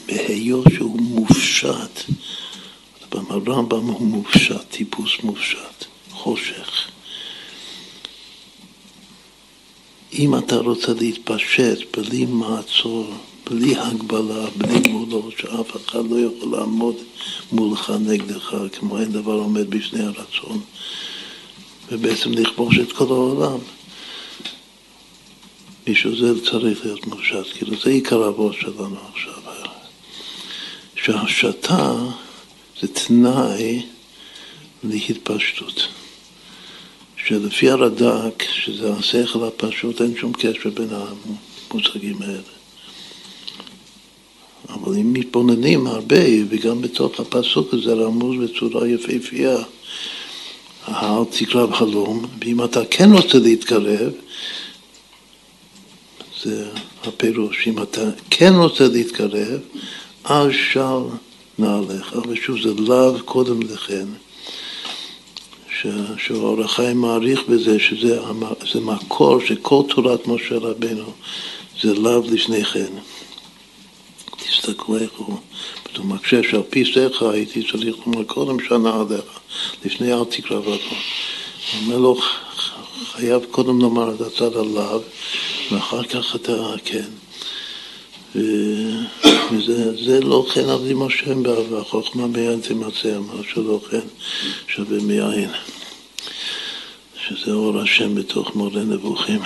בהיות 0.06 0.66
שהוא 0.74 1.00
מופשט. 1.00 2.00
הרמב"ם 3.12 3.86
הוא 3.86 4.06
מופשט, 4.06 4.70
טיפוס 4.70 5.12
מופשט, 5.22 5.84
חושך. 6.10 6.93
אם 10.18 10.38
אתה 10.38 10.56
רוצה 10.56 10.92
להתפשט 11.00 11.96
בלי 11.96 12.26
מעצור, 12.26 13.14
בלי 13.50 13.76
הגבלה, 13.76 14.46
בלי 14.56 14.80
גבולות, 14.80 15.34
שאף 15.38 15.76
אחד 15.76 16.10
לא 16.10 16.16
יכול 16.16 16.58
לעמוד 16.58 16.96
מולך 17.52 17.92
נגדך, 18.00 18.54
כמו 18.72 18.98
אין 18.98 19.12
דבר 19.12 19.32
עומד 19.32 19.70
בפני 19.70 20.02
הרצון, 20.02 20.60
ובעצם 21.92 22.32
לכבוש 22.32 22.78
את 22.78 22.92
כל 22.92 23.04
העולם. 23.04 23.58
בשביל 25.86 26.20
זה 26.20 26.44
צריך 26.50 26.84
להיות 26.84 27.06
מופשט, 27.06 27.46
כאילו 27.54 27.76
זה 27.84 27.90
עיקר 27.90 28.22
העבוד 28.22 28.54
שלנו 28.60 28.96
עכשיו. 29.12 29.34
שהשתה 31.04 31.92
זה 32.80 32.88
תנאי 32.88 33.82
להתפשטות. 34.84 35.88
שלפי 37.26 37.70
הרד"ק, 37.70 38.42
שזה 38.52 38.92
השכל 38.92 39.44
הפשוט, 39.44 40.00
אין 40.00 40.16
שום 40.16 40.32
קשר 40.32 40.70
בין 40.74 40.88
המושגים 40.90 42.22
האלה. 42.22 42.38
אבל 44.68 44.96
אם 44.96 45.12
מתבוננים 45.12 45.86
הרבה, 45.86 46.24
וגם 46.48 46.82
בתוך 46.82 47.20
הפסוק 47.20 47.74
הזה 47.74 47.92
רמוז 47.92 48.50
בצורה 48.50 48.88
יפהפייה, 48.88 49.56
אל 50.88 51.24
תקרב 51.30 51.74
חלום, 51.74 52.26
ואם 52.40 52.64
אתה 52.64 52.80
כן 52.90 53.12
רוצה 53.12 53.38
להתקרב, 53.38 54.12
זה 56.42 56.68
הפירוש, 57.04 57.68
אם 57.68 57.82
אתה 57.82 58.10
כן 58.30 58.52
רוצה 58.54 58.88
להתקרב, 58.88 59.60
אל 60.30 60.52
של 60.52 61.02
נעליך, 61.58 62.16
ושוב 62.28 62.60
זה 62.62 62.74
לאו 62.78 63.22
קודם 63.24 63.62
לכן, 63.62 64.06
שאור 66.18 66.62
החיים 66.62 67.00
מעריך 67.00 67.40
בזה 67.48 67.78
שזה 67.78 68.20
מקור 68.80 69.40
שכל 69.40 69.82
תורת 69.88 70.26
משה 70.26 70.58
רבנו 70.58 71.12
זה 71.82 71.94
לאו 71.94 72.22
לפני 72.30 72.64
כן. 72.64 72.92
תסתכלו 74.36 74.98
איך 74.98 75.10
הוא, 75.16 75.38
הוא 75.96 76.06
מקשה 76.06 76.40
שעל 76.50 76.62
פי 76.70 76.84
שכל 76.84 77.30
הייתי 77.30 77.62
צריך 77.72 77.96
לומר 78.06 78.24
קודם 78.24 78.56
שנה 78.68 79.00
עליך, 79.00 79.24
לפני 79.84 80.12
אל 80.12 80.24
תקרא 80.24 80.58
בבוא. 80.58 80.74
הוא 80.74 81.82
אומר 81.82 81.98
לו, 81.98 82.16
חייב 83.12 83.44
קודם 83.50 83.80
לומר 83.80 84.14
את 84.14 84.20
הצד 84.20 84.56
עליו, 84.56 85.00
ואחר 85.70 86.02
כך 86.02 86.36
אתה, 86.36 86.74
כן. 86.84 87.08
וזה 89.56 90.20
לא 90.20 90.46
כן 90.54 90.68
עבדים 90.68 91.02
השם 91.02 91.42
והחוכמה 91.70 92.28
ביין 92.28 92.60
תמצא, 92.60 93.18
מה 93.18 93.42
שלא 93.52 93.80
כן 93.90 94.06
שווה 94.68 94.98
מיין. 95.02 95.50
שזה 97.28 97.52
אור 97.52 97.80
השם 97.80 98.14
בתוך 98.14 98.56
מורה 98.56 98.80
נבוכים. 98.80 99.40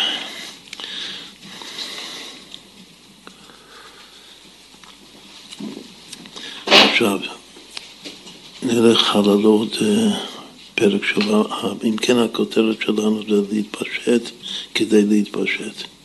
עכשיו, 6.66 7.18
נלך 8.62 8.98
חללות 8.98 9.76
אה, 9.82 10.18
פרק 10.74 11.04
שלו, 11.04 11.48
אם 11.84 11.96
כן 11.96 12.18
הכותרת 12.18 12.82
שלנו 12.82 13.22
זה 13.28 13.52
להתפשט 13.52 14.22
כדי 14.74 15.04
להתפשט. 15.04 15.97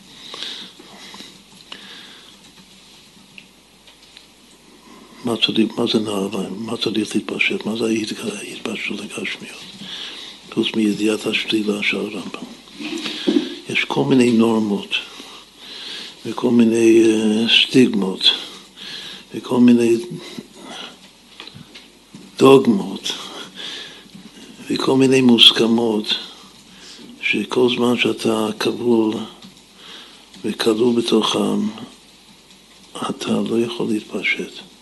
מה, 5.23 5.35
צריך, 5.45 5.77
מה 5.77 5.85
זה 5.93 5.99
נעליים? 5.99 6.55
מה 6.57 6.77
צריך 6.77 7.15
להתפשט? 7.15 7.65
מה 7.65 7.75
זה 7.75 7.85
ההתפשטות 7.85 8.99
לגשמיות? 8.99 9.63
חוץ 10.53 10.67
מידיעת 10.75 11.25
השלילה 11.25 11.83
של 11.83 11.97
הרמב"ם. 11.97 12.43
יש 13.69 13.85
כל 13.85 14.03
מיני 14.03 14.31
נורמות 14.31 14.95
וכל 16.25 16.51
מיני 16.51 17.03
uh, 17.03 17.67
סטיגמות 17.67 18.21
וכל 19.33 19.59
מיני 19.59 19.95
דוגמות 22.37 23.11
וכל 24.69 24.97
מיני 24.97 25.21
מוסכמות 25.21 26.05
שכל 27.21 27.69
זמן 27.75 27.97
שאתה 27.97 28.47
כבול 28.59 29.13
וכלוא 30.45 30.93
בתוכם 30.93 31.67
אתה 33.09 33.31
לא 33.31 33.59
יכול 33.59 33.87
להתפשט. 33.89 34.72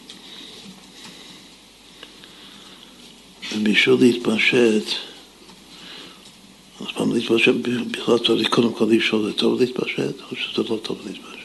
ובשביל 3.56 3.96
להתפשט, 4.00 4.84
אז 6.80 6.88
פעם 6.94 7.14
להתפשט 7.14 7.54
בכלל 7.92 8.18
צריך 8.18 8.50
קודם 8.50 8.74
כל 8.74 8.86
לשאול, 8.92 9.26
זה 9.26 9.34
טוב 9.34 9.60
להתפשט 9.60 10.22
או 10.32 10.36
שזה 10.36 10.64
לא 10.70 10.80
טוב 10.84 10.98
להתפשט? 11.06 11.42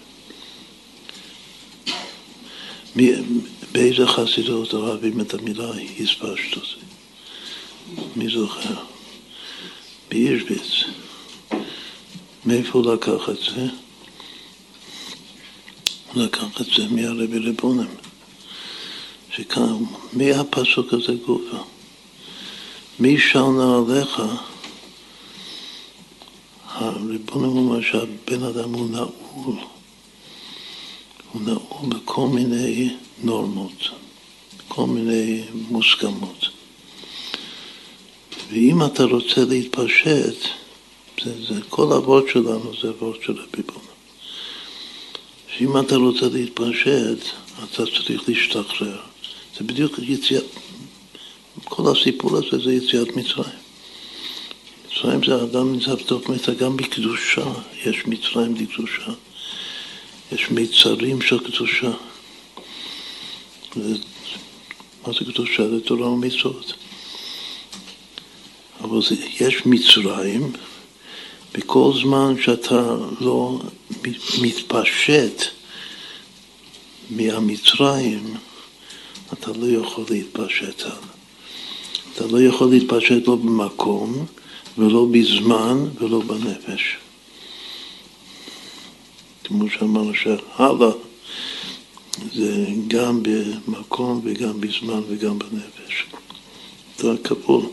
באיזה 3.72 4.06
חסידות 4.06 4.74
אוהבים 4.74 5.20
את 5.20 5.34
המילה 5.34 5.70
הספשטות? 6.00 6.74
מי 8.16 8.28
זוכר? 8.28 8.74
באישביץ. 10.10 10.84
מאיפה 12.46 12.78
הוא 12.78 12.92
לקח 12.92 13.28
את 13.28 13.36
זה? 13.36 13.66
הוא 16.12 16.22
לקח 16.22 16.60
את 16.60 16.66
זה 16.66 16.88
מהרבי 16.90 17.38
ריבונם. 17.38 17.86
שכאן, 19.30 19.76
מי 20.12 20.32
הפסוק 20.32 20.92
הזה 20.92 21.12
גופה? 21.26 21.75
מי 23.00 23.18
של 23.18 23.42
נעליך? 23.42 24.22
הריבונם 26.68 27.56
אומר 27.56 27.80
שהבן 27.80 28.42
אדם 28.42 28.74
הוא 28.74 28.90
נעול. 28.90 29.56
הוא 31.32 31.42
נעול 31.42 31.88
בכל 31.88 32.26
מיני 32.26 32.96
נורמות, 33.22 33.88
כל 34.68 34.86
מיני 34.86 35.42
מוסכמות. 35.68 36.46
ואם 38.50 38.84
אתה 38.84 39.04
רוצה 39.04 39.44
להתפשט, 39.44 40.36
זה, 41.24 41.44
זה 41.48 41.60
כל 41.68 41.92
אבות 41.92 42.24
שלנו 42.28 42.72
זה 42.82 42.88
אבות 42.88 43.22
של 43.22 43.38
הריבון. 43.38 43.84
שאם 45.56 45.80
אתה 45.80 45.96
רוצה 45.96 46.26
להתפשט, 46.28 47.18
אתה 47.64 47.84
צריך 48.06 48.28
להשתחרר. 48.28 49.00
זה 49.58 49.64
בדיוק 49.64 49.98
יציאת, 49.98 50.44
כל 51.64 51.92
הסיפור 51.92 52.36
הזה 52.36 52.64
זה 52.64 52.72
יציאת 52.72 53.16
מצרים. 53.16 53.66
מצרים 54.86 55.24
זה 55.24 55.34
האדם 55.34 55.72
נמצא 55.72 55.94
בתוך 55.94 56.28
מצרים, 56.28 56.58
גם 56.58 56.76
בקדושה 56.76 57.52
יש 57.86 58.06
מצרים 58.06 58.54
לקדושה. 58.54 59.12
יש 60.32 60.50
מיצרים 60.50 61.22
של 61.22 61.38
קדושה. 61.38 61.90
מה 65.06 65.12
זה 65.12 65.32
קדושה? 65.32 65.68
זה 65.68 65.80
תורה 65.80 66.08
ומצוות. 66.08 66.72
אבל 68.80 69.02
זה, 69.02 69.14
יש 69.40 69.66
מצרים, 69.66 70.52
בכל 71.54 71.92
זמן 72.02 72.34
שאתה 72.42 72.96
לא 73.20 73.60
מתפשט 74.40 75.42
מהמצרים, 77.10 78.34
אתה 79.32 79.50
לא 79.52 79.66
יכול 79.66 80.04
להתפשט. 80.10 80.82
אתה 82.16 82.26
לא 82.26 82.42
יכול 82.42 82.70
להתפשט 82.70 83.26
לא 83.26 83.36
במקום, 83.36 84.26
ולא 84.78 85.06
בזמן, 85.10 85.84
ולא 86.00 86.20
בנפש. 86.20 86.96
כמו 89.44 89.70
שאמרנו 89.70 90.14
שהלאה 90.14 90.92
זה 92.34 92.66
גם 92.88 93.22
במקום 93.22 94.20
וגם 94.24 94.60
בזמן 94.60 95.00
וגם 95.08 95.38
בנפש. 95.38 96.04
זה 96.98 97.12
הכבוד. 97.12 97.64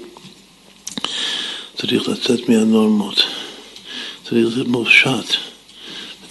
צריך 1.78 2.10
לצאת 2.10 2.50
מהנורמות, 2.50 3.24
צריך 4.24 4.34
להיות 4.58 4.68
מופשט. 4.68 5.36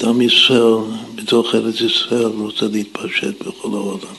עם 0.05 0.21
ישראל, 0.21 0.85
בתוך 1.15 1.55
ארץ 1.55 1.81
ישראל, 1.81 2.27
רוצה 2.27 2.67
להתפשט 2.73 3.43
בכל 3.43 3.69
העולם. 3.73 4.15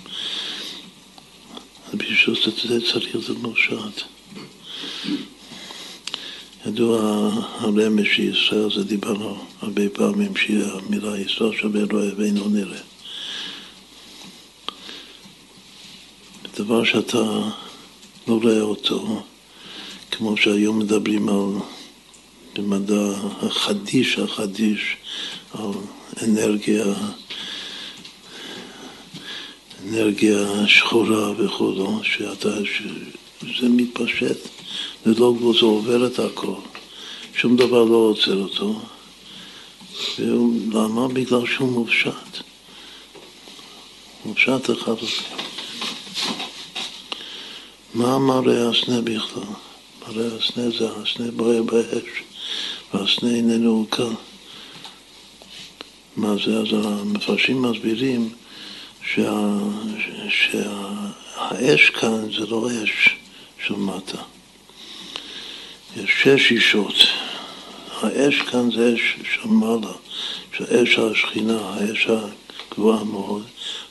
בשביל 1.93 2.35
זה 2.67 2.91
צריך 2.91 3.15
להיות 3.15 3.37
מופשט. 3.37 4.01
ידוע 6.65 6.99
הרמז 7.59 8.05
שישראל 8.05 8.69
זה 8.75 8.83
דיברנו 8.83 9.37
הרבה 9.61 9.89
פעמים 9.89 10.35
שהמילה 10.35 11.19
ישראל 11.19 11.55
שווה 11.57 11.81
רואה 11.91 12.09
ואינו 12.17 12.49
נראה. 12.49 12.79
דבר 16.57 16.83
שאתה 16.83 17.23
לא 18.27 18.39
רואה 18.43 18.61
אותו, 18.61 19.23
כמו 20.11 20.37
שהיום 20.37 20.79
מדברים 20.79 21.29
על, 21.29 21.59
במדע 22.55 23.11
החדיש, 23.41 24.19
החדיש, 24.19 24.97
על 25.53 25.69
אנרגיה, 26.23 26.85
אנרגיה 29.87 30.67
שחורה 30.67 31.31
וכו', 31.37 31.99
שאתה, 32.03 32.49
שזה 32.65 33.69
מתפשט, 33.69 34.37
זה 35.05 35.11
לא 35.19 35.33
גבול, 35.37 35.55
זה 35.59 35.65
עובר 35.65 36.07
את 36.07 36.19
הכל, 36.19 36.55
שום 37.35 37.55
דבר 37.55 37.83
לא 37.83 37.95
עוצר 37.95 38.41
אותו. 38.41 38.79
למה? 40.73 41.07
בגלל 41.07 41.45
שהוא 41.45 41.71
מופשט. 41.71 42.39
מופשט 44.25 44.69
אחד. 44.71 44.95
מה 47.93 48.19
מראה 48.19 48.69
הסנה 48.69 49.01
בכלל? 49.01 49.43
הרי 50.01 50.27
הסנה 50.27 50.69
זה 50.69 50.87
הסנה 50.91 51.31
בוער 51.31 51.63
באש, 51.63 52.23
והסנה 52.93 53.35
איננו 53.35 53.85
קל. 53.89 54.03
מה 56.15 56.35
זה? 56.45 56.59
אז 56.59 56.67
המפרשים 56.85 57.61
מסבירים 57.61 58.29
שהאש 60.29 61.89
כאן 61.89 62.31
זה 62.31 62.45
לא 62.45 62.67
אש 62.83 63.15
של 63.65 63.73
מטה. 63.73 64.17
יש 65.97 66.11
שש 66.23 66.51
אישות. 66.51 66.95
האש 68.01 68.41
כאן 68.41 68.71
זה 68.71 68.93
אש 68.95 69.15
של 69.33 69.47
מעלה, 69.47 69.93
של 70.57 70.63
אש 70.63 70.97
השכינה, 70.99 71.59
האש 71.59 72.07
הגבוהה 72.71 73.03
מאוד, 73.03 73.43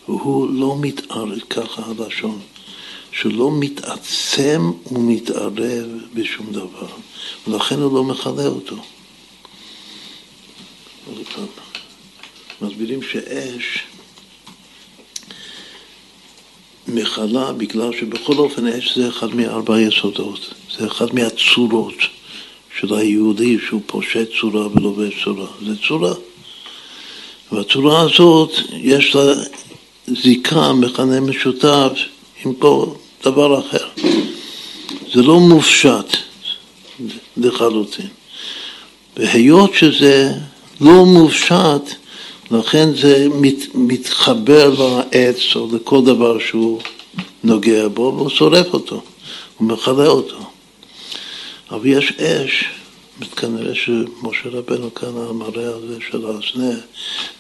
והוא 0.09 0.51
לא 0.51 0.77
מתערב, 0.81 1.41
ככה 1.51 1.83
הלשון. 1.87 2.41
שהוא 3.13 3.33
לא 3.33 3.51
מתעצם 3.61 4.73
ומתערב 4.93 5.87
בשום 6.15 6.53
דבר, 6.53 6.87
ולכן 7.47 7.75
הוא 7.75 7.95
לא 7.95 8.05
מכלה 8.05 8.47
אותו. 8.47 8.77
מסבירים 12.63 13.03
שאש 13.03 13.79
מכלה 16.89 17.53
בגלל 17.53 17.93
שבכל 18.01 18.33
אופן 18.33 18.67
אש 18.67 18.99
זה 18.99 19.09
אחד 19.09 19.35
מארבע 19.35 19.81
יסודות, 19.81 20.55
זה 20.79 20.87
אחד 20.87 21.15
מהצורות 21.15 21.95
של 22.81 22.95
היהודי 22.95 23.59
שהוא 23.67 23.81
פושט 23.87 24.29
צורה 24.41 24.67
ולובש 24.67 25.25
צורה, 25.25 25.47
זה 25.67 25.73
צורה. 25.89 26.15
והצורה 27.53 28.01
הזאת 28.01 28.51
יש 28.73 29.15
לה 29.15 29.35
זיקה, 30.07 30.73
מכנה 30.73 31.21
משותף 31.21 31.93
עם 32.45 32.55
כל 32.55 32.87
דבר 33.25 33.61
אחר. 33.61 33.87
זה 35.15 35.23
לא 35.23 35.41
מופשט 35.41 36.17
לחלוטין. 37.37 38.09
והיות 39.17 39.75
שזה 39.75 40.33
לא 40.81 41.07
מופשט, 41.07 41.95
לכן 42.53 42.95
זה 42.95 43.29
מת, 43.41 43.75
מתחבר 43.75 44.75
לעץ 44.79 45.57
או 45.57 45.69
לכל 45.73 46.05
דבר 46.05 46.39
שהוא 46.39 46.81
נוגע 47.45 47.89
בו 47.89 48.15
והוא 48.17 48.29
שורף 48.29 48.67
אותו, 48.73 49.03
הוא 49.59 49.69
מכלה 49.69 50.07
אותו. 50.07 50.39
אבל 51.71 51.87
יש 51.87 52.13
אש, 52.13 52.65
כנראה 53.37 53.75
שמשה 53.75 54.49
רבנו 54.49 54.95
כאן 54.95 55.09
המראה 55.09 55.69
הזה 55.69 55.99
של 56.11 56.27
הסנה, 56.27 56.75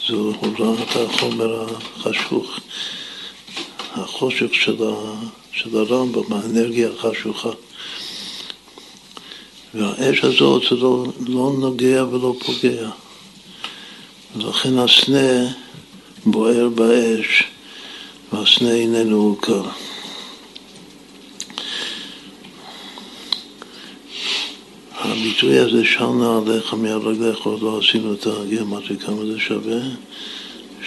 זה 0.08 0.14
הוא 0.14 0.34
ראה 0.58 0.82
את 0.82 0.96
החומר 0.96 1.66
החשוך, 1.96 2.60
החושך 3.92 4.54
של, 4.54 4.76
ה, 4.84 5.14
של 5.52 5.78
הרמב"ם, 5.78 6.32
האנרגיה 6.32 6.88
החשוכה. 6.90 7.50
והאש 9.74 10.24
הזאת 10.24 10.62
זה 10.70 10.76
לא, 10.76 11.04
לא 11.26 11.52
נוגע 11.58 12.04
ולא 12.10 12.34
פוגע. 12.38 12.88
ולכן 14.36 14.78
הסנה 14.78 15.52
בוער 16.26 16.68
באש, 16.68 17.42
והסנה 18.32 18.74
איננו 18.74 19.36
קר. 19.40 19.62
הביטוי 24.94 25.58
הזה 25.58 25.84
של 25.84 26.06
נעליך 26.06 26.74
מהרגליך, 26.74 27.38
עוד 27.38 27.62
לא 27.62 27.78
עשינו 27.78 28.14
את 28.14 28.26
הגיאומטרי, 28.26 28.96
כמה 28.96 29.26
זה 29.26 29.40
שווה? 29.40 29.80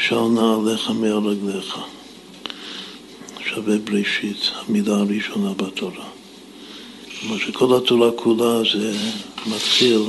של 0.08 0.22
נעליך 0.22 0.90
מהרגליך. 0.90 1.78
שווה 3.50 3.78
בראשית, 3.78 4.52
המילה 4.54 4.96
הראשונה 4.96 5.54
בתורה. 5.54 6.06
כלומר 7.20 7.38
שכל 7.40 7.78
התורה 7.78 8.12
כולה 8.12 8.60
זה 8.74 8.98
מתחיל, 9.48 10.02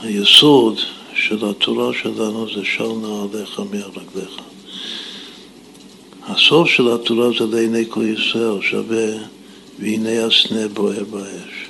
היסוד 0.00 0.80
של 1.20 1.50
התורה 1.50 1.92
שלנו 2.02 2.46
זה 2.54 2.64
של 2.64 2.92
נעליך 3.02 3.60
מהרגליך. 3.70 4.40
הסוף 6.22 6.68
של 6.68 6.92
התורה 6.94 7.28
זה 7.38 7.46
לעיני 7.56 7.84
כל 7.88 8.04
ישראל, 8.04 8.62
שווה 8.62 9.06
והנה 9.78 10.24
הסנה 10.24 10.68
בוער 10.68 11.04
באש. 11.04 11.68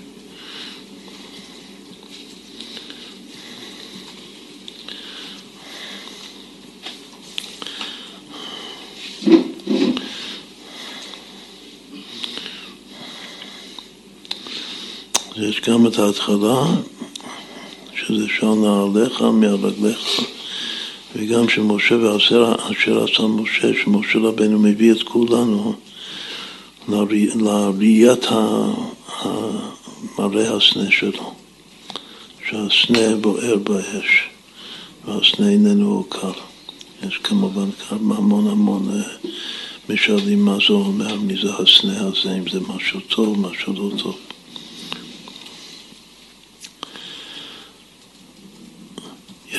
יש 15.37 15.61
גם 15.61 15.87
את 15.87 15.99
ההתחלה, 15.99 16.65
שזה 18.09 18.27
של 18.39 18.47
נעליך 18.47 19.23
מהרגליך, 19.23 20.21
וגם 21.17 21.49
שמשה 21.49 21.97
ועשר 21.97 22.55
אשר 22.59 23.05
עשה 23.05 23.23
משה, 23.23 23.69
שמשה 23.85 24.19
רבנו 24.19 24.59
מביא 24.59 24.93
את 24.93 25.03
כולנו 25.03 25.75
לראיית 26.89 28.27
מראה 30.19 30.57
הסנה 30.57 30.91
שלו, 30.91 31.33
שהסנה 32.49 33.17
בוער 33.21 33.57
באש, 33.57 34.29
והסנה 35.05 35.49
איננו 35.49 36.05
קר. 36.09 36.33
יש 37.09 37.19
כמובן 37.19 37.69
המון 37.91 38.49
המון 38.49 38.89
אה, 38.91 39.31
משלים 39.89 40.45
מה 40.45 40.57
זה 40.67 40.73
אומר, 40.73 41.17
מי 41.17 41.35
זה 41.43 41.51
הסנה 41.55 41.99
הזה, 42.01 42.35
אם 42.39 42.49
זה 42.53 42.61
משהו 42.61 43.01
טוב, 43.01 43.41
משהו 43.41 43.73
לא 43.73 43.91
טוב. 44.03 44.17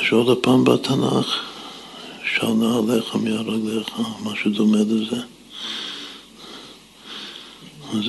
יש 0.09 0.13
עוד 0.13 0.29
הפעם 0.29 0.63
בתנ"ך, 0.63 1.39
של 2.35 2.47
נעליך 2.47 3.15
מהרגליך, 3.15 3.87
משהו 4.23 4.51
דומה 4.51 4.77
לזה. 4.77 5.21
אז 7.93 8.03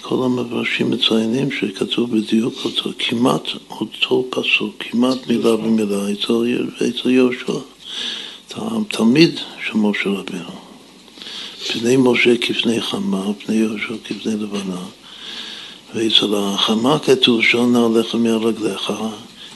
כל 0.00 0.24
המפרשים 0.24 0.90
מציינים 0.90 1.48
שכתוב 1.50 2.16
בדיוק 2.16 2.54
אותו, 2.64 2.90
כמעט 2.98 3.48
אותו 3.70 4.26
פסוק, 4.30 4.74
כמעט 4.78 5.26
מילה 5.26 5.56
במילה, 5.56 6.12
אצל 6.88 7.10
יהושע, 7.10 7.58
תלמיד 8.88 9.40
של 9.66 9.76
משה 9.76 10.10
רבינו. 10.10 10.52
פני 11.72 11.96
משה 11.98 12.36
כפני 12.36 12.80
חמה, 12.80 13.24
פני 13.44 13.56
יהושע 13.56 13.94
כפני 14.04 14.32
לבנה. 14.32 14.82
ואצל 15.94 16.34
החמה 16.36 16.98
כתוב 16.98 17.42
של 17.42 17.60
נעליך 17.60 18.14
מהרגליך, 18.14 18.92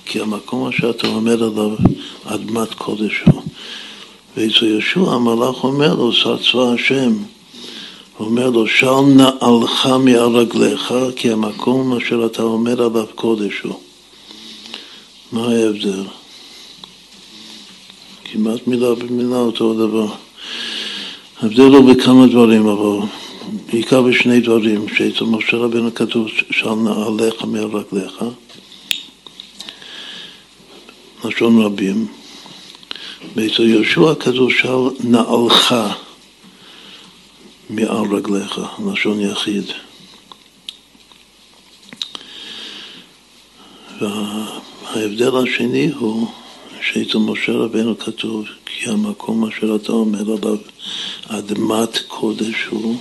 כי 0.07 0.21
המקום 0.21 0.69
אשר 0.69 0.91
אתה 0.91 1.07
עומד 1.07 1.43
עליו 1.43 1.71
אדמת 2.25 2.75
קודש 2.75 3.23
הוא. 3.27 3.43
ואצל 4.37 4.79
ישוע 4.79 5.15
המלאך 5.15 5.65
אומר 5.65 5.95
לו, 5.95 6.13
שר 6.13 6.37
צבא 6.37 6.73
השם, 6.73 7.13
אומר 8.21 8.51
לו, 8.51 8.67
של 8.67 9.01
נעלך 9.17 9.87
מעל 9.87 10.37
רגליך, 10.37 10.95
כי 11.17 11.33
המקום 11.33 11.97
אשר 11.97 12.27
אתה 12.27 12.43
עומד 12.43 12.81
עליו 12.81 13.07
קודש 13.15 13.61
הוא. 13.61 13.75
מה 15.33 15.49
ההבדל? 15.49 16.03
כמעט 18.25 18.67
מילה 18.67 18.95
במילה 18.95 19.37
אותו 19.37 19.75
דבר. 19.75 20.07
ההבדל 21.41 21.63
הוא 21.63 21.93
בכמה 21.93 22.27
דברים, 22.27 22.69
אבל 22.69 23.07
בעיקר 23.73 24.03
בשני 24.03 24.41
דברים, 24.41 24.89
שאצל 24.97 25.25
משה 25.25 25.57
רבינו 25.57 25.95
כתוב 25.95 26.27
של 26.51 26.71
נעליך 26.75 27.45
מעל 27.45 27.65
רגליך. 27.65 28.25
לשון 31.29 31.63
רבים. 31.63 32.07
ואצל 33.37 33.63
יהושע 33.63 34.15
כתוב 34.21 34.53
של 34.53 35.09
נעלך 35.09 35.75
מעל 37.71 38.15
רגליך, 38.15 38.61
לשון 38.93 39.21
יחיד. 39.21 39.65
וההבדל 44.01 45.37
השני 45.37 45.91
הוא 45.99 46.29
שאצל 46.83 47.19
משה 47.19 47.53
רבנו 47.53 47.99
כתוב 47.99 48.47
כי 48.67 48.91
המקום 48.91 49.45
אשר 49.49 49.77
אתה 49.77 49.93
עומד 49.93 50.29
עליו 50.29 50.57
אדמת 51.29 51.99
קודש 52.09 52.65
הוא 52.71 52.97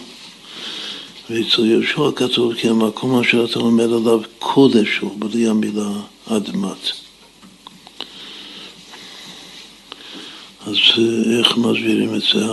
ואצל 1.29 1.65
יהושע 1.65 2.11
כתוב 2.15 2.53
כי 2.53 2.69
המקום 2.69 3.19
אשר 3.19 3.45
אתה 3.45 3.59
עומד 3.59 3.83
עליו 3.83 4.19
קודש 4.39 4.97
הוא, 4.97 5.11
בלי 5.19 5.47
המילה 5.47 5.89
אדמת. 6.27 7.04
אז 10.75 10.99
איך 11.39 11.57
מסבירים 11.57 12.15
את 12.15 12.21
זה 12.21 12.45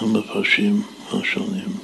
המפרשים 0.00 0.82
השונים? 1.12 1.76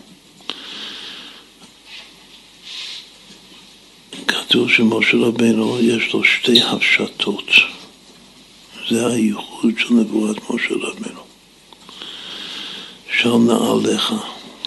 כתוב 4.26 4.70
שמשה 4.70 5.16
רבנו 5.16 5.80
יש 5.80 6.12
לו 6.12 6.24
שתי 6.24 6.62
הפשטות. 6.62 7.50
זה 8.90 9.06
הייחוד 9.06 9.72
של 9.78 9.94
נבואת 9.94 10.36
משה 10.50 10.74
רבנו. 10.74 11.20
של 13.20 13.36
נעליך, 13.36 14.12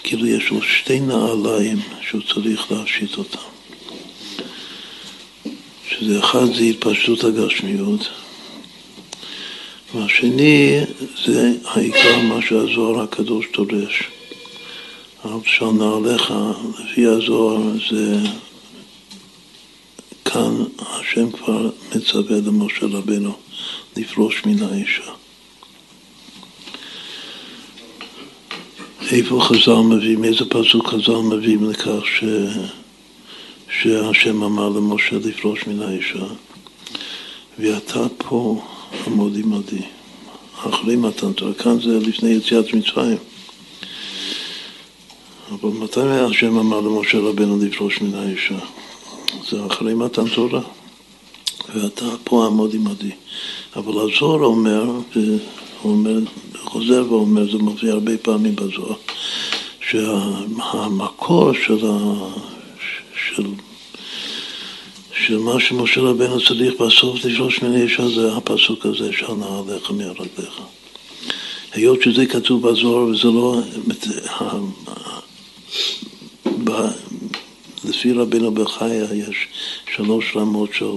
כאילו 0.04 0.28
יש 0.28 0.50
לו 0.50 0.62
שתי 0.62 1.00
נעליים 1.00 1.80
שהוא 2.10 2.22
צריך 2.34 2.72
להשית 2.72 3.18
אותם. 3.18 3.48
שזה 5.90 6.20
אחד 6.20 6.46
זה 6.54 6.64
התפשטות 6.64 7.24
הגשמיות, 7.24 8.10
והשני 9.94 10.80
זה 11.26 11.52
העיקר 11.66 12.20
מה 12.22 12.42
שהזוהר 12.42 13.02
הקדוש 13.02 13.46
דורש. 13.54 14.04
אבל 15.24 15.40
של 15.46 15.66
נעליך, 15.66 16.34
לפי 16.80 17.06
הזוהר, 17.06 17.62
זה 17.90 18.20
כאן 20.26 20.64
השם 20.80 21.32
כבר 21.32 21.70
מצווה 21.96 22.38
למשה 22.46 22.86
רבנו 22.86 23.34
לפרוש 23.98 24.46
מן 24.46 24.64
האישה. 24.64 25.12
איפה 29.12 29.42
חז"ל 29.42 29.96
מביאים, 29.96 30.24
איזה 30.24 30.46
פסוק 30.50 30.88
חז"ל 30.88 31.18
מביאים 31.18 31.70
לכך 31.70 32.06
ש... 32.06 32.24
שהשם 33.82 34.44
אמר 34.44 34.70
למשה 34.70 35.16
לפרוש 35.16 35.68
מן 35.68 35.82
האישה? 35.82 36.26
ואתה 37.60 38.00
פה 38.18 38.62
עמודי 39.08 39.42
מדי, 39.44 39.82
אחרי 40.60 40.96
מתן 40.96 41.34
תורה, 41.34 41.54
כאן 41.54 41.82
זה 41.82 42.00
לפני 42.00 42.30
יציאת 42.30 42.74
מצרים. 42.74 43.18
אבל 45.52 45.70
מתי 45.70 46.00
השם 46.00 46.58
אמר 46.58 46.80
למשה 46.80 47.18
רבנו 47.18 47.60
לפרוש 47.66 48.02
מן 48.02 48.16
האישה? 48.16 48.60
זה 49.50 49.66
אחרי 49.66 49.94
מתן 49.94 50.30
תורה. 50.36 50.62
ואתה 51.76 52.06
פה 52.24 52.46
עמוד 52.46 52.74
עמדי. 52.74 53.12
אבל 53.76 53.94
הזוהר 53.94 54.44
אומר, 54.46 54.84
הוא 55.82 55.92
אומר, 55.92 56.20
חוזר 56.56 57.06
ואומר, 57.10 57.52
זה 57.52 57.58
מופיע 57.58 57.94
הרבה 57.94 58.18
פעמים 58.18 58.56
בזוהר, 58.56 58.96
שהמקור 59.90 61.54
של, 61.54 61.86
ה, 61.86 62.18
של, 63.36 63.48
של 65.26 65.38
מה 65.38 65.60
שמשה 65.60 66.02
רבנו 66.02 66.46
צריך 66.46 66.74
בסוף 66.82 67.26
לשלוש 67.26 67.62
מיני 67.62 67.82
אישה 67.82 68.08
זה 68.08 68.36
הפסוק 68.36 68.86
הזה, 68.86 69.14
של 69.14 69.34
נעליך 69.34 69.92
מהרגליך. 69.92 70.62
היות 71.74 72.02
שזה 72.02 72.26
כתוב 72.26 72.70
בזוהר 72.70 73.04
וזה 73.04 73.28
לא... 73.28 73.62
לפי 77.86 78.14
רבינו 78.14 78.52
בחיה 78.52 79.14
יש 79.14 79.48
שלוש 79.96 80.26
רמות 80.36 80.70
של 80.74 80.92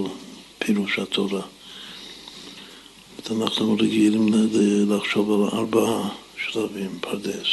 פירוש 0.59 0.99
התורה. 0.99 1.41
אנחנו 3.31 3.77
רגילים 3.79 4.29
לחשוב 4.89 5.31
על 5.31 5.59
ארבעה 5.59 6.09
שלבים, 6.37 6.97
פרדס. 7.01 7.47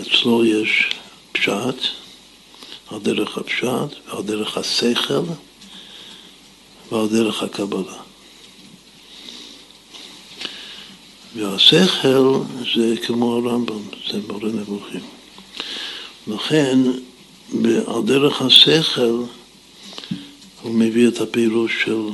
אצלו 0.00 0.44
יש 0.44 0.90
פשט, 1.32 1.88
על 2.90 2.98
דרך 2.98 3.38
הפשט, 3.38 4.08
ועל 4.08 4.22
דרך 4.22 4.56
השכל, 4.56 5.22
ועל 6.92 7.08
דרך 7.08 7.42
הקבלה. 7.42 7.96
והשכל 11.36 12.38
זה 12.74 12.94
כמו 13.06 13.36
הרמב"ם, 13.36 13.82
זה 14.10 14.18
מורה 14.28 14.48
נבוכים. 14.48 15.00
לכן, 16.26 16.78
על 17.86 18.02
דרך 18.04 18.42
השכל 18.42 19.22
הוא 20.62 20.74
מביא 20.74 21.08
את 21.08 21.20
הפירוש 21.20 21.72
של, 21.84 22.08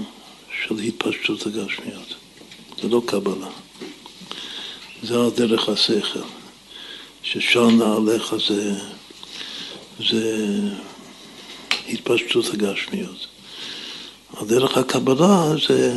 של 0.64 0.78
התפשטות 0.78 1.46
הגשמיות. 1.46 2.14
זה 2.82 2.88
לא 2.88 3.02
קבלה. 3.06 3.48
זה 5.02 5.14
על 5.14 5.30
דרך 5.30 5.68
השכל. 5.68 6.20
ששל 7.22 7.66
נעליך 7.66 8.34
זה, 8.48 8.74
זה 9.98 10.46
התפשטות 11.88 12.54
הגשמיות. 12.54 13.26
על 14.36 14.46
דרך 14.46 14.78
הקבלה 14.78 15.54
זה, 15.68 15.92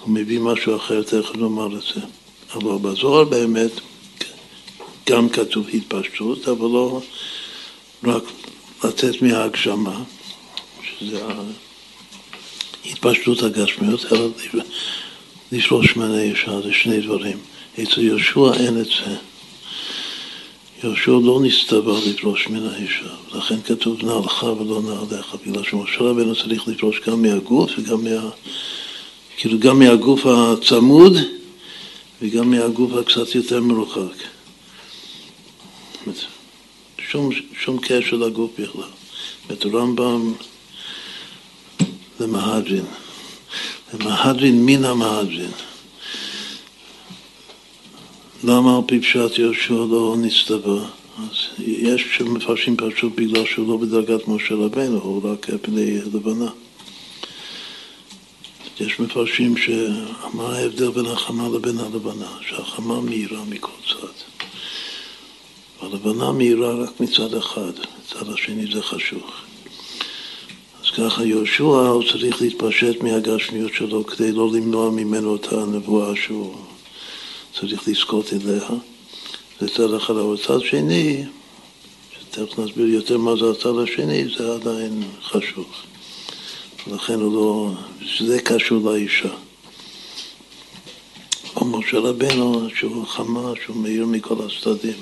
הוא 0.00 0.14
מביא 0.14 0.40
משהו 0.40 0.76
אחר, 0.76 1.02
תכף 1.02 1.36
נאמר 1.36 1.76
את 1.76 1.82
זה. 1.94 2.00
אבל 2.54 2.78
בזוהר 2.82 3.24
באמת 3.24 3.70
גם 5.10 5.28
כתוב 5.28 5.66
התפשטות, 5.74 6.48
אבל 6.48 6.68
לא 6.68 7.00
רק 8.04 8.22
לצאת 8.84 9.22
מההגשמה, 9.22 10.02
שזה 10.82 11.20
התפשטות 12.86 13.42
הגשמיות, 13.42 14.12
אלא 14.12 14.28
לשלוש 15.52 15.96
מנה 15.96 16.22
אישה, 16.22 16.60
זה 16.60 16.72
שני 16.72 17.00
דברים. 17.00 17.38
אצל 17.82 18.00
יהושע 18.00 18.52
אין 18.54 18.80
את 18.80 18.86
זה. 18.86 19.16
יהושע 20.84 21.10
לא 21.10 21.40
נסתבר 21.42 21.98
לפרוש 22.06 22.48
מן 22.48 22.66
האישה, 22.66 23.14
ולכן 23.32 23.60
כתוב 23.64 24.04
נעלך 24.04 24.42
ולא 24.42 24.82
נעליך, 24.82 25.36
בגלל 25.46 25.64
שמשה 25.64 26.00
רבנו 26.00 26.34
צריך 26.34 26.68
לפרוש 26.68 27.00
גם 27.06 27.22
מהגוף 27.22 27.70
וגם 27.78 28.04
מה... 28.04 28.30
כאילו 29.36 29.58
גם 29.58 29.78
מהגוף 29.78 30.26
הצמוד 30.26 31.12
וגם 32.22 32.50
מהגוף 32.50 32.92
הקצת 32.92 33.34
יותר 33.34 33.60
מרוחק. 33.60 34.24
שום, 37.10 37.30
שום 37.60 37.78
קשר 37.82 38.16
לגוף 38.16 38.50
בכלל. 38.58 38.90
את 39.52 39.66
רמב"ם 39.66 40.32
למהדרין. 42.20 42.84
למהדרין 43.94 44.66
מן 44.66 44.84
המהדרין. 44.84 45.50
למה 48.44 48.76
על 48.76 48.82
פי 48.86 49.00
פשט 49.00 49.38
יהושע 49.38 49.74
לא 49.74 50.14
נצטווה? 50.18 50.84
אז 51.18 51.36
יש 51.58 52.04
שמפרשים 52.16 52.76
פשוט 52.76 53.12
בגלל 53.14 53.46
שהוא 53.46 53.68
לא 53.68 53.76
בדרגת 53.76 54.28
משה 54.28 54.54
רבנו, 54.54 55.00
הוא 55.02 55.30
רק 55.32 55.46
פני 55.62 55.98
לבנה. 56.14 56.50
יש 58.80 59.00
מפרשים 59.00 59.56
שמה 59.56 60.56
ההבדל 60.56 60.90
בין 60.90 61.06
החמה 61.06 61.48
לבין 61.48 61.78
הלבנה? 61.78 62.26
שהחמה 62.48 63.00
מהירה 63.00 63.44
מכל 63.48 63.72
צד. 63.88 64.46
הלבנה 65.80 66.32
מהירה 66.32 66.74
רק 66.74 67.00
מצד 67.00 67.34
אחד, 67.34 67.72
מצד 67.72 68.32
השני 68.32 68.72
זה 68.72 68.82
חשוך. 68.82 69.30
אז 70.84 70.90
ככה 70.90 71.24
יהושע 71.24 71.64
הוא 71.64 72.02
צריך 72.12 72.42
להתפשט 72.42 73.02
מהגשמיות 73.02 73.74
שלו 73.74 74.06
כדי 74.06 74.32
לא 74.32 74.50
למנוע 74.52 74.90
ממנו 74.90 75.36
את 75.36 75.52
הנבואה 75.52 76.16
שהוא 76.16 76.54
צריך 77.54 77.88
לזכות 77.88 78.32
אליה. 78.32 78.68
זה 79.60 79.68
צד 79.68 79.94
אחד, 79.94 80.16
אבל 80.16 80.36
צד 80.46 80.60
שני, 80.60 81.24
שתכף 82.18 82.58
נסביר 82.58 82.86
יותר 82.86 83.18
מה 83.18 83.36
זה 83.36 83.50
הצד 83.50 83.78
השני, 83.82 84.24
זה 84.38 84.54
עדיין 84.54 85.02
חשוב. 85.22 85.66
לכן 86.86 87.14
הוא 87.14 87.34
לא, 87.34 87.70
שזה 88.06 88.40
קשור 88.42 88.90
לאישה. 88.90 89.34
או 91.56 91.64
משה 91.66 91.98
רבנו, 91.98 92.68
שהוא 92.74 93.06
חמה, 93.06 93.52
שהוא 93.64 93.76
מאיר 93.76 94.06
מכל 94.06 94.34
הצדדים, 94.44 95.00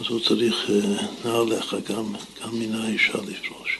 אז 0.00 0.06
הוא 0.08 0.20
צריך 0.20 0.70
אה, 0.70 1.06
נעליך 1.24 1.76
גם, 1.88 2.04
גם 2.42 2.58
מן 2.58 2.74
האישה 2.74 3.18
לפרוש. 3.18 3.78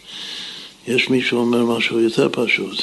יש 0.89 1.11
מי 1.11 1.23
שאומר 1.23 1.65
משהו 1.65 2.01
יותר 2.01 2.29
פשוט, 2.33 2.83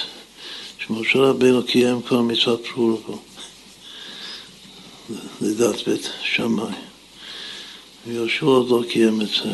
שמשה 0.77 1.19
רבנו 1.19 1.63
קיים 1.63 2.01
כבר 2.01 2.21
מצוות 2.21 2.65
פרור 2.73 3.19
לדת 5.41 5.87
בית 5.87 6.09
שמאי. 6.23 6.73
ויהושע 8.07 8.45
עוד 8.45 8.69
לא 8.69 8.83
קיים 8.89 9.21
את 9.21 9.27
זה, 9.27 9.49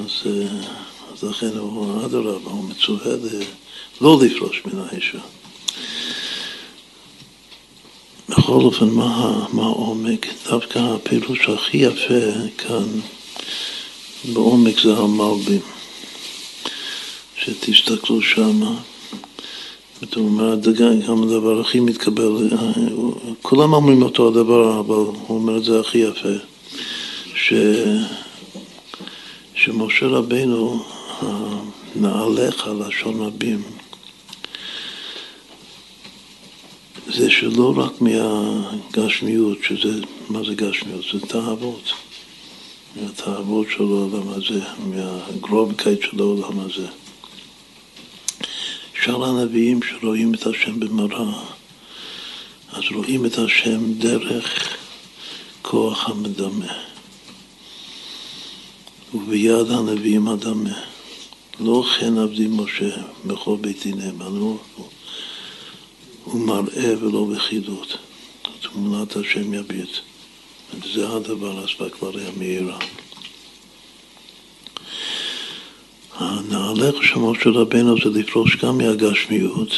אז, 0.00 0.10
אה, 0.26 0.46
אז 1.12 1.22
לכן 1.22 1.58
הוא 1.58 2.04
אדרבה, 2.06 2.50
הוא 2.50 2.64
מצווה 2.64 3.12
לא 4.00 4.18
לפרוש 4.22 4.62
מן 4.64 4.78
האישה. 4.78 5.18
בכל 8.28 8.52
אופן, 8.64 8.88
מה, 8.88 9.46
העומק? 9.52 10.26
דווקא 10.46 10.78
הפירוש 10.78 11.48
הכי 11.48 11.76
יפה 11.76 12.48
כאן 12.58 13.00
בעומק 14.32 14.80
זה 14.80 14.96
המלבים. 14.96 15.60
שתסתכלו 17.36 18.22
שמה. 18.22 18.80
זאת 20.00 20.16
אומרת, 20.16 20.64
גם 21.08 21.22
הדבר 21.22 21.60
הכי 21.60 21.80
מתקבל, 21.80 22.48
כולם 23.42 23.72
אומרים 23.72 24.02
אותו 24.02 24.28
הדבר, 24.28 24.80
אבל 24.80 24.94
הוא 24.94 25.14
אומר 25.28 25.56
את 25.56 25.64
זה 25.64 25.80
הכי 25.80 25.98
יפה, 25.98 26.28
ש, 27.34 27.52
שמשה 29.54 30.06
רבנו, 30.06 30.82
נעליך 31.96 32.68
לשון 32.80 33.20
רבים, 33.20 33.62
זה 37.06 37.30
שלא 37.30 37.74
רק 37.76 37.92
מהגשמיות, 38.00 39.58
שזה, 39.62 40.00
מה 40.28 40.40
זה 40.44 40.54
גשמיות? 40.54 41.04
זה 41.12 41.20
תאוות. 41.26 41.92
מהתאוות 42.96 43.66
של 43.70 43.82
העולם 43.82 44.28
הזה, 44.28 44.60
מהגרובקייט 44.78 46.02
של 46.02 46.20
העולם 46.20 46.60
הזה. 46.60 46.86
שאר 49.08 49.24
הנביאים 49.24 49.80
שרואים 49.82 50.34
את 50.34 50.46
השם 50.46 50.80
במראה, 50.80 51.42
אז 52.72 52.82
רואים 52.94 53.26
את 53.26 53.38
השם 53.38 53.92
דרך 53.92 54.76
כוח 55.62 56.08
המדמה. 56.08 56.72
וביד 59.14 59.70
הנביאים 59.70 60.28
הדמה. 60.28 60.82
לא 61.60 61.84
כן 62.00 62.18
עבדי 62.18 62.46
משה 62.50 62.96
בכל 63.26 63.56
ביתי 63.60 63.92
נאמנו, 63.92 64.58
הוא 66.24 66.40
מראה 66.46 66.94
ולא 67.00 67.26
בחידות. 67.34 67.96
תמונת 68.62 69.16
השם 69.16 69.54
יביט. 69.54 69.90
וזה 70.74 71.08
הדבר 71.08 71.64
אספקלריה 71.64 72.30
מהירה. 72.36 72.78
הנעלך 76.18 77.04
שמו 77.04 77.34
של 77.34 77.50
רבנו 77.50 77.94
זה 78.04 78.20
לפרוש 78.20 78.56
גם 78.56 78.78
מהגשמיות, 78.78 79.68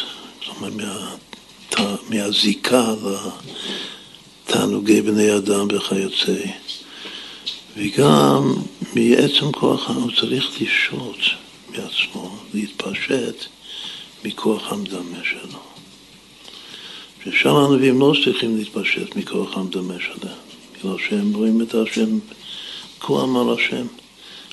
זאת 0.46 0.56
אומרת 0.56 0.72
מה, 0.74 1.96
מהזיקה 2.10 2.94
לתענוגי 4.46 5.02
בני 5.02 5.36
אדם 5.36 5.66
וכיוצא, 5.72 6.36
וגם 7.76 8.54
מעצם 8.94 9.52
כוח, 9.52 9.90
הוא 9.90 10.10
צריך 10.20 10.60
לפשוט 10.60 11.18
מעצמו, 11.70 12.36
להתפשט 12.54 13.44
מכוח 14.24 14.72
המדמה 14.72 15.18
שלו. 15.24 15.58
ששם 17.24 17.54
הנביאים 17.54 18.00
לא 18.00 18.12
צריכים 18.24 18.56
להתפשט 18.56 19.16
מכוח 19.16 19.56
המדמה 19.56 19.94
שלהם, 20.00 20.36
בגלל 20.78 20.96
שהם 21.08 21.34
רואים 21.34 21.62
את 21.62 21.74
השם, 21.74 22.18
כוח 22.98 23.28
על 23.36 23.54
השם. 23.54 23.86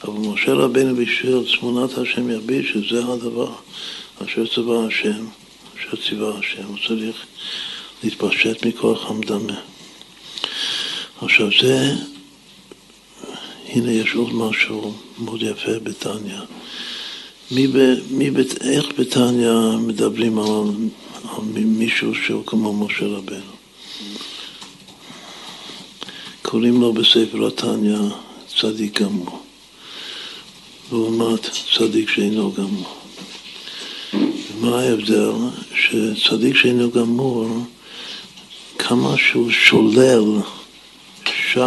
אבל 0.03 0.13
משה 0.13 0.53
רבינו 0.53 0.95
בשביל 0.95 1.43
תמונת 1.59 1.97
השם 1.97 2.29
יביט 2.29 2.65
שזה 2.73 3.05
הדבר 3.05 3.51
אשר 4.25 4.47
צבא 4.55 4.85
השם, 4.87 5.25
אשר 5.79 5.97
ציווה 6.07 6.39
השם, 6.39 6.63
הוא 6.67 6.77
צריך 6.87 7.25
להתפשט 8.03 8.65
מכוח 8.65 9.11
המדמה. 9.11 9.59
עכשיו 11.21 11.49
זה, 11.61 11.95
הנה 13.69 13.91
יש 13.91 14.15
עוד 14.15 14.33
משהו 14.33 14.93
מאוד 15.19 15.41
יפה 15.43 15.79
בתניא. 15.83 16.39
מי, 17.51 17.67
ב, 17.67 17.77
מי, 18.09 18.29
איך 18.61 18.85
בתניא 18.99 19.77
מדברים 19.79 20.39
על, 20.39 20.47
על 21.23 21.43
מישהו 21.53 22.15
שהוא 22.15 22.45
כמו 22.45 22.73
משה 22.73 23.05
רבנו? 23.05 23.57
קוראים 26.41 26.81
לו 26.81 26.93
בספר 26.93 27.47
התניא 27.47 27.97
צדיק 28.59 29.01
גמור, 29.01 29.43
לעומת 30.91 31.49
צדיק 31.77 32.09
שאינו 32.09 32.51
גמור. 32.51 32.97
מה 34.61 34.79
ההבדל? 34.81 35.31
שצדיק 35.75 36.55
שאינו 36.55 36.91
גמור, 36.91 37.47
כמה 38.79 39.17
שהוא 39.17 39.51
שולל, 39.51 40.23
של 41.53 41.61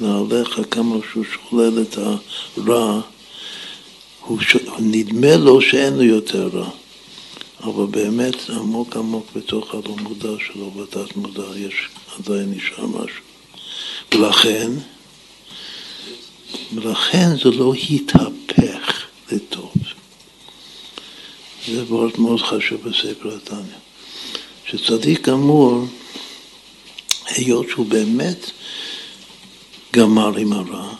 נעליך, 0.00 0.60
כמה 0.70 0.96
שהוא 1.12 1.24
שולל 1.24 1.82
את 1.82 1.98
הרע, 1.98 3.00
הוא 4.20 4.40
ש... 4.40 4.56
נדמה 4.78 5.36
לו 5.36 5.60
שאין 5.60 5.94
לו 5.94 6.02
יותר 6.02 6.48
רע. 6.52 6.68
אבל 7.64 7.86
באמת 7.86 8.50
עמוק 8.50 8.96
עמוק 8.96 9.26
בתוך 9.36 9.74
הלא 9.74 9.96
מודע 10.00 10.32
שלו, 10.46 10.70
בתת 10.70 11.16
מודע, 11.16 11.42
יש 11.56 11.88
עדיין 12.18 12.54
נשאר 12.56 12.86
משהו. 12.86 13.22
ולכן, 14.14 14.70
ולכן 16.74 17.36
זה 17.36 17.50
לא 17.50 17.74
התהפך 17.90 19.06
לטוב. 19.32 19.72
זה 21.68 21.84
וורט 21.84 22.18
מאוד 22.18 22.40
חשוב 22.40 22.80
בספר 22.88 23.36
התניא. 23.36 23.82
שצדיק 24.66 25.28
גמור, 25.28 25.84
היות 27.26 27.68
שהוא 27.68 27.86
באמת 27.86 28.50
גמר 29.92 30.36
עם 30.36 30.52
הרע, 30.52 30.94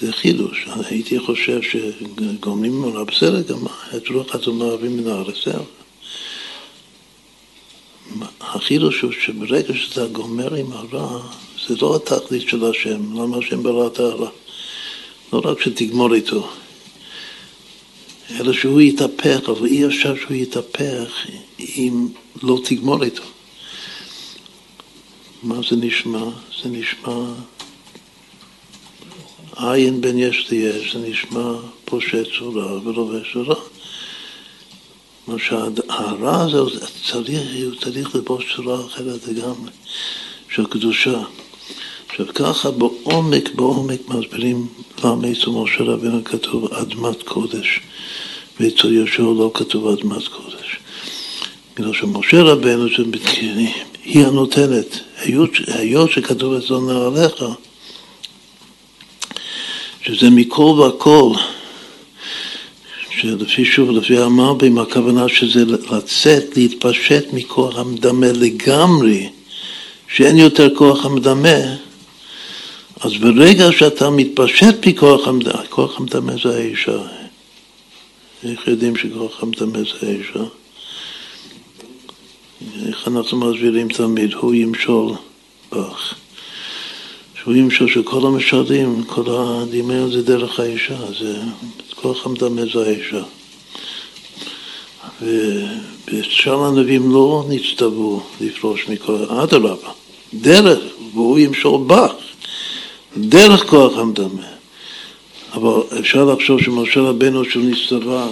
זה 0.00 0.12
חידוש. 0.12 0.66
הייתי 0.84 1.18
חושב 1.18 1.60
שגומרים 1.62 2.74
עם 2.74 2.84
הרע, 2.84 3.04
בסדר, 3.04 3.42
גם 3.42 3.66
את 3.96 4.08
רוח 4.08 4.34
אתם 4.34 4.60
אוהבים 4.60 4.96
מן 4.96 5.06
הארץ. 5.06 5.44
החידוש 8.40 9.00
הוא 9.00 9.12
שברגע 9.12 9.74
שאתה 9.74 10.06
גומר 10.06 10.54
עם 10.54 10.72
הרע, 10.72 11.20
זה 11.68 11.74
לא 11.82 11.96
התכלית 11.96 12.48
של 12.48 12.64
השם, 12.64 13.20
למה 13.20 13.36
השם 13.36 13.62
ברא 13.62 13.86
את 13.86 13.98
הרע? 13.98 14.30
לא 15.32 15.40
רק 15.44 15.60
שתגמור 15.60 16.14
איתו, 16.14 16.48
אלא 18.30 18.52
שהוא 18.52 18.80
יתהפך, 18.80 19.48
אבל 19.48 19.66
אי 19.66 19.86
אפשר 19.86 20.14
שהוא 20.16 20.36
יתהפך 20.36 21.26
אם 21.58 22.08
לא 22.42 22.58
תגמור 22.64 23.04
איתו. 23.04 23.22
מה 25.42 25.56
זה 25.70 25.76
נשמע? 25.76 26.24
זה 26.62 26.68
נשמע 26.68 27.24
עין 29.56 30.00
בין 30.00 30.18
יש 30.18 30.50
ליש, 30.50 30.92
זה 30.92 30.98
נשמע 30.98 31.52
פושט 31.84 32.26
צורה 32.38 32.72
ולובש 32.72 33.36
רע. 33.36 33.60
מה 35.26 35.34
שהרע 35.38 36.42
הזה 36.42 36.86
צריך, 37.10 37.40
הוא 37.64 37.74
צריך 37.80 38.14
לבוש 38.14 38.56
צורה 38.56 38.86
אחרת 38.86 39.26
לגמרי, 39.26 39.70
של 40.54 40.66
קדושה. 40.66 41.22
עכשיו 42.08 42.26
ככה 42.34 42.70
בעומק, 42.70 43.54
בעומק 43.54 44.08
מסבירים 44.08 44.66
למה 45.04 45.32
אצל 45.32 45.50
משה 45.50 45.82
רבינו 45.84 46.24
כתוב 46.24 46.72
אדמת 46.72 47.22
קודש, 47.22 47.80
ואצל 48.60 48.92
יהושע 48.92 49.22
לא 49.22 49.50
כתוב 49.54 49.88
אדמת 49.88 50.28
קודש. 50.28 50.78
בגלל 51.76 51.92
שמשה 51.92 52.42
רבנו, 52.42 52.86
היא 54.04 54.26
הנותנת, 54.26 55.00
היות 55.66 56.10
שכתוב 56.10 56.52
אצלו 56.54 56.80
נעליך, 56.80 57.44
שזה 60.02 60.30
מכל 60.30 60.88
וכל, 60.88 61.32
שלפי 63.10 63.64
שוב, 63.64 63.90
לפי 63.90 64.18
המרבים, 64.18 64.78
הכוונה 64.78 65.28
שזה 65.28 65.64
לצאת, 65.64 66.56
להתפשט 66.56 67.24
מכוח 67.32 67.78
המדמה 67.78 68.26
לגמרי, 68.32 69.28
שאין 70.16 70.36
יותר 70.36 70.74
כוח 70.74 71.04
המדמה, 71.04 71.58
אז 73.00 73.12
ברגע 73.20 73.72
שאתה 73.72 74.10
מתפשט 74.10 74.86
מכוח 74.86 75.28
המדמה, 75.28 75.66
כוח 75.68 76.00
המדמה 76.00 76.32
זה 76.42 76.56
האישה. 76.56 76.98
איך 78.44 78.68
יודעים 78.68 78.96
שכוח 78.96 79.42
המדמה 79.42 79.78
זה 79.78 80.06
האישה? 80.06 80.44
איך 82.86 83.08
אנחנו 83.08 83.38
מסבירים 83.38 83.88
תמיד? 83.88 84.32
הוא 84.34 84.54
ימשול 84.54 85.12
בך. 85.72 86.14
שהוא 87.42 87.54
ימשול 87.54 87.88
שכל 87.88 88.26
המשלים, 88.26 89.04
כל 89.06 89.24
הדמיון 89.28 90.12
זה 90.12 90.22
דרך 90.22 90.60
האישה, 90.60 90.98
זה 91.18 91.38
כוח 91.94 92.26
המדמה 92.26 92.62
זה 92.72 92.86
האישה. 92.86 93.22
ושאר 96.08 96.64
הנביאים 96.64 97.10
לא 97.12 97.44
נצטוו 97.48 98.22
לפרוש 98.40 98.88
מכל, 98.88 99.24
אדרבה, 99.28 100.03
דרך, 100.40 100.78
והוא 101.14 101.38
ימשול 101.38 101.80
בך. 101.86 102.12
דרך 103.16 103.66
כוח 103.66 103.98
המדמה. 103.98 104.46
אבל 105.52 105.98
אפשר 106.00 106.24
לחשוב 106.24 106.62
שמשה 106.62 107.00
רבנו 107.00 107.44
שהוא 107.44 107.64
נצטווה 107.64 108.28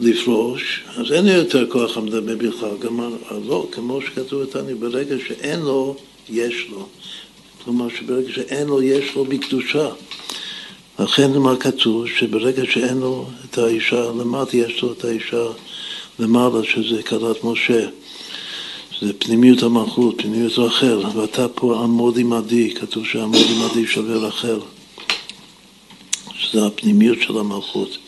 לפרוש, 0.00 0.80
אז 0.96 1.12
אין 1.12 1.26
יותר 1.26 1.66
כוח 1.70 1.96
המדמה 1.96 2.34
בכלל, 2.34 2.70
גם 2.80 3.00
לא, 3.46 3.66
כמו 3.72 4.00
שכתוב 4.02 4.40
איתנו, 4.40 4.78
ברגע 4.78 5.16
שאין 5.28 5.60
לו, 5.60 5.96
יש 6.30 6.66
לו. 6.70 6.86
כלומר 7.64 7.86
שברגע 7.88 8.32
שאין 8.32 8.66
לו, 8.66 8.82
יש 8.82 9.14
לו 9.16 9.24
בקדושה. 9.24 9.88
לכן 10.98 11.38
מה 11.38 11.56
כתוב? 11.56 12.06
שברגע 12.18 12.62
שאין 12.70 12.98
לו 12.98 13.26
את 13.44 13.58
האישה 13.58 14.10
למטה, 14.18 14.56
יש 14.56 14.82
לו 14.82 14.92
את 14.92 15.04
האישה 15.04 15.44
למעלה, 16.18 16.64
שזה 16.64 17.02
כדת 17.02 17.44
משה. 17.44 17.86
זה 19.00 19.12
פנימיות 19.18 19.62
המלכות, 19.62 20.14
פנימיות 20.18 20.58
רחל, 20.58 21.06
ואתה 21.14 21.48
פה 21.48 21.80
עמוד 21.82 22.18
עמדי, 22.18 22.74
כתוב 22.74 23.06
שעמוד 23.06 23.46
עמדי 23.50 23.86
שווה 23.86 24.16
רחל, 24.16 24.60
שזה 26.34 26.66
הפנימיות 26.66 27.18
של 27.20 27.38
המלכות, 27.38 27.98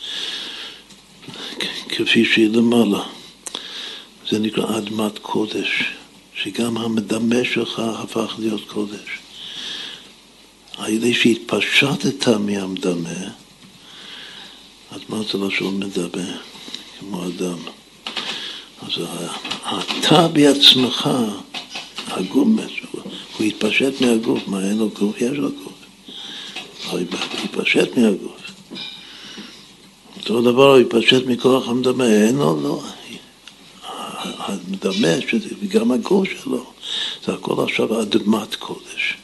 כפי 1.89 2.25
שהיא 2.25 2.51
למעלה. 2.51 3.03
זה 4.31 4.39
נקרא 4.39 4.79
אדמת 4.79 5.19
קודש, 5.19 5.85
שגם 6.35 6.79
המדמה 6.79 7.45
שלך 7.45 7.79
הפך 7.79 8.35
להיות 8.39 8.69
קודש. 8.69 9.19
על 10.77 10.93
ידי 10.93 11.15
שהתפשטת 11.15 12.29
מהמדמה, 12.29 13.29
אז 14.91 15.01
מה 15.09 15.19
זה 15.23 15.39
לשון 15.39 15.77
מדמה? 15.77 16.37
כמו 17.01 17.27
אדם. 17.27 17.80
אז 18.83 18.93
אתה 20.01 20.29
בעצמך, 20.29 21.11
הגוף, 22.07 22.49
הוא 23.39 23.47
התפשט 23.47 24.01
מהגוף, 24.01 24.49
מה 24.49 24.61
אין 24.61 24.79
לו 24.79 24.89
גוף? 24.89 25.17
יש 25.17 25.39
לו 25.39 25.51
גוף. 25.51 25.73
הוא 26.91 27.01
התפשט 27.45 27.97
מהגוף. 27.97 28.41
אותו 30.17 30.43
דבר 30.43 30.75
הוא 30.75 30.79
התפשט 30.79 31.27
מכוח 31.27 31.69
המדמה, 31.69 32.07
אין 32.07 32.37
לו, 32.37 32.61
לא. 32.63 32.83
המדמה, 34.39 35.09
וגם 35.63 35.93
הגוף 35.93 36.29
שלו, 36.43 36.65
זה 37.25 37.33
הכל 37.33 37.65
עכשיו 37.65 38.03
אדמת 38.03 38.55
קודש. 38.55 39.15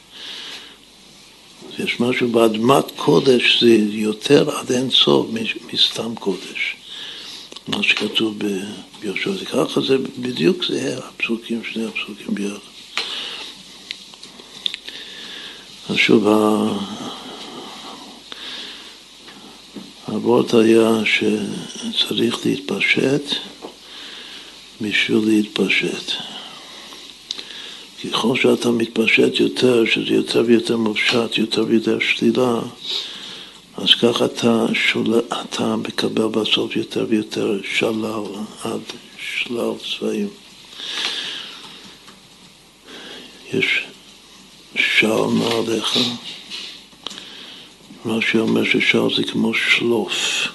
יש 1.79 1.99
משהו 1.99 2.27
באדמת 2.27 2.85
קודש, 2.95 3.63
זה 3.63 3.77
יותר 3.91 4.57
עד 4.57 4.71
אין 4.71 4.89
סוף 4.89 5.27
מסתם 5.73 6.15
קודש. 6.15 6.75
מה 7.67 7.83
שכתוב 7.83 8.37
ביהושע, 8.99 9.31
זה 9.31 9.45
ככה 9.45 9.81
זה 9.81 9.97
בדיוק 10.19 10.65
זה 10.65 10.97
הפסוקים, 10.97 11.61
שני 11.63 11.85
הפסוקים 11.85 12.35
ביחד. 12.35 12.57
אז 15.89 15.95
שוב, 15.95 16.27
הוורט 20.05 20.53
היה 20.53 20.89
שצריך 21.05 22.45
להתפשט 22.45 23.23
בשביל 24.81 25.19
להתפשט. 25.25 26.11
ככל 28.03 28.35
שאתה 28.35 28.71
מתפשט 28.71 29.39
יותר, 29.39 29.85
שזה 29.85 30.13
יותר 30.13 30.43
ויותר 30.45 30.77
מופשט, 30.77 31.37
יותר 31.37 31.65
ויותר 31.67 31.99
שלילה, 31.99 32.59
אז 33.77 33.95
ככה 34.01 34.25
אתה, 34.25 34.65
שול... 34.73 35.21
אתה 35.41 35.75
מקבל 35.75 36.27
בסוף 36.27 36.75
יותר 36.75 37.05
ויותר 37.09 37.59
שלל 37.63 38.23
עד 38.63 38.81
שלל 39.17 39.71
צבעים. 39.77 40.29
יש 43.53 43.83
של 44.75 45.07
מעליך, 45.07 45.97
רש"י 48.05 48.37
אומר 48.37 48.63
ששל 48.63 49.15
זה 49.15 49.23
כמו 49.31 49.53
שלוף, 49.53 50.47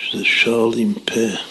שזה 0.00 0.24
של 0.24 0.70
עם 0.78 0.94
פה. 0.94 1.50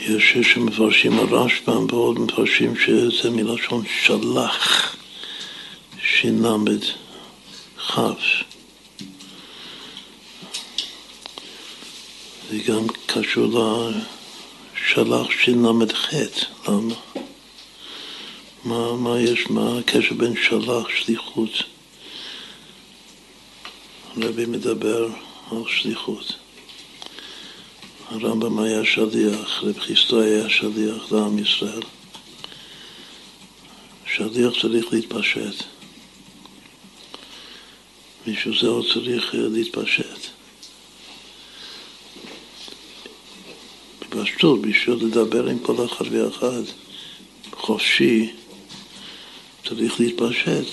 יש 0.00 0.36
שמפרשים 0.42 1.18
הרשב"ם 1.18 1.86
ועוד 1.90 2.18
מפרשים 2.18 2.74
שזה 2.76 3.30
מלשון 3.30 3.84
שלח, 4.04 4.96
של"ד 6.18 6.84
כ'. 7.86 7.98
זה 12.50 12.58
גם 12.66 12.86
קשור 13.06 13.46
לשלח 13.46 15.30
של"ח, 15.30 16.14
למה? 16.68 16.94
מה, 18.64 18.96
מה 18.96 19.20
יש, 19.20 19.50
מה 19.50 19.78
הקשר 19.78 20.14
בין 20.14 20.34
שלח, 20.48 20.86
שליחות? 20.88 21.62
הרבי 24.16 24.46
מדבר 24.46 25.08
על 25.50 25.62
שליחות. 25.68 26.32
הרמב"ם 28.10 28.58
היה 28.58 28.84
שליח, 28.84 29.62
רב 29.62 29.78
חיסטו 29.78 30.20
היה 30.20 30.50
שליח 30.50 31.12
לעם 31.12 31.38
ישראל. 31.38 31.82
שליח 34.06 34.52
צריך 34.60 34.92
להתפשט. 34.92 35.79
מישהו 38.26 38.58
זה 38.60 38.66
עוד 38.66 38.86
צריך 38.94 39.34
אה, 39.34 39.40
להתפשט. 39.52 40.26
בפשטות, 44.00 44.60
בשביל 44.60 44.94
לדבר 44.94 45.46
עם 45.46 45.58
כל 45.58 45.84
אחד 45.84 46.04
ואחד 46.10 46.62
חופשי, 47.52 48.32
צריך 49.68 50.00
להתפשט. 50.00 50.66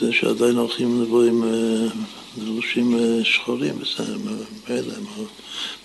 זה 0.00 0.12
שעדיין 0.12 0.56
הולכים 0.56 1.02
לבוא 1.02 1.24
עם 1.24 1.44
אה, 1.44 1.86
לבושים 2.38 2.98
אה, 2.98 3.24
שחורים, 3.24 3.78
בסדר, 3.78 4.16
מילא, 4.68 4.94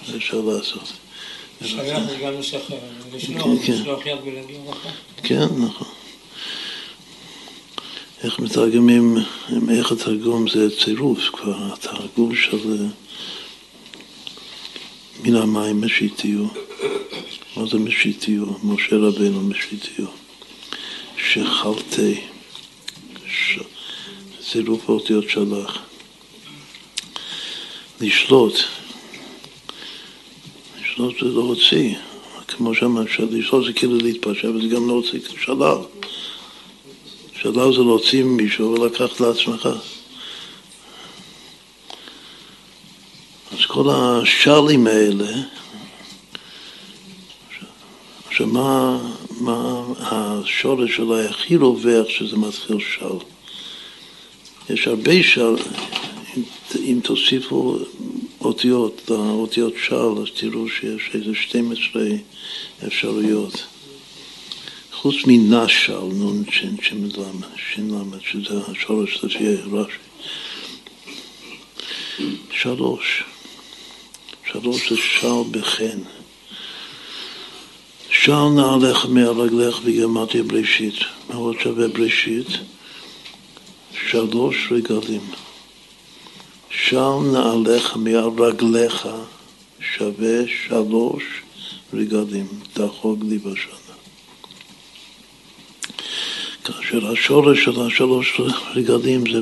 מה 0.08 0.16
אפשר 0.16 0.42
לעשות? 0.42 0.94
לשלוח, 1.62 3.44
כן. 3.66 3.74
לשלוח 3.74 4.06
יד 4.06 4.18
ולהגיע 4.26 4.60
רחוק. 4.68 4.92
כן, 5.24 5.44
נכון. 5.44 5.88
איך 8.24 8.40
מתרגמים, 8.40 9.18
איך 9.70 9.92
התרגום 9.92 10.50
זה 10.50 10.80
צירוף 10.80 11.20
כבר, 11.34 11.74
התרגום 11.74 12.36
של 12.36 12.88
מן 15.24 15.36
המים 15.36 15.82
משיתיו. 15.82 16.46
מה 17.58 17.66
זה 17.66 17.78
משיתיו? 17.78 18.46
משה 18.64 18.96
רבנו 18.96 19.42
משיתיו. 19.42 20.06
שחלתי. 21.18 22.22
ש... 23.28 23.60
צירוף 24.52 24.90
האותיות 24.90 25.30
שלח. 25.30 25.80
לשלוט. 28.02 28.54
לשלוט 30.82 31.16
זה 31.20 31.26
להוציא. 31.26 31.96
כמו 32.48 32.76
שאמרת, 32.76 33.08
לשלוט 33.32 33.66
זה 33.66 33.74
כאילו 33.74 33.98
להתפשט, 33.98 34.46
אבל 34.46 34.62
זה 34.62 34.76
גם 34.76 34.88
להוציא 34.88 35.20
שלל. 35.44 35.99
שלל 37.42 37.74
זה 37.74 37.80
להוציא 37.80 38.24
ממישהו 38.24 38.72
ולקחת 38.72 39.20
לעצמך. 39.20 39.70
אז 43.52 43.66
כל 43.68 43.90
השאלים 43.90 44.88
האלה, 44.88 45.32
עכשיו 48.28 48.48
מה, 48.48 49.00
מה 49.42 49.84
השורש 50.00 51.00
אולי 51.00 51.26
הכי 51.26 51.56
רווח 51.56 52.10
שזה 52.10 52.38
מתחיל 52.38 52.78
של? 52.80 53.26
יש 54.70 54.88
הרבה 54.88 55.24
של, 55.24 55.56
אם, 56.38 56.44
אם 56.76 57.00
תוסיפו 57.04 57.78
אותיות, 58.42 59.02
לאותיות 59.10 59.74
של, 59.88 59.96
אז 59.96 60.28
תראו 60.36 60.70
שיש 60.70 61.10
איזה 61.14 61.36
12 61.36 62.04
אפשרויות. 62.88 63.64
חוץ 65.02 65.16
נון 66.14 66.44
שין 66.52 66.78
למה, 67.18 67.48
שין 67.74 67.92
למה, 67.92 68.18
שזה 68.32 68.60
השורש 68.68 69.24
לפי 69.24 69.56
רש"י. 69.72 69.98
שלוש. 72.52 73.24
שלוש 74.52 74.90
זה 74.90 74.98
של 74.98 75.28
בחן. 75.52 76.00
של 78.10 78.50
נעליך 78.56 79.06
מהרגליך 79.06 79.80
בגרמטיה 79.80 80.44
בראשית. 80.44 81.00
מה 81.30 81.36
עוד 81.36 81.56
שווה 81.60 81.88
בראשית? 81.88 82.48
שלוש 84.10 84.56
רגלים. 84.72 85.32
של 86.72 87.20
נעליך 87.32 87.98
מהרגליך 87.98 89.08
שווה 89.80 90.38
שלוש 90.68 91.24
רגלים. 91.94 92.48
תחוג 92.74 93.24
לי 93.24 93.38
בשנה. 93.38 93.89
כאשר 96.72 97.12
השורש 97.12 97.64
של 97.66 97.82
השלוש 97.82 98.42
רגלים 98.76 99.24
זה 99.32 99.42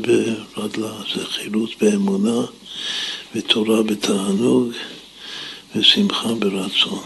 ברדלה, 0.56 0.92
זה 1.16 1.26
חילוץ 1.26 1.70
באמונה 1.82 2.46
ותורה 3.36 3.84
בתענוג 3.84 4.72
ושמחה 5.76 6.34
ברצון. 6.34 7.00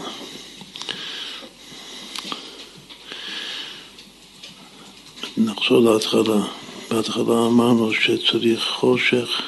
נחזור 5.36 5.92
להתחלה. 5.92 6.42
בהתחלה 6.90 7.46
אמרנו 7.46 7.92
שצריך 7.92 8.68
חושך, 8.68 9.42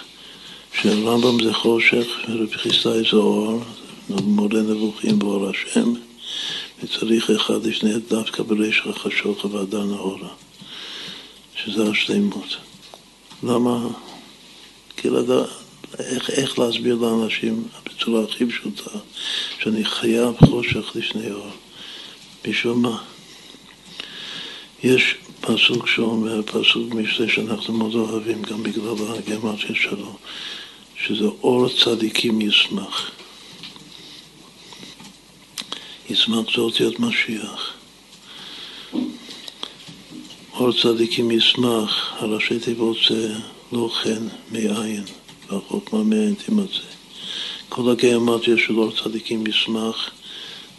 שרמב"ם 0.82 1.44
זה 1.44 1.52
חושך 1.52 2.06
ורבי 2.28 2.58
חיסאי 2.58 3.02
זה 3.10 3.16
אור, 3.16 3.62
מורה 4.08 4.62
נבוכים 4.62 5.18
באור 5.18 5.50
השם, 5.50 5.92
וצריך 6.82 7.30
אחד 7.30 7.66
לשני 7.66 7.92
דווקא 8.08 8.42
בריש 8.42 8.82
החשוך 8.86 9.44
הוועדה 9.44 9.84
נאורה, 9.84 10.28
שזה 11.64 11.90
השלימות. 11.90 12.56
למה? 13.42 13.88
כי 14.96 15.10
לדעת 15.10 15.48
איך, 15.98 16.30
איך 16.30 16.58
להסביר 16.58 16.94
לאנשים 16.94 17.64
בצורה 17.84 18.24
הכי 18.24 18.46
פשוטה 18.46 18.98
שאני 19.58 19.84
חייב 19.84 20.34
חושך 20.46 20.96
לפני 20.96 21.30
אור. 21.32 21.50
בשביל 22.44 22.72
מה? 22.72 23.02
יש 24.82 25.14
פסוק 25.40 25.88
שאומר, 25.88 26.42
פסוק 26.42 26.94
משתה 26.94 27.28
שאנחנו 27.28 27.74
מאוד 27.74 27.94
אוהבים 27.94 28.42
גם 28.42 28.62
בגלל 28.62 28.94
הגרמטיה 29.18 29.74
שלו, 29.74 30.16
שזה 30.96 31.24
אור 31.24 31.68
צדיקים 31.84 32.40
ישמח. 32.40 33.10
ישמח 36.10 36.46
זה 36.54 36.60
אותיות 36.60 37.00
משיח. 37.00 37.74
אור 40.54 40.72
צדיקים 40.82 41.30
ישמח, 41.30 42.12
הראשי 42.18 42.58
תיבות 42.58 42.96
זה 43.08 43.34
לא 43.72 43.90
חן 43.92 44.28
מאין, 44.52 45.04
והחוכמה 45.50 46.02
מאין 46.02 46.34
תימצא. 46.34 46.80
כל 47.68 47.90
הגרמטיה 47.90 48.54
של 48.58 48.78
אור 48.78 48.92
צדיקים 49.02 49.46
ישמח 49.46 50.10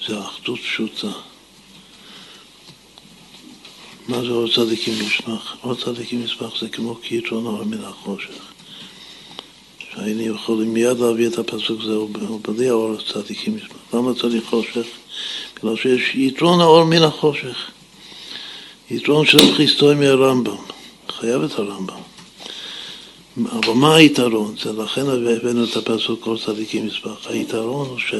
זה 0.07 0.19
אחדות 0.19 0.59
פשוטה. 0.59 1.11
מה 4.07 4.21
זה 4.21 4.27
אור 4.27 4.47
צדיקים 4.55 4.93
ישמח? 5.07 5.57
אור 5.63 5.75
צדיקים 5.75 6.23
ישמח 6.23 6.61
זה 6.61 6.69
כמו 6.69 6.95
קיטרון 6.95 7.45
אור 7.45 7.63
מן 7.63 7.83
החושך. 7.83 8.53
שהיינו 9.79 10.21
יכולים 10.21 10.73
מיד 10.73 10.99
להביא 10.99 11.27
את 11.27 11.37
הפסוק 11.37 11.81
הזה, 11.81 11.99
ובלי 11.99 12.69
האור 12.69 12.95
צדיקים 13.13 13.57
ישמח. 13.57 13.93
למה 13.93 14.13
צריך 14.13 14.45
חושך? 14.45 14.87
בגלל 15.55 15.75
שיש 15.75 16.15
יתרון 16.15 16.61
האור 16.61 16.83
מן 16.83 17.03
החושך. 17.03 17.71
יתרון 18.91 19.25
של 19.25 19.55
חיסטוי 19.55 19.95
מהרמב"ם. 19.95 20.55
חייב 21.09 21.43
את 21.43 21.59
הרמב"ם. 21.59 21.97
אבל 23.51 23.73
מה 23.73 23.95
היתרון? 23.95 24.55
זה 24.63 24.73
לכן 24.73 25.01
הבאנו 25.01 25.63
את 25.63 25.75
הפסוק 25.75 26.27
אור 26.27 26.37
צדיקים 26.37 26.87
ישמח. 26.87 27.27
היתרון 27.29 27.87
הוא 27.87 27.99
ש, 27.99 28.13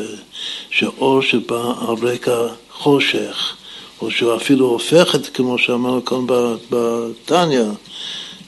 שאור 0.69 1.21
שבא 1.21 1.73
על 1.87 2.07
רקע 2.09 2.47
חושך, 2.71 3.55
או 4.01 4.11
שהוא 4.11 4.35
אפילו 4.35 4.65
הופך 4.65 5.15
את, 5.15 5.27
כמו 5.33 5.57
שאמרנו 5.57 6.05
כאן 6.05 6.25
בתניא, 6.69 7.63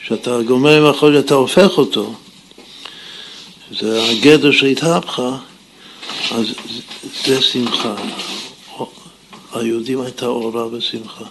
שאתה 0.03 0.41
גומר 0.41 0.77
עם 0.77 0.85
החושך, 0.85 1.19
אתה 1.19 1.33
הופך 1.33 1.77
אותו. 1.77 2.13
זה 3.79 4.03
הגדר 4.03 4.51
של 4.51 4.65
התהפכה, 4.65 5.37
אז 6.31 6.45
זה 7.25 7.41
שמחה. 7.41 7.95
ליהודים 9.55 10.01
הייתה 10.01 10.25
אורה 10.25 10.67
ושמחה, 10.67 11.23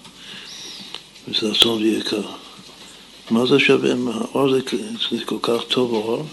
וזה 1.28 1.52
אסון 1.52 1.82
ויקר. 1.82 2.22
מה 3.30 3.46
זה 3.46 3.58
שווה? 3.58 3.90
אור 4.34 4.50
זה, 4.50 4.60
זה 5.10 5.24
כל 5.24 5.38
כך 5.42 5.64
טוב 5.68 5.92
אור? 5.92 6.26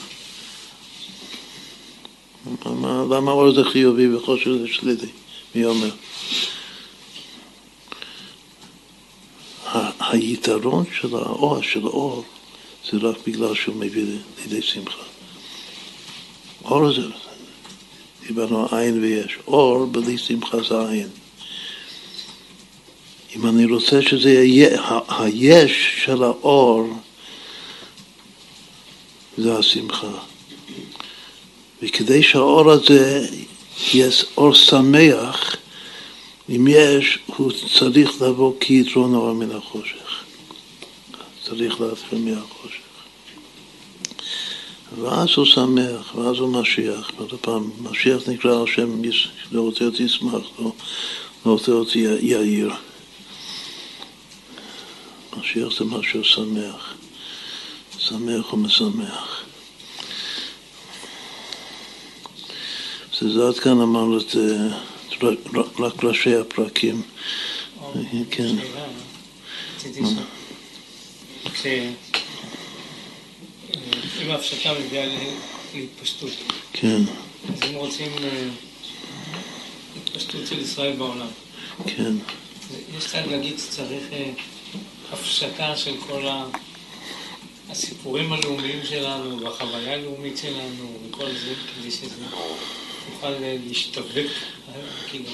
מה, 2.66 3.04
למה 3.10 3.32
אור 3.32 3.54
זה 3.54 3.64
חיובי 3.64 4.16
וחושך 4.16 4.50
זה 4.62 4.68
שלילי? 4.68 5.10
מי 5.56 5.66
אומר? 5.66 5.90
היתרון 10.00 10.84
של 11.00 11.16
האור, 11.16 11.62
של 11.62 11.86
האור, 11.86 12.24
זה 12.92 12.98
רק 12.98 13.16
בגלל 13.28 13.56
שהוא 13.56 13.76
מביא 13.76 14.06
לידי 14.42 14.62
שמחה. 14.62 15.04
אור 16.66 16.94
זה, 16.94 17.08
דיברנו 18.28 18.68
עין 18.72 19.02
ויש. 19.02 19.38
אור 19.48 19.86
בלי 19.86 20.18
שמחה 20.18 20.58
זה 20.70 20.90
עין. 20.90 21.08
אם 23.36 23.48
אני 23.48 23.66
רוצה 23.66 24.02
שזה 24.02 24.34
יהיה, 24.34 24.80
היש 25.10 26.04
של 26.06 26.24
האור 26.24 26.88
זה 29.38 29.58
השמחה. 29.58 30.18
וכדי 31.82 32.24
שהאור 32.24 32.72
הזה 32.72 33.28
יהיה 33.94 34.10
אור 34.38 34.54
שמח, 34.54 35.56
אם 36.50 36.68
יש, 36.70 37.20
הוא 37.26 37.52
צריך 37.80 38.22
לבוא 38.22 38.54
כיתרון 38.60 39.14
האור 39.14 39.34
מן 39.34 39.52
החושך. 39.52 40.24
צריך 41.44 41.82
להתחיל 41.82 42.20
מהחושך. 42.20 42.84
ואז 45.02 45.30
הוא 45.36 45.46
שמח, 45.46 46.16
ואז 46.16 46.38
הוא 46.38 46.50
משיח. 46.50 47.12
עוד 47.18 47.34
פעם, 47.42 47.70
משיח 47.82 48.30
נקרא 48.30 48.60
על 48.60 48.68
שם, 48.68 49.02
לא 49.52 49.62
רוצה 49.62 49.86
אותי 49.86 50.04
ישמח, 50.04 50.42
לא, 50.60 50.72
לא 51.46 51.52
רוצה 51.52 51.72
אותי 51.72 52.00
יאיר. 52.22 52.72
משיח 55.38 55.78
זה 55.80 55.86
משהו 55.86 56.24
שמח. 56.24 56.94
שמח 57.98 58.54
ומשמח. 58.54 59.44
זה 63.22 63.48
עד 63.48 63.60
כאן 63.60 63.82
אמרנו 63.82 64.20
את 64.20 64.36
רק 65.80 66.04
ראשי 66.04 66.36
הפרקים. 66.36 67.02
כן. 68.32 68.56
אם 74.22 74.32
ההפשטה 74.32 74.74
מביאה 74.80 75.06
להתפשטות. 75.76 76.30
כן. 76.74 77.02
אז 77.54 77.70
אם 77.70 77.76
רוצים 77.76 78.12
אה, 78.24 78.48
התפשטות 79.98 80.48
של 80.48 80.60
ישראל 80.60 80.96
בעולם. 80.96 81.28
כן. 81.86 82.14
יש 82.98 83.06
צד 83.06 83.24
להגיד 83.28 83.60
שצריך 83.60 84.04
הפשטה 85.14 85.76
של 85.76 85.94
כל 86.08 86.22
הסיפורים 87.70 88.34
הלאומיים 88.34 88.80
שלנו 88.90 89.42
והחוויה 89.42 89.94
הלאומית 89.94 90.38
שלנו 90.38 90.98
וכל 91.10 91.26
זה, 91.26 91.54
כדי 91.80 91.92
שזה 91.92 92.26
יוכל 93.14 93.30
להשתווק, 93.68 94.28
כאילו, 95.08 95.30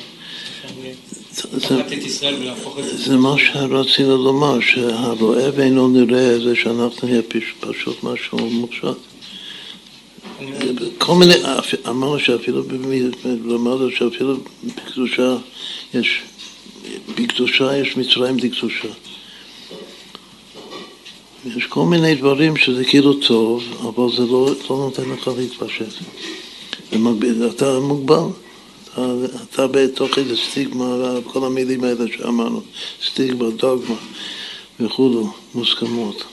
זה 2.81 3.17
מה 3.17 3.35
שרצינו 3.37 4.17
לומר, 4.17 4.59
שהרואה 4.59 5.49
ואינו 5.55 5.87
נראה 5.87 6.39
זה 6.39 6.55
שאנחנו 6.55 7.07
נהיה 7.07 7.21
פשוט 7.59 8.03
משהו 8.03 8.37
מופשט. 8.37 8.97
כל 10.97 11.15
מיני, 11.15 11.33
אמרנו 11.87 12.19
שאפילו 12.19 12.63
למדנו 13.25 13.91
שאפילו 13.91 14.37
בקדושה 14.63 15.37
יש, 15.93 16.21
בקדושה 17.15 17.77
יש 17.77 17.97
מצרים 17.97 18.37
דקדושה. 18.37 18.87
יש 21.45 21.65
כל 21.65 21.85
מיני 21.85 22.15
דברים 22.15 22.57
שזה 22.57 22.85
כאילו 22.85 23.13
טוב, 23.13 23.63
אבל 23.81 24.15
זה 24.17 24.25
לא, 24.25 24.51
לא 24.69 24.75
נותן 24.75 25.09
לך 25.09 25.31
להתפשט. 25.37 26.03
אתה 27.55 27.79
מוגבל. 27.79 28.23
אתה, 28.93 29.13
אתה 29.43 29.67
בתוך 29.67 30.17
איזה 30.17 30.35
סטיגמה, 30.37 31.15
כל 31.23 31.45
המילים 31.45 31.83
האלה 31.83 32.05
שאמרנו, 32.17 32.61
סטיגמה, 33.05 33.49
דוגמה 33.49 33.95
וכולו, 34.79 35.31
מוסכמות. 35.55 36.23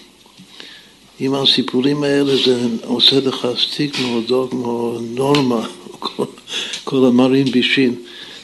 אם 1.21 1.35
הסיפורים 1.35 2.03
האלה 2.03 2.37
זה 2.45 2.67
עושה 2.85 3.21
לך 3.21 3.49
סטיגמה 3.59 4.09
או 4.09 4.21
דוגמה 4.21 4.69
או 4.69 4.99
נורמה, 5.01 5.67
או 5.91 6.01
כל, 6.01 6.25
כל 6.85 7.07
המרים 7.07 7.45
בישים, 7.45 7.95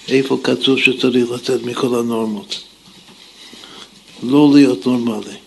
איפה 0.08 0.38
כתוב 0.42 0.78
שצריך 0.78 1.30
לצאת 1.30 1.62
מכל 1.62 1.98
הנורמות? 1.98 2.60
לא 4.22 4.50
להיות 4.54 4.86
נורמלי. 4.86 5.41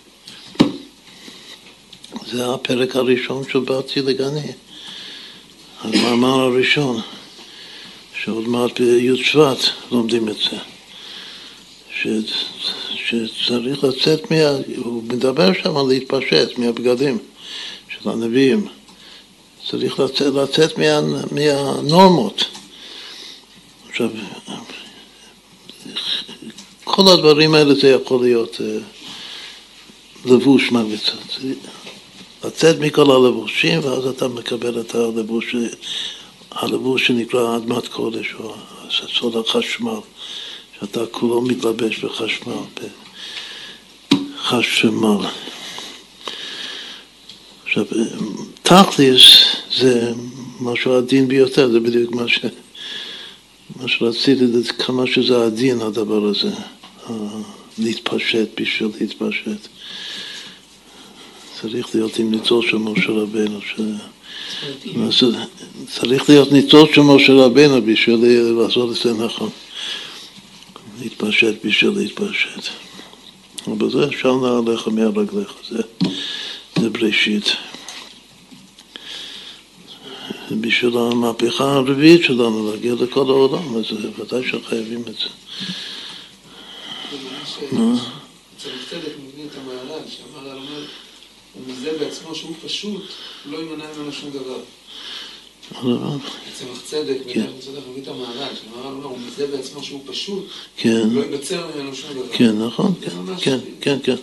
זה 2.31 2.53
הפרק 2.53 2.95
הראשון 2.95 3.43
של 3.51 3.59
באתי 3.59 4.01
לגני, 4.01 4.51
המאמר 5.81 6.39
הראשון, 6.39 7.01
שעוד 8.23 8.47
מעט 8.47 8.79
בי' 8.79 9.23
שבט 9.23 9.59
לומדים 9.91 10.29
את 10.29 10.35
זה, 10.35 10.57
ש, 12.01 12.07
שצריך 12.95 13.83
לצאת, 13.83 14.31
מה, 14.31 14.49
הוא 14.77 15.03
מדבר 15.03 15.53
שם 15.63 15.77
על 15.77 15.85
להתפשט 15.87 16.57
מהבגדים 16.57 17.17
של 17.89 18.09
הנביאים, 18.09 18.67
צריך 19.69 19.99
לצאת, 19.99 20.33
לצאת 20.33 20.77
מה, 20.77 21.01
מהנורמות. 21.31 22.45
עכשיו, 23.89 24.09
כל 26.83 27.07
הדברים 27.13 27.53
האלה 27.53 27.73
זה 27.73 27.89
יכול 27.89 28.21
להיות 28.21 28.61
אה, 28.61 28.77
לבוש 30.25 30.71
מגבצת. 30.71 31.41
לצאת 32.55 32.79
מכל 32.79 33.11
הלבושים, 33.11 33.79
ואז 33.83 34.07
אתה 34.07 34.27
מקבל 34.27 34.79
את 34.79 34.95
הלבוש, 34.95 35.55
הלבוש 36.51 37.07
שנקרא 37.07 37.57
אדמת 37.57 37.87
קודש, 37.87 38.33
או 38.39 38.55
סוד 38.89 39.35
החשמל, 39.35 39.99
שאתה 40.79 41.05
כולו 41.11 41.41
מתלבש 41.41 41.99
בחשמל, 41.99 42.53
בחשמל. 44.11 45.17
עכשיו, 47.65 47.85
תכליס 48.63 49.21
זה 49.77 50.11
משהו 50.59 50.93
עדין 50.97 51.27
ביותר, 51.27 51.71
זה 51.71 51.79
בדיוק 51.79 52.11
מה, 52.11 52.27
ש... 52.27 52.39
מה 53.75 53.87
שרציתי, 53.87 54.45
כמה 54.77 55.07
שזה 55.07 55.45
עדין 55.45 55.81
הדבר 55.81 56.25
הזה, 56.25 56.51
להתפשט 57.77 58.61
בשביל 58.61 58.89
להתפשט. 58.99 59.67
צריך 61.61 61.95
להיות 61.95 62.19
עם 62.19 62.31
ניצוץ 62.31 62.65
של 62.65 62.77
משה 62.77 63.11
רבנו. 63.11 63.59
ש... 63.61 65.23
צריך 65.87 66.29
להיות 66.29 66.51
ניצוץ 66.51 66.89
של 66.95 67.01
משה 67.01 67.33
רבנו 67.33 67.81
בשביל 67.81 68.51
לעשות 68.59 68.97
את 68.97 69.03
זה 69.03 69.13
נכון. 69.13 69.49
להתפשט 71.01 71.65
בשביל 71.65 71.91
להתפשט. 71.95 72.69
אבל 73.67 73.91
זה 73.91 74.05
אפשר 74.05 74.35
נעליך 74.35 74.87
מהרגליך, 74.87 75.53
זה, 75.69 75.81
זה 76.79 76.89
בראשית. 76.89 77.45
בשביל 80.51 80.97
המהפכה 80.97 81.63
הרביעית 81.63 82.23
שלנו, 82.23 82.71
להגיע 82.71 82.93
לכל 82.93 83.29
העולם, 83.29 83.75
אז 83.77 83.85
ודאי 84.19 84.47
שחייבים 84.47 85.01
את 85.01 85.15
זה. 85.15 85.29
צריך 88.57 88.89
צדק 88.89 89.13
מבין 89.27 89.47
את 89.51 89.57
המהר"ל, 89.57 89.99
שהמהר"ל 90.09 90.57
אומר 90.57 90.85
ומזה 91.57 91.97
בעצמו 91.99 92.35
שהוא 92.35 92.55
פשוט, 92.65 93.03
לא 93.45 93.57
יימנע 93.57 93.85
ממנו 93.97 94.11
שום 94.11 94.29
דבר. 94.29 94.59
צמח 96.53 96.81
צדק, 96.85 97.17
כן. 97.33 97.45
צדק 97.59 97.81
מביא 97.91 98.01
את 98.03 98.07
המהר"ל, 98.07 98.55
שהמהר"ל 98.55 98.93
אומר, 98.93 99.11
ומזה 99.11 99.47
בעצמו 99.47 99.83
שהוא 99.83 100.01
פשוט, 100.05 100.45
כן. 100.77 101.09
לא 101.11 101.21
ייבצר 101.21 101.67
ממנו 101.75 101.95
שום 101.95 102.13
דבר. 102.13 102.37
כן, 102.37 102.57
נכון, 102.57 102.93
כן, 103.41 103.57
כן, 103.81 103.97
כן. 104.03 104.15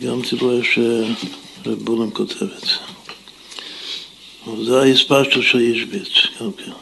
גם 0.00 0.22
תראו 0.22 0.52
יש 0.52 0.78
רב 1.66 1.78
בולם 1.84 2.10
כותבת. 2.10 2.66
זה 4.64 4.80
ההספשטו 4.80 5.42
של 5.42 5.58
אישביץ, 5.58 6.08
גם 6.40 6.52
כן. 6.52 6.72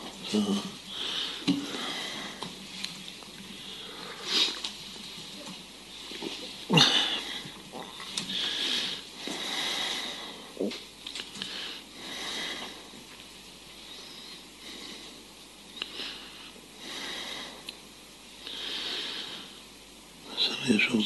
יש 20.68 20.86
עוד, 20.90 21.00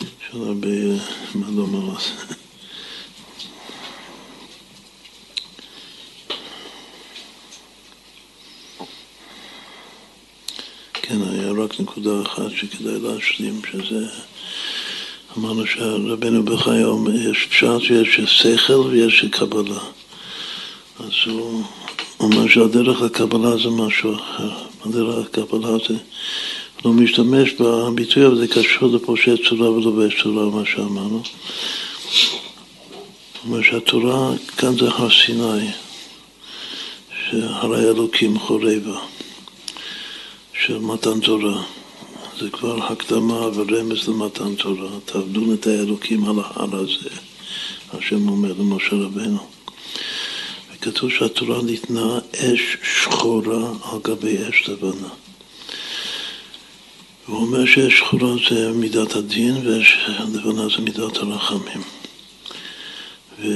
יש 0.00 0.30
עוד 0.32 0.46
הרבה 0.46 0.68
מה 1.34 1.46
לומר 1.60 1.98
זה. 2.00 2.34
כן, 10.92 11.18
היה 11.30 11.52
רק 11.52 11.80
נקודה 11.80 12.22
אחת 12.22 12.50
שכדאי 12.56 13.00
להשלים, 13.00 13.60
שזה, 13.72 14.06
אמרנו 15.38 15.66
שרבנו 15.66 16.42
בחיום 16.42 17.06
יש 17.30 17.46
פשט 17.46 17.90
ויש 17.90 18.20
שכל 18.24 18.72
ויש 18.72 19.24
קבלה. 19.30 19.80
אז 21.00 21.12
הוא 21.26 21.62
אומר 22.20 22.48
שהדרך 22.48 23.02
הקבלה 23.02 23.56
זה 23.56 23.70
משהו 23.70 24.14
אחר. 24.14 24.50
הדרך 24.84 25.26
הקבלה 25.26 25.72
זה 25.88 25.94
לא 26.84 26.92
משתמש 26.92 27.52
בביטוי, 27.52 28.26
אבל 28.26 28.36
זה 28.36 28.48
קשור 28.48 28.88
לפושט 28.88 29.48
צורה 29.48 29.70
ולובש 29.70 30.22
צורה, 30.22 30.50
מה 30.50 30.66
שאמרנו. 30.66 31.22
זאת 31.22 33.44
אומרת 33.44 33.64
שהתורה 33.64 34.32
כאן 34.56 34.78
זה 34.78 34.88
הר 34.88 35.08
סיני. 35.10 35.70
שהרי 37.30 37.90
אלוקים 37.90 38.38
חורבה 38.38 39.00
של 40.64 40.78
מתן 40.78 41.20
תורה. 41.20 41.62
זה 42.40 42.50
כבר 42.50 42.84
הקדמה 42.84 43.34
ורמז 43.34 44.08
למתן 44.08 44.54
תורה. 44.54 44.90
תעבדו 45.04 45.54
את 45.54 45.66
האלוקים 45.66 46.24
על 46.24 46.44
ההר 46.44 46.76
הזה, 46.76 47.10
השם 47.92 48.28
אומר 48.28 48.52
למשה 48.58 48.96
רבנו. 48.96 49.38
וכתוב 50.74 51.10
שהתורה 51.10 51.62
ניתנה 51.62 52.18
אש 52.34 52.76
שחורה 52.82 53.72
על 53.82 53.98
גבי 54.04 54.36
אש 54.48 54.68
לבנה. 54.68 55.08
הוא 57.30 57.40
אומר 57.40 57.66
שאש 57.66 57.98
שחורה 57.98 58.34
זה 58.50 58.72
מידת 58.72 59.16
הדין 59.16 59.66
ואש 59.66 59.96
לבנה 60.34 60.68
זה 60.68 60.82
מידת 60.82 61.16
הרחמים. 61.16 61.82
ו... 63.40 63.46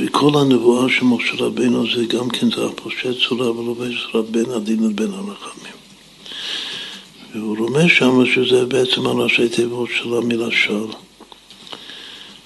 וכל 0.00 0.32
הנבואה 0.40 0.88
של 0.90 1.04
משה 1.04 1.32
רבנו 1.38 1.86
זה 1.94 2.04
גם 2.06 2.28
כן 2.28 2.50
זה 2.50 2.66
הפושט 2.66 3.28
צורה 3.28 3.50
ולובש 3.50 4.06
צורה 4.12 4.24
בין 4.30 4.50
הדין 4.50 4.88
לבין 4.88 5.10
הרחמים. 5.12 5.76
והוא 7.34 7.58
רומז 7.58 7.86
שם 7.88 8.26
שזה 8.34 8.66
בעצם 8.66 9.06
הראשי 9.06 9.48
תיבות 9.48 9.88
של 9.98 10.14
המילה 10.14 10.50
של, 10.50 10.86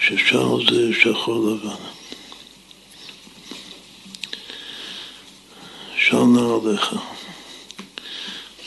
ששל 0.01 0.71
זה 0.71 0.91
שחור 1.03 1.51
לבן. 1.51 1.83
של 5.97 6.17
נעליך. 6.17 6.95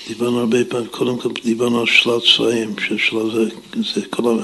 דיברנו 0.08 0.40
הרבה 0.40 0.66
פעמים, 0.66 0.88
קודם 0.88 1.20
כל 1.20 1.30
דיברנו 1.44 1.80
על 1.80 1.86
שלט 1.86 2.24
צבעים, 2.36 2.76
ששלל 2.80 3.32
זה, 3.32 3.56
זה 3.94 4.06
כל 4.10 4.40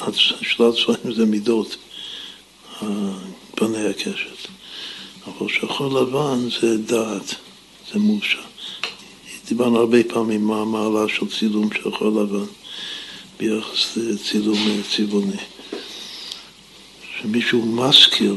השלט 0.00 0.74
צבעים 0.84 1.14
זה 1.14 1.26
מידות, 1.26 1.76
פני 3.54 3.88
הקשת. 3.90 4.48
אבל 5.26 5.48
שחור 5.48 6.00
לבן 6.00 6.48
זה 6.60 6.78
דעת, 6.78 7.34
זה 7.92 7.98
מורשע. 7.98 8.42
דיברנו 9.48 9.78
הרבה 9.78 10.04
פעמים 10.04 10.44
מה 10.44 10.60
המעלה 10.60 11.08
של 11.08 11.26
צילום 11.38 11.68
שחור 11.74 12.22
לבן 12.22 12.46
ביחס 13.38 13.96
לצילום 13.96 14.58
צבעוני. 14.96 15.42
שמישהו 17.20 17.66
משכיל, 17.66 18.36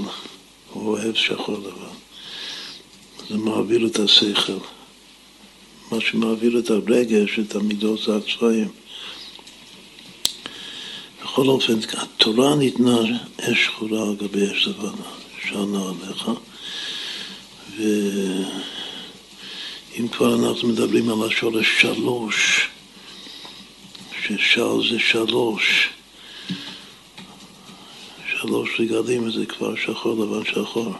הוא 0.74 0.88
אוהב 0.88 1.16
שחור 1.16 1.58
לבן. 1.58 1.96
זה 3.30 3.38
מעביר 3.38 3.88
את 3.88 4.00
השכל. 4.00 4.79
מה 5.92 6.02
שמעביר 6.02 6.60
את 6.60 6.70
הרגש, 6.70 7.40
את 7.40 7.56
המידות 7.56 8.00
זה 8.06 8.16
הצבעים. 8.16 8.68
בכל 11.24 11.48
אופן, 11.48 11.74
התורה 11.98 12.56
ניתנה 12.56 12.98
אש 13.42 13.66
שחורה 13.66 14.02
על 14.02 14.16
גבי 14.16 14.52
אש 14.52 14.68
לבנה, 14.68 15.10
שענה 15.48 15.80
עליך. 15.90 16.30
ואם 17.78 20.08
כבר 20.08 20.36
אנחנו 20.36 20.68
מדברים 20.68 21.10
על 21.10 21.28
השורש 21.28 21.82
שלוש, 21.82 22.68
ששל 24.22 24.92
זה 24.92 25.00
שלוש, 25.00 25.90
שלוש 28.32 28.80
רגלים 28.80 29.32
זה 29.32 29.46
כבר 29.46 29.76
שחור 29.76 30.14
לבן 30.14 30.46
שחור. 30.46 30.94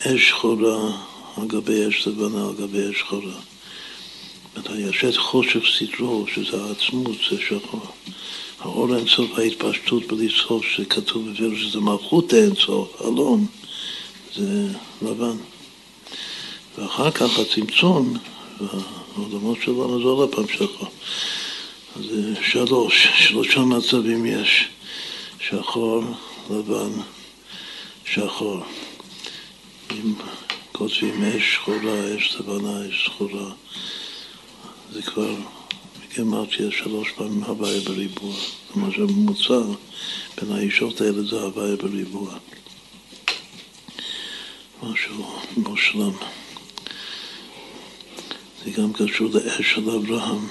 אש 0.00 0.28
שחורה 0.28 1.13
על 1.36 1.46
גבי 1.46 1.88
אש 1.88 2.06
לבנה, 2.06 2.44
על 2.44 2.54
גבי 2.54 2.90
אש 2.90 2.98
שחורה. 2.98 3.34
יש 4.78 5.04
את 5.04 5.16
חושך 5.16 5.60
סדרו, 5.78 6.26
שזה 6.34 6.62
העצמות, 6.62 7.16
זה 7.30 7.36
שחור. 7.48 7.86
האור 8.60 8.96
אינסוף, 8.96 9.38
ההתפשטות 9.38 10.06
בלי 10.06 10.28
סוף, 10.46 10.64
שכתוב 10.64 11.30
בפירוש 11.30 11.62
שזה 11.62 11.80
מלכות 11.80 12.34
אינסוף, 12.34 13.02
אלון, 13.04 13.46
זה 14.34 14.68
לבן. 15.02 15.36
ואחר 16.78 17.10
כך 17.10 17.38
הצמצום, 17.38 18.16
והעולמות 18.60 19.58
שלנו 19.62 19.98
זה 19.98 20.04
עוד 20.04 20.34
פעם 20.34 20.48
שחור. 20.48 20.88
אז 21.96 22.02
זה 22.04 22.34
שלוש, 22.42 23.08
שלושה 23.18 23.60
מצבים 23.60 24.26
יש, 24.26 24.68
שחור, 25.40 26.02
לבן, 26.50 26.90
שחור. 28.04 28.60
עם 29.90 30.14
כותבים 30.78 31.24
אש 31.24 31.54
שחורה, 31.54 32.16
אש 32.16 32.36
לבנה, 32.36 32.88
אש 32.88 33.04
שחורה. 33.04 33.52
זה 34.92 35.02
כבר 35.02 35.34
בגימטריה 36.00 36.70
שלוש 36.70 37.10
פעמים 37.16 37.44
הוויה 37.44 37.80
בריבוע. 37.80 38.34
כלומר 38.72 38.90
שהממוצע 38.90 39.60
בין 40.36 40.52
האישות 40.52 41.00
האלה 41.00 41.22
זה 41.22 41.40
הוויה 41.40 41.76
בריבוע. 41.76 42.34
משהו 44.82 45.36
מושלם. 45.56 46.12
זה 48.64 48.70
גם 48.70 48.92
קשור 48.92 49.28
לאש 49.32 49.74
של 49.74 49.90
אברהם, 49.90 50.48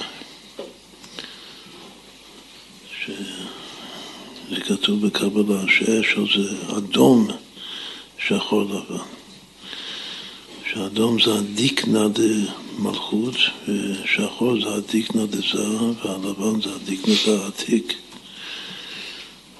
שזה 2.99 4.61
כתוב 4.67 5.07
בקבלה 5.07 5.61
שאש 5.67 6.17
זה 6.35 6.77
אדום 6.77 7.27
שחור 8.17 8.63
לבן. 8.63 9.22
שאדום 10.73 11.21
זה 11.21 11.33
הדיקנא 11.33 12.07
דמלכות, 12.07 13.35
ושחור 13.67 14.61
זה 14.61 14.75
הדיקנא 14.75 15.25
דזהב, 15.25 16.05
והלבן 16.05 16.61
זה 16.61 16.69
הדיקנא 16.75 17.13
דעתיק. 17.25 17.93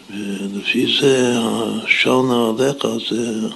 ולפי 0.09 0.99
זה 1.01 1.39
השל 1.39 2.21
נעליך 2.29 2.87
זה 3.09 3.47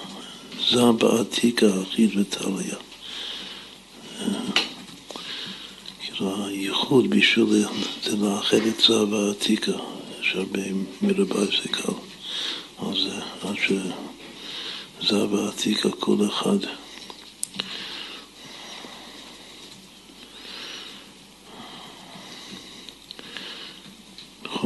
זע 0.71 0.91
בעתיק 0.91 1.63
האחיד 1.63 2.09
וטליה. 2.19 2.75
כאילו 6.01 6.45
הייחוד 6.45 7.09
בשביל 7.09 7.65
זה 8.03 8.17
לאחד 8.17 8.57
את 8.57 8.81
זע 8.87 9.05
בעתיקה, 9.05 9.71
יש 10.21 10.35
הרבה 10.35 10.61
מרבי 11.01 11.45
זה 11.45 11.69
קל. 11.71 11.93
אז 12.79 12.97
עד 13.43 13.55
שזע 15.01 15.25
בעתיקה 15.25 15.89
כל 15.99 16.17
אחד 16.27 16.57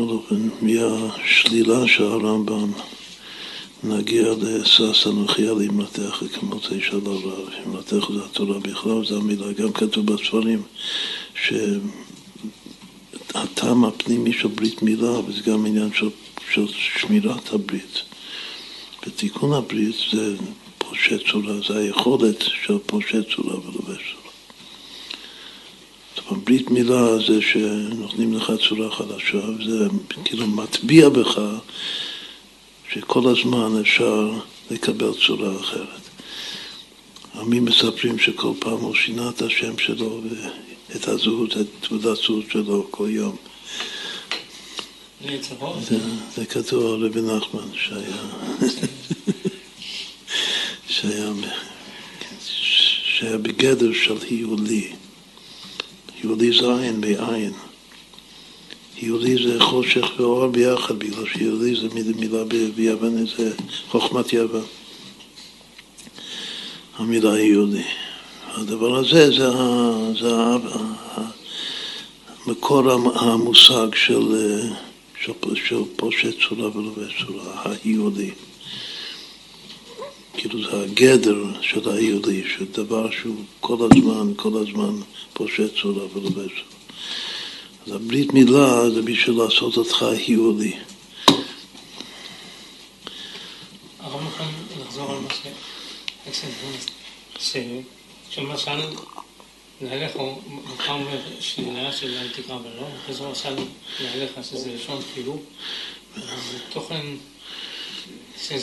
בכל 0.02 0.14
אופן, 0.14 0.50
מהשלילה 0.62 1.88
של 1.88 2.04
הרמב"ם 2.04 2.72
נגיע 3.84 4.34
לשש 4.42 5.08
אנוכי 5.08 5.48
על 5.48 5.62
אמרתך 5.70 6.24
כמוצאי 6.34 6.82
של 6.82 7.00
הרב. 7.06 7.50
אמרתך 7.68 8.12
זה 8.14 8.26
התורה 8.26 8.60
בכלל, 8.60 9.06
זו 9.06 9.18
המילה. 9.18 9.52
גם 9.52 9.74
כתוב 9.74 10.06
בספרים 10.06 10.64
שהטעם 13.34 13.86
הפנימי 13.86 14.34
של 14.34 14.48
ברית 14.48 14.82
מילה, 14.82 15.20
וזה 15.20 15.42
גם 15.52 15.66
עניין 15.66 15.90
של, 15.94 16.10
של 16.54 16.68
שמירת 16.68 17.54
הברית. 17.54 18.02
בתיקון 19.08 19.54
הברית 19.54 19.96
זה 20.12 20.36
פושט 20.78 21.28
צורה, 21.32 21.54
זה 21.68 21.78
היכולת 21.78 22.42
של 22.66 22.78
פושט 22.86 23.36
צורה 23.36 23.60
ולובש 23.60 24.16
צורה. 24.16 24.21
ברית 26.44 26.70
מילה 26.70 27.18
זה 27.28 27.42
שנותנים 27.42 28.34
לך 28.34 28.52
צורה 28.70 28.92
חדשה, 28.92 29.38
וזה 29.38 29.88
כאילו 30.26 30.48
מטביע 30.48 31.10
בך 31.10 31.42
שכל 32.94 33.30
הזמן 33.30 33.82
אפשר 33.82 34.32
לקבל 34.72 35.12
צורה 35.28 35.60
אחרת. 35.60 36.02
עמים 37.36 37.66
מספרים 37.66 38.20
שכל 38.20 38.52
פעם 38.60 38.80
הוא 38.80 38.96
שינה 38.96 39.30
את 39.30 39.42
השם 39.42 39.78
שלו 39.78 40.22
ואת 40.90 41.08
הזהות, 41.08 41.58
את 41.58 41.68
תעודת 41.80 42.18
זהות 42.28 42.46
שלו 42.52 42.88
כל 42.92 43.10
יום. 43.10 43.36
זה, 45.90 45.98
זה 46.36 46.46
כתוב 46.46 46.94
על 46.94 47.06
רבי 47.08 47.22
נחמן 47.22 47.68
שהיה, 47.74 48.24
שהיה, 50.88 51.32
שהיה 53.04 53.38
בגדר 53.38 53.94
של 53.94 54.18
היולי. 54.30 54.92
יהודי 56.24 56.52
זה 56.60 56.76
עין 56.80 57.02
בעין. 57.02 57.54
יהודי 58.98 59.44
זה 59.44 59.60
חושך 59.60 60.06
ואור 60.18 60.48
ביחד, 60.48 61.00
בגלל 61.00 61.26
שיהודי 61.28 61.76
זה 61.76 61.88
מילה 62.16 62.44
ביוון, 62.76 63.26
זה 63.38 63.52
חוכמת 63.90 64.34
יוון. 64.34 64.64
המילה 66.98 67.40
יהודי. 67.40 67.84
הדבר 68.54 68.96
הזה 68.96 69.32
זה, 69.32 69.50
זה 70.20 70.36
מקור 72.48 72.92
המושג 73.16 73.96
של, 73.96 74.22
של, 75.22 75.34
של 75.56 75.82
פושט 75.96 76.36
צורה 76.50 76.78
ולובש 76.78 77.26
צורה, 77.26 77.74
היהודי. 77.84 78.32
כאילו 80.34 80.72
זה 80.72 80.84
הגדר 80.84 81.44
של 81.62 81.90
היהודי, 81.90 82.44
שדבר 82.58 83.12
שהוא 83.12 83.36
כל 83.60 83.78
הזמן, 83.92 84.34
כל 84.36 84.58
הזמן 84.58 85.02
פושט 85.34 85.76
צורה 85.82 86.06
ולובש. 86.14 86.64
אז 87.88 87.92
הברית 87.92 88.34
מילה 88.34 88.90
זה 88.90 89.02
בשביל 89.02 89.38
לעשות 89.38 89.78
אותך 89.78 90.06
יהודי. 90.28 90.74
שמשל 98.30 98.80
נעליך 99.82 100.16
הוא 100.16 100.42
פעם 100.86 101.04
שלילה 101.40 101.92
של 101.92 102.18
אל 102.18 102.28
תקרא 102.30 102.56
ולא, 102.56 102.88
אחרי 103.04 103.16
זה 103.16 103.30
עשה 103.30 103.50
נעליך 104.04 104.32
שזה 104.44 104.74
לשון 104.76 105.02
חילוק, 105.14 105.42
זה 106.16 106.60
תוכן 106.74 107.06
של 108.48 108.60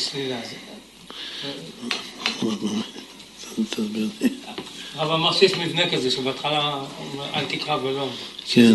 הרב 4.95 5.11
אמר 5.11 5.33
שיש 5.33 5.53
מבנה 5.53 5.91
כזה, 5.91 6.11
שבהתחלה 6.11 6.85
אל 7.35 7.45
תקרא 7.45 7.77
ולא, 7.83 8.09
כן. 8.49 8.75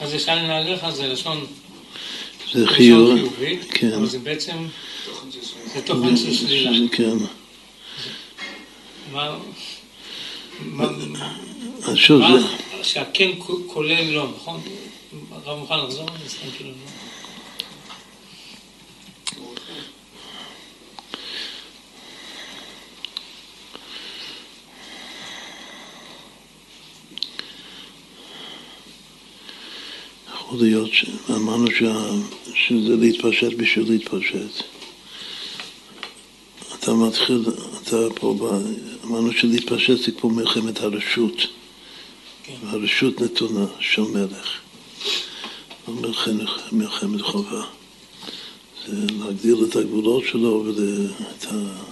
אז 0.00 0.14
של 0.18 0.34
נעליך 0.34 0.90
זה 0.90 1.06
לשון 1.06 1.46
זה 2.52 2.66
חיוב, 2.66 3.18
כן. 3.70 3.92
אבל 3.92 4.06
זה 4.06 4.18
בעצם, 4.18 4.66
זה 5.74 5.82
תוכן 5.82 6.16
של 6.16 6.34
שלילה. 6.34 6.88
כן. 6.92 7.16
מה... 9.12 9.36
אז 11.82 11.96
שוב, 11.96 12.22
זה... 12.22 12.46
שהכן 12.82 13.30
כולל 13.66 14.10
לא, 14.10 14.28
נכון? 14.36 14.60
הרב 15.32 15.58
מוכן 15.58 15.78
לחזור 15.78 16.10
על 16.10 16.16
זה? 16.24 16.28
סתם 16.28 16.46
כאילו 16.56 16.70
לא. 16.70 16.76
יכול 30.34 30.43
להיות 30.60 30.90
שאמרנו 30.92 31.66
שזה 32.54 32.96
להתפשט 32.96 33.52
בשביל 33.52 33.90
להתפשט. 33.90 34.62
אתה 36.74 36.94
מתחיל, 36.94 37.44
אתה 37.82 37.96
פה, 38.14 38.58
אמרנו 39.04 39.32
שלהתפשט 39.32 39.98
זה 39.98 40.12
כמו 40.12 40.30
מלחמת 40.30 40.80
הרשות. 40.80 41.46
כן. 42.44 42.54
הרשות 42.62 43.20
נתונה 43.20 43.66
של 43.80 44.02
מלך. 44.02 44.58
לא 45.88 45.94
מלחמת, 45.94 46.48
מלחמת 46.72 47.20
חובה. 47.20 47.64
זה 48.86 49.06
להגדיל 49.18 49.56
את 49.68 49.76
הגבולות 49.76 50.24
שלו 50.24 50.64
ואת 50.66 51.46
ה... 51.52 51.84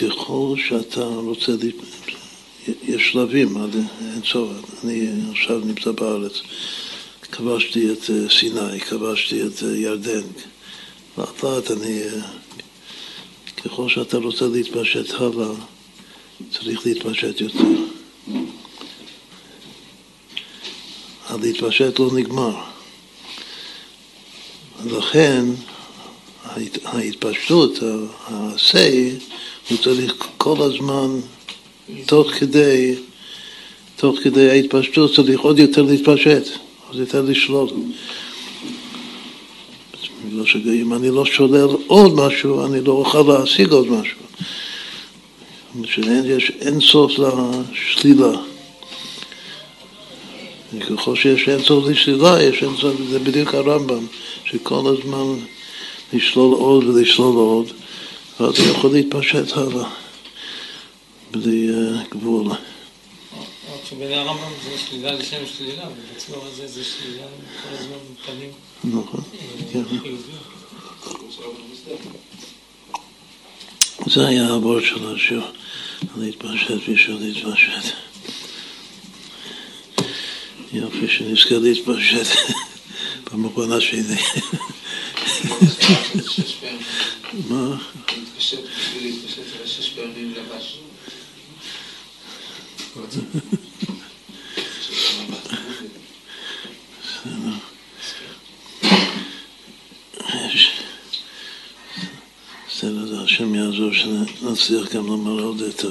ככל 0.00 0.54
שאתה 0.68 1.04
רוצה, 1.04 1.52
יש 2.68 3.12
שלבים, 3.12 3.56
אין 3.56 4.20
צורך. 4.32 4.56
אני 4.84 5.08
עכשיו 5.30 5.58
נמצא 5.58 5.90
בארץ, 5.90 6.32
כבשתי 7.32 7.92
את 7.92 8.10
אה, 8.10 8.30
סיני, 8.30 8.80
כבשתי 8.80 9.42
את 9.46 9.62
אה, 9.62 9.76
ירדן. 9.76 10.22
לאט 11.18 11.44
לאט 11.44 11.70
אני 11.70 12.02
אה, 12.02 12.20
ככל 13.64 13.88
שאתה 13.88 14.16
רוצה 14.16 14.46
להתפשט 14.46 15.10
הלאה, 15.14 15.54
צריך 16.50 16.86
להתפשט 16.86 17.40
יותר. 17.40 17.64
הלהתפשט 21.26 21.98
לא 21.98 22.10
נגמר. 22.14 22.56
לכן 24.86 25.44
ההתפשטות, 26.84 27.78
ה-say, 28.26 29.22
הוא 29.68 29.78
צריך 29.78 30.14
כל 30.36 30.62
הזמן, 30.62 31.20
תוך 32.06 32.30
כדי, 32.30 32.94
תוך 33.96 34.18
כדי 34.22 34.50
ההתפשטות, 34.50 35.14
צריך 35.14 35.40
עוד 35.40 35.58
יותר 35.58 35.82
להתפשט, 35.82 36.48
עוד 36.88 36.98
יותר 37.00 37.22
לשלוט. 37.22 37.72
בגלל 40.28 40.46
שאם 40.46 40.94
אני 40.94 41.10
לא 41.10 41.24
שולל 41.24 41.68
עוד 41.86 42.14
משהו, 42.14 42.66
אני 42.66 42.84
לא 42.84 42.92
אוכל 42.92 43.22
להשיג 43.28 43.72
עוד 43.72 43.86
משהו. 43.86 44.20
יש 46.24 46.52
אין 46.60 46.80
סוף 46.80 47.12
לשלילה. 47.18 48.32
ככל 50.90 51.16
שיש 51.16 51.48
אין 51.48 51.62
סוף 51.62 51.84
לשלילה, 51.88 52.42
יש 52.42 52.62
אין 52.62 52.76
סוף, 52.80 52.94
זה 53.10 53.18
בדיוק 53.18 53.54
הרמב"ם, 53.54 54.06
שכל 54.44 54.82
הזמן 54.86 55.44
לשלול 56.12 56.54
עוד 56.54 56.84
ולשלול 56.84 57.36
עוד, 57.36 57.66
ואז 58.40 58.58
הוא 58.58 58.68
יכול 58.68 58.92
להתפשט 58.92 59.56
הלאה, 59.56 59.88
בלי 61.30 61.68
uh, 61.70 62.08
גבול. 62.10 62.46
שבעיני 63.84 64.14
הרמב"ם 64.14 64.52
זה 64.64 64.78
שלילה 64.78 65.12
לשם 65.12 65.46
שלילה, 65.58 65.84
ובצלור 65.88 66.46
הזה 66.46 66.66
זה 66.66 66.84
שלילה 66.84 67.26
כל 67.62 67.74
הזמן 67.74 67.96
פנים. 68.26 68.50
נכון, 68.84 69.20
כן. 69.72 69.82
זה 74.06 74.26
היה 74.26 74.48
הוורד 74.48 74.82
של 74.82 75.14
השיר, 75.14 75.42
להתפשט 76.16 76.88
בשביל 76.88 77.16
להתפשט. 77.20 77.94
יופי 80.72 81.08
שנזכה 81.08 81.54
להתפשט 81.54 82.26
במובן 83.32 83.72
השני. 83.72 84.16
מה? 87.48 87.76
להתפשט 88.16 88.58
בשביל 88.78 89.02
להתפשט, 89.02 89.42
שש 89.66 89.88
פעמים 89.88 90.34
לבש. 90.36 90.78
בסדר, 102.68 103.22
השם 103.24 103.54
יעזור 103.54 103.92
שנצליח 103.92 104.94
גם 104.94 105.06
לומר 105.06 105.42
עוד 105.42 105.62
את 105.62 105.84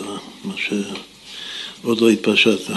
מה 0.44 0.54
שעוד 0.58 2.02
לא 2.02 2.10
התפשטת. 2.10 2.74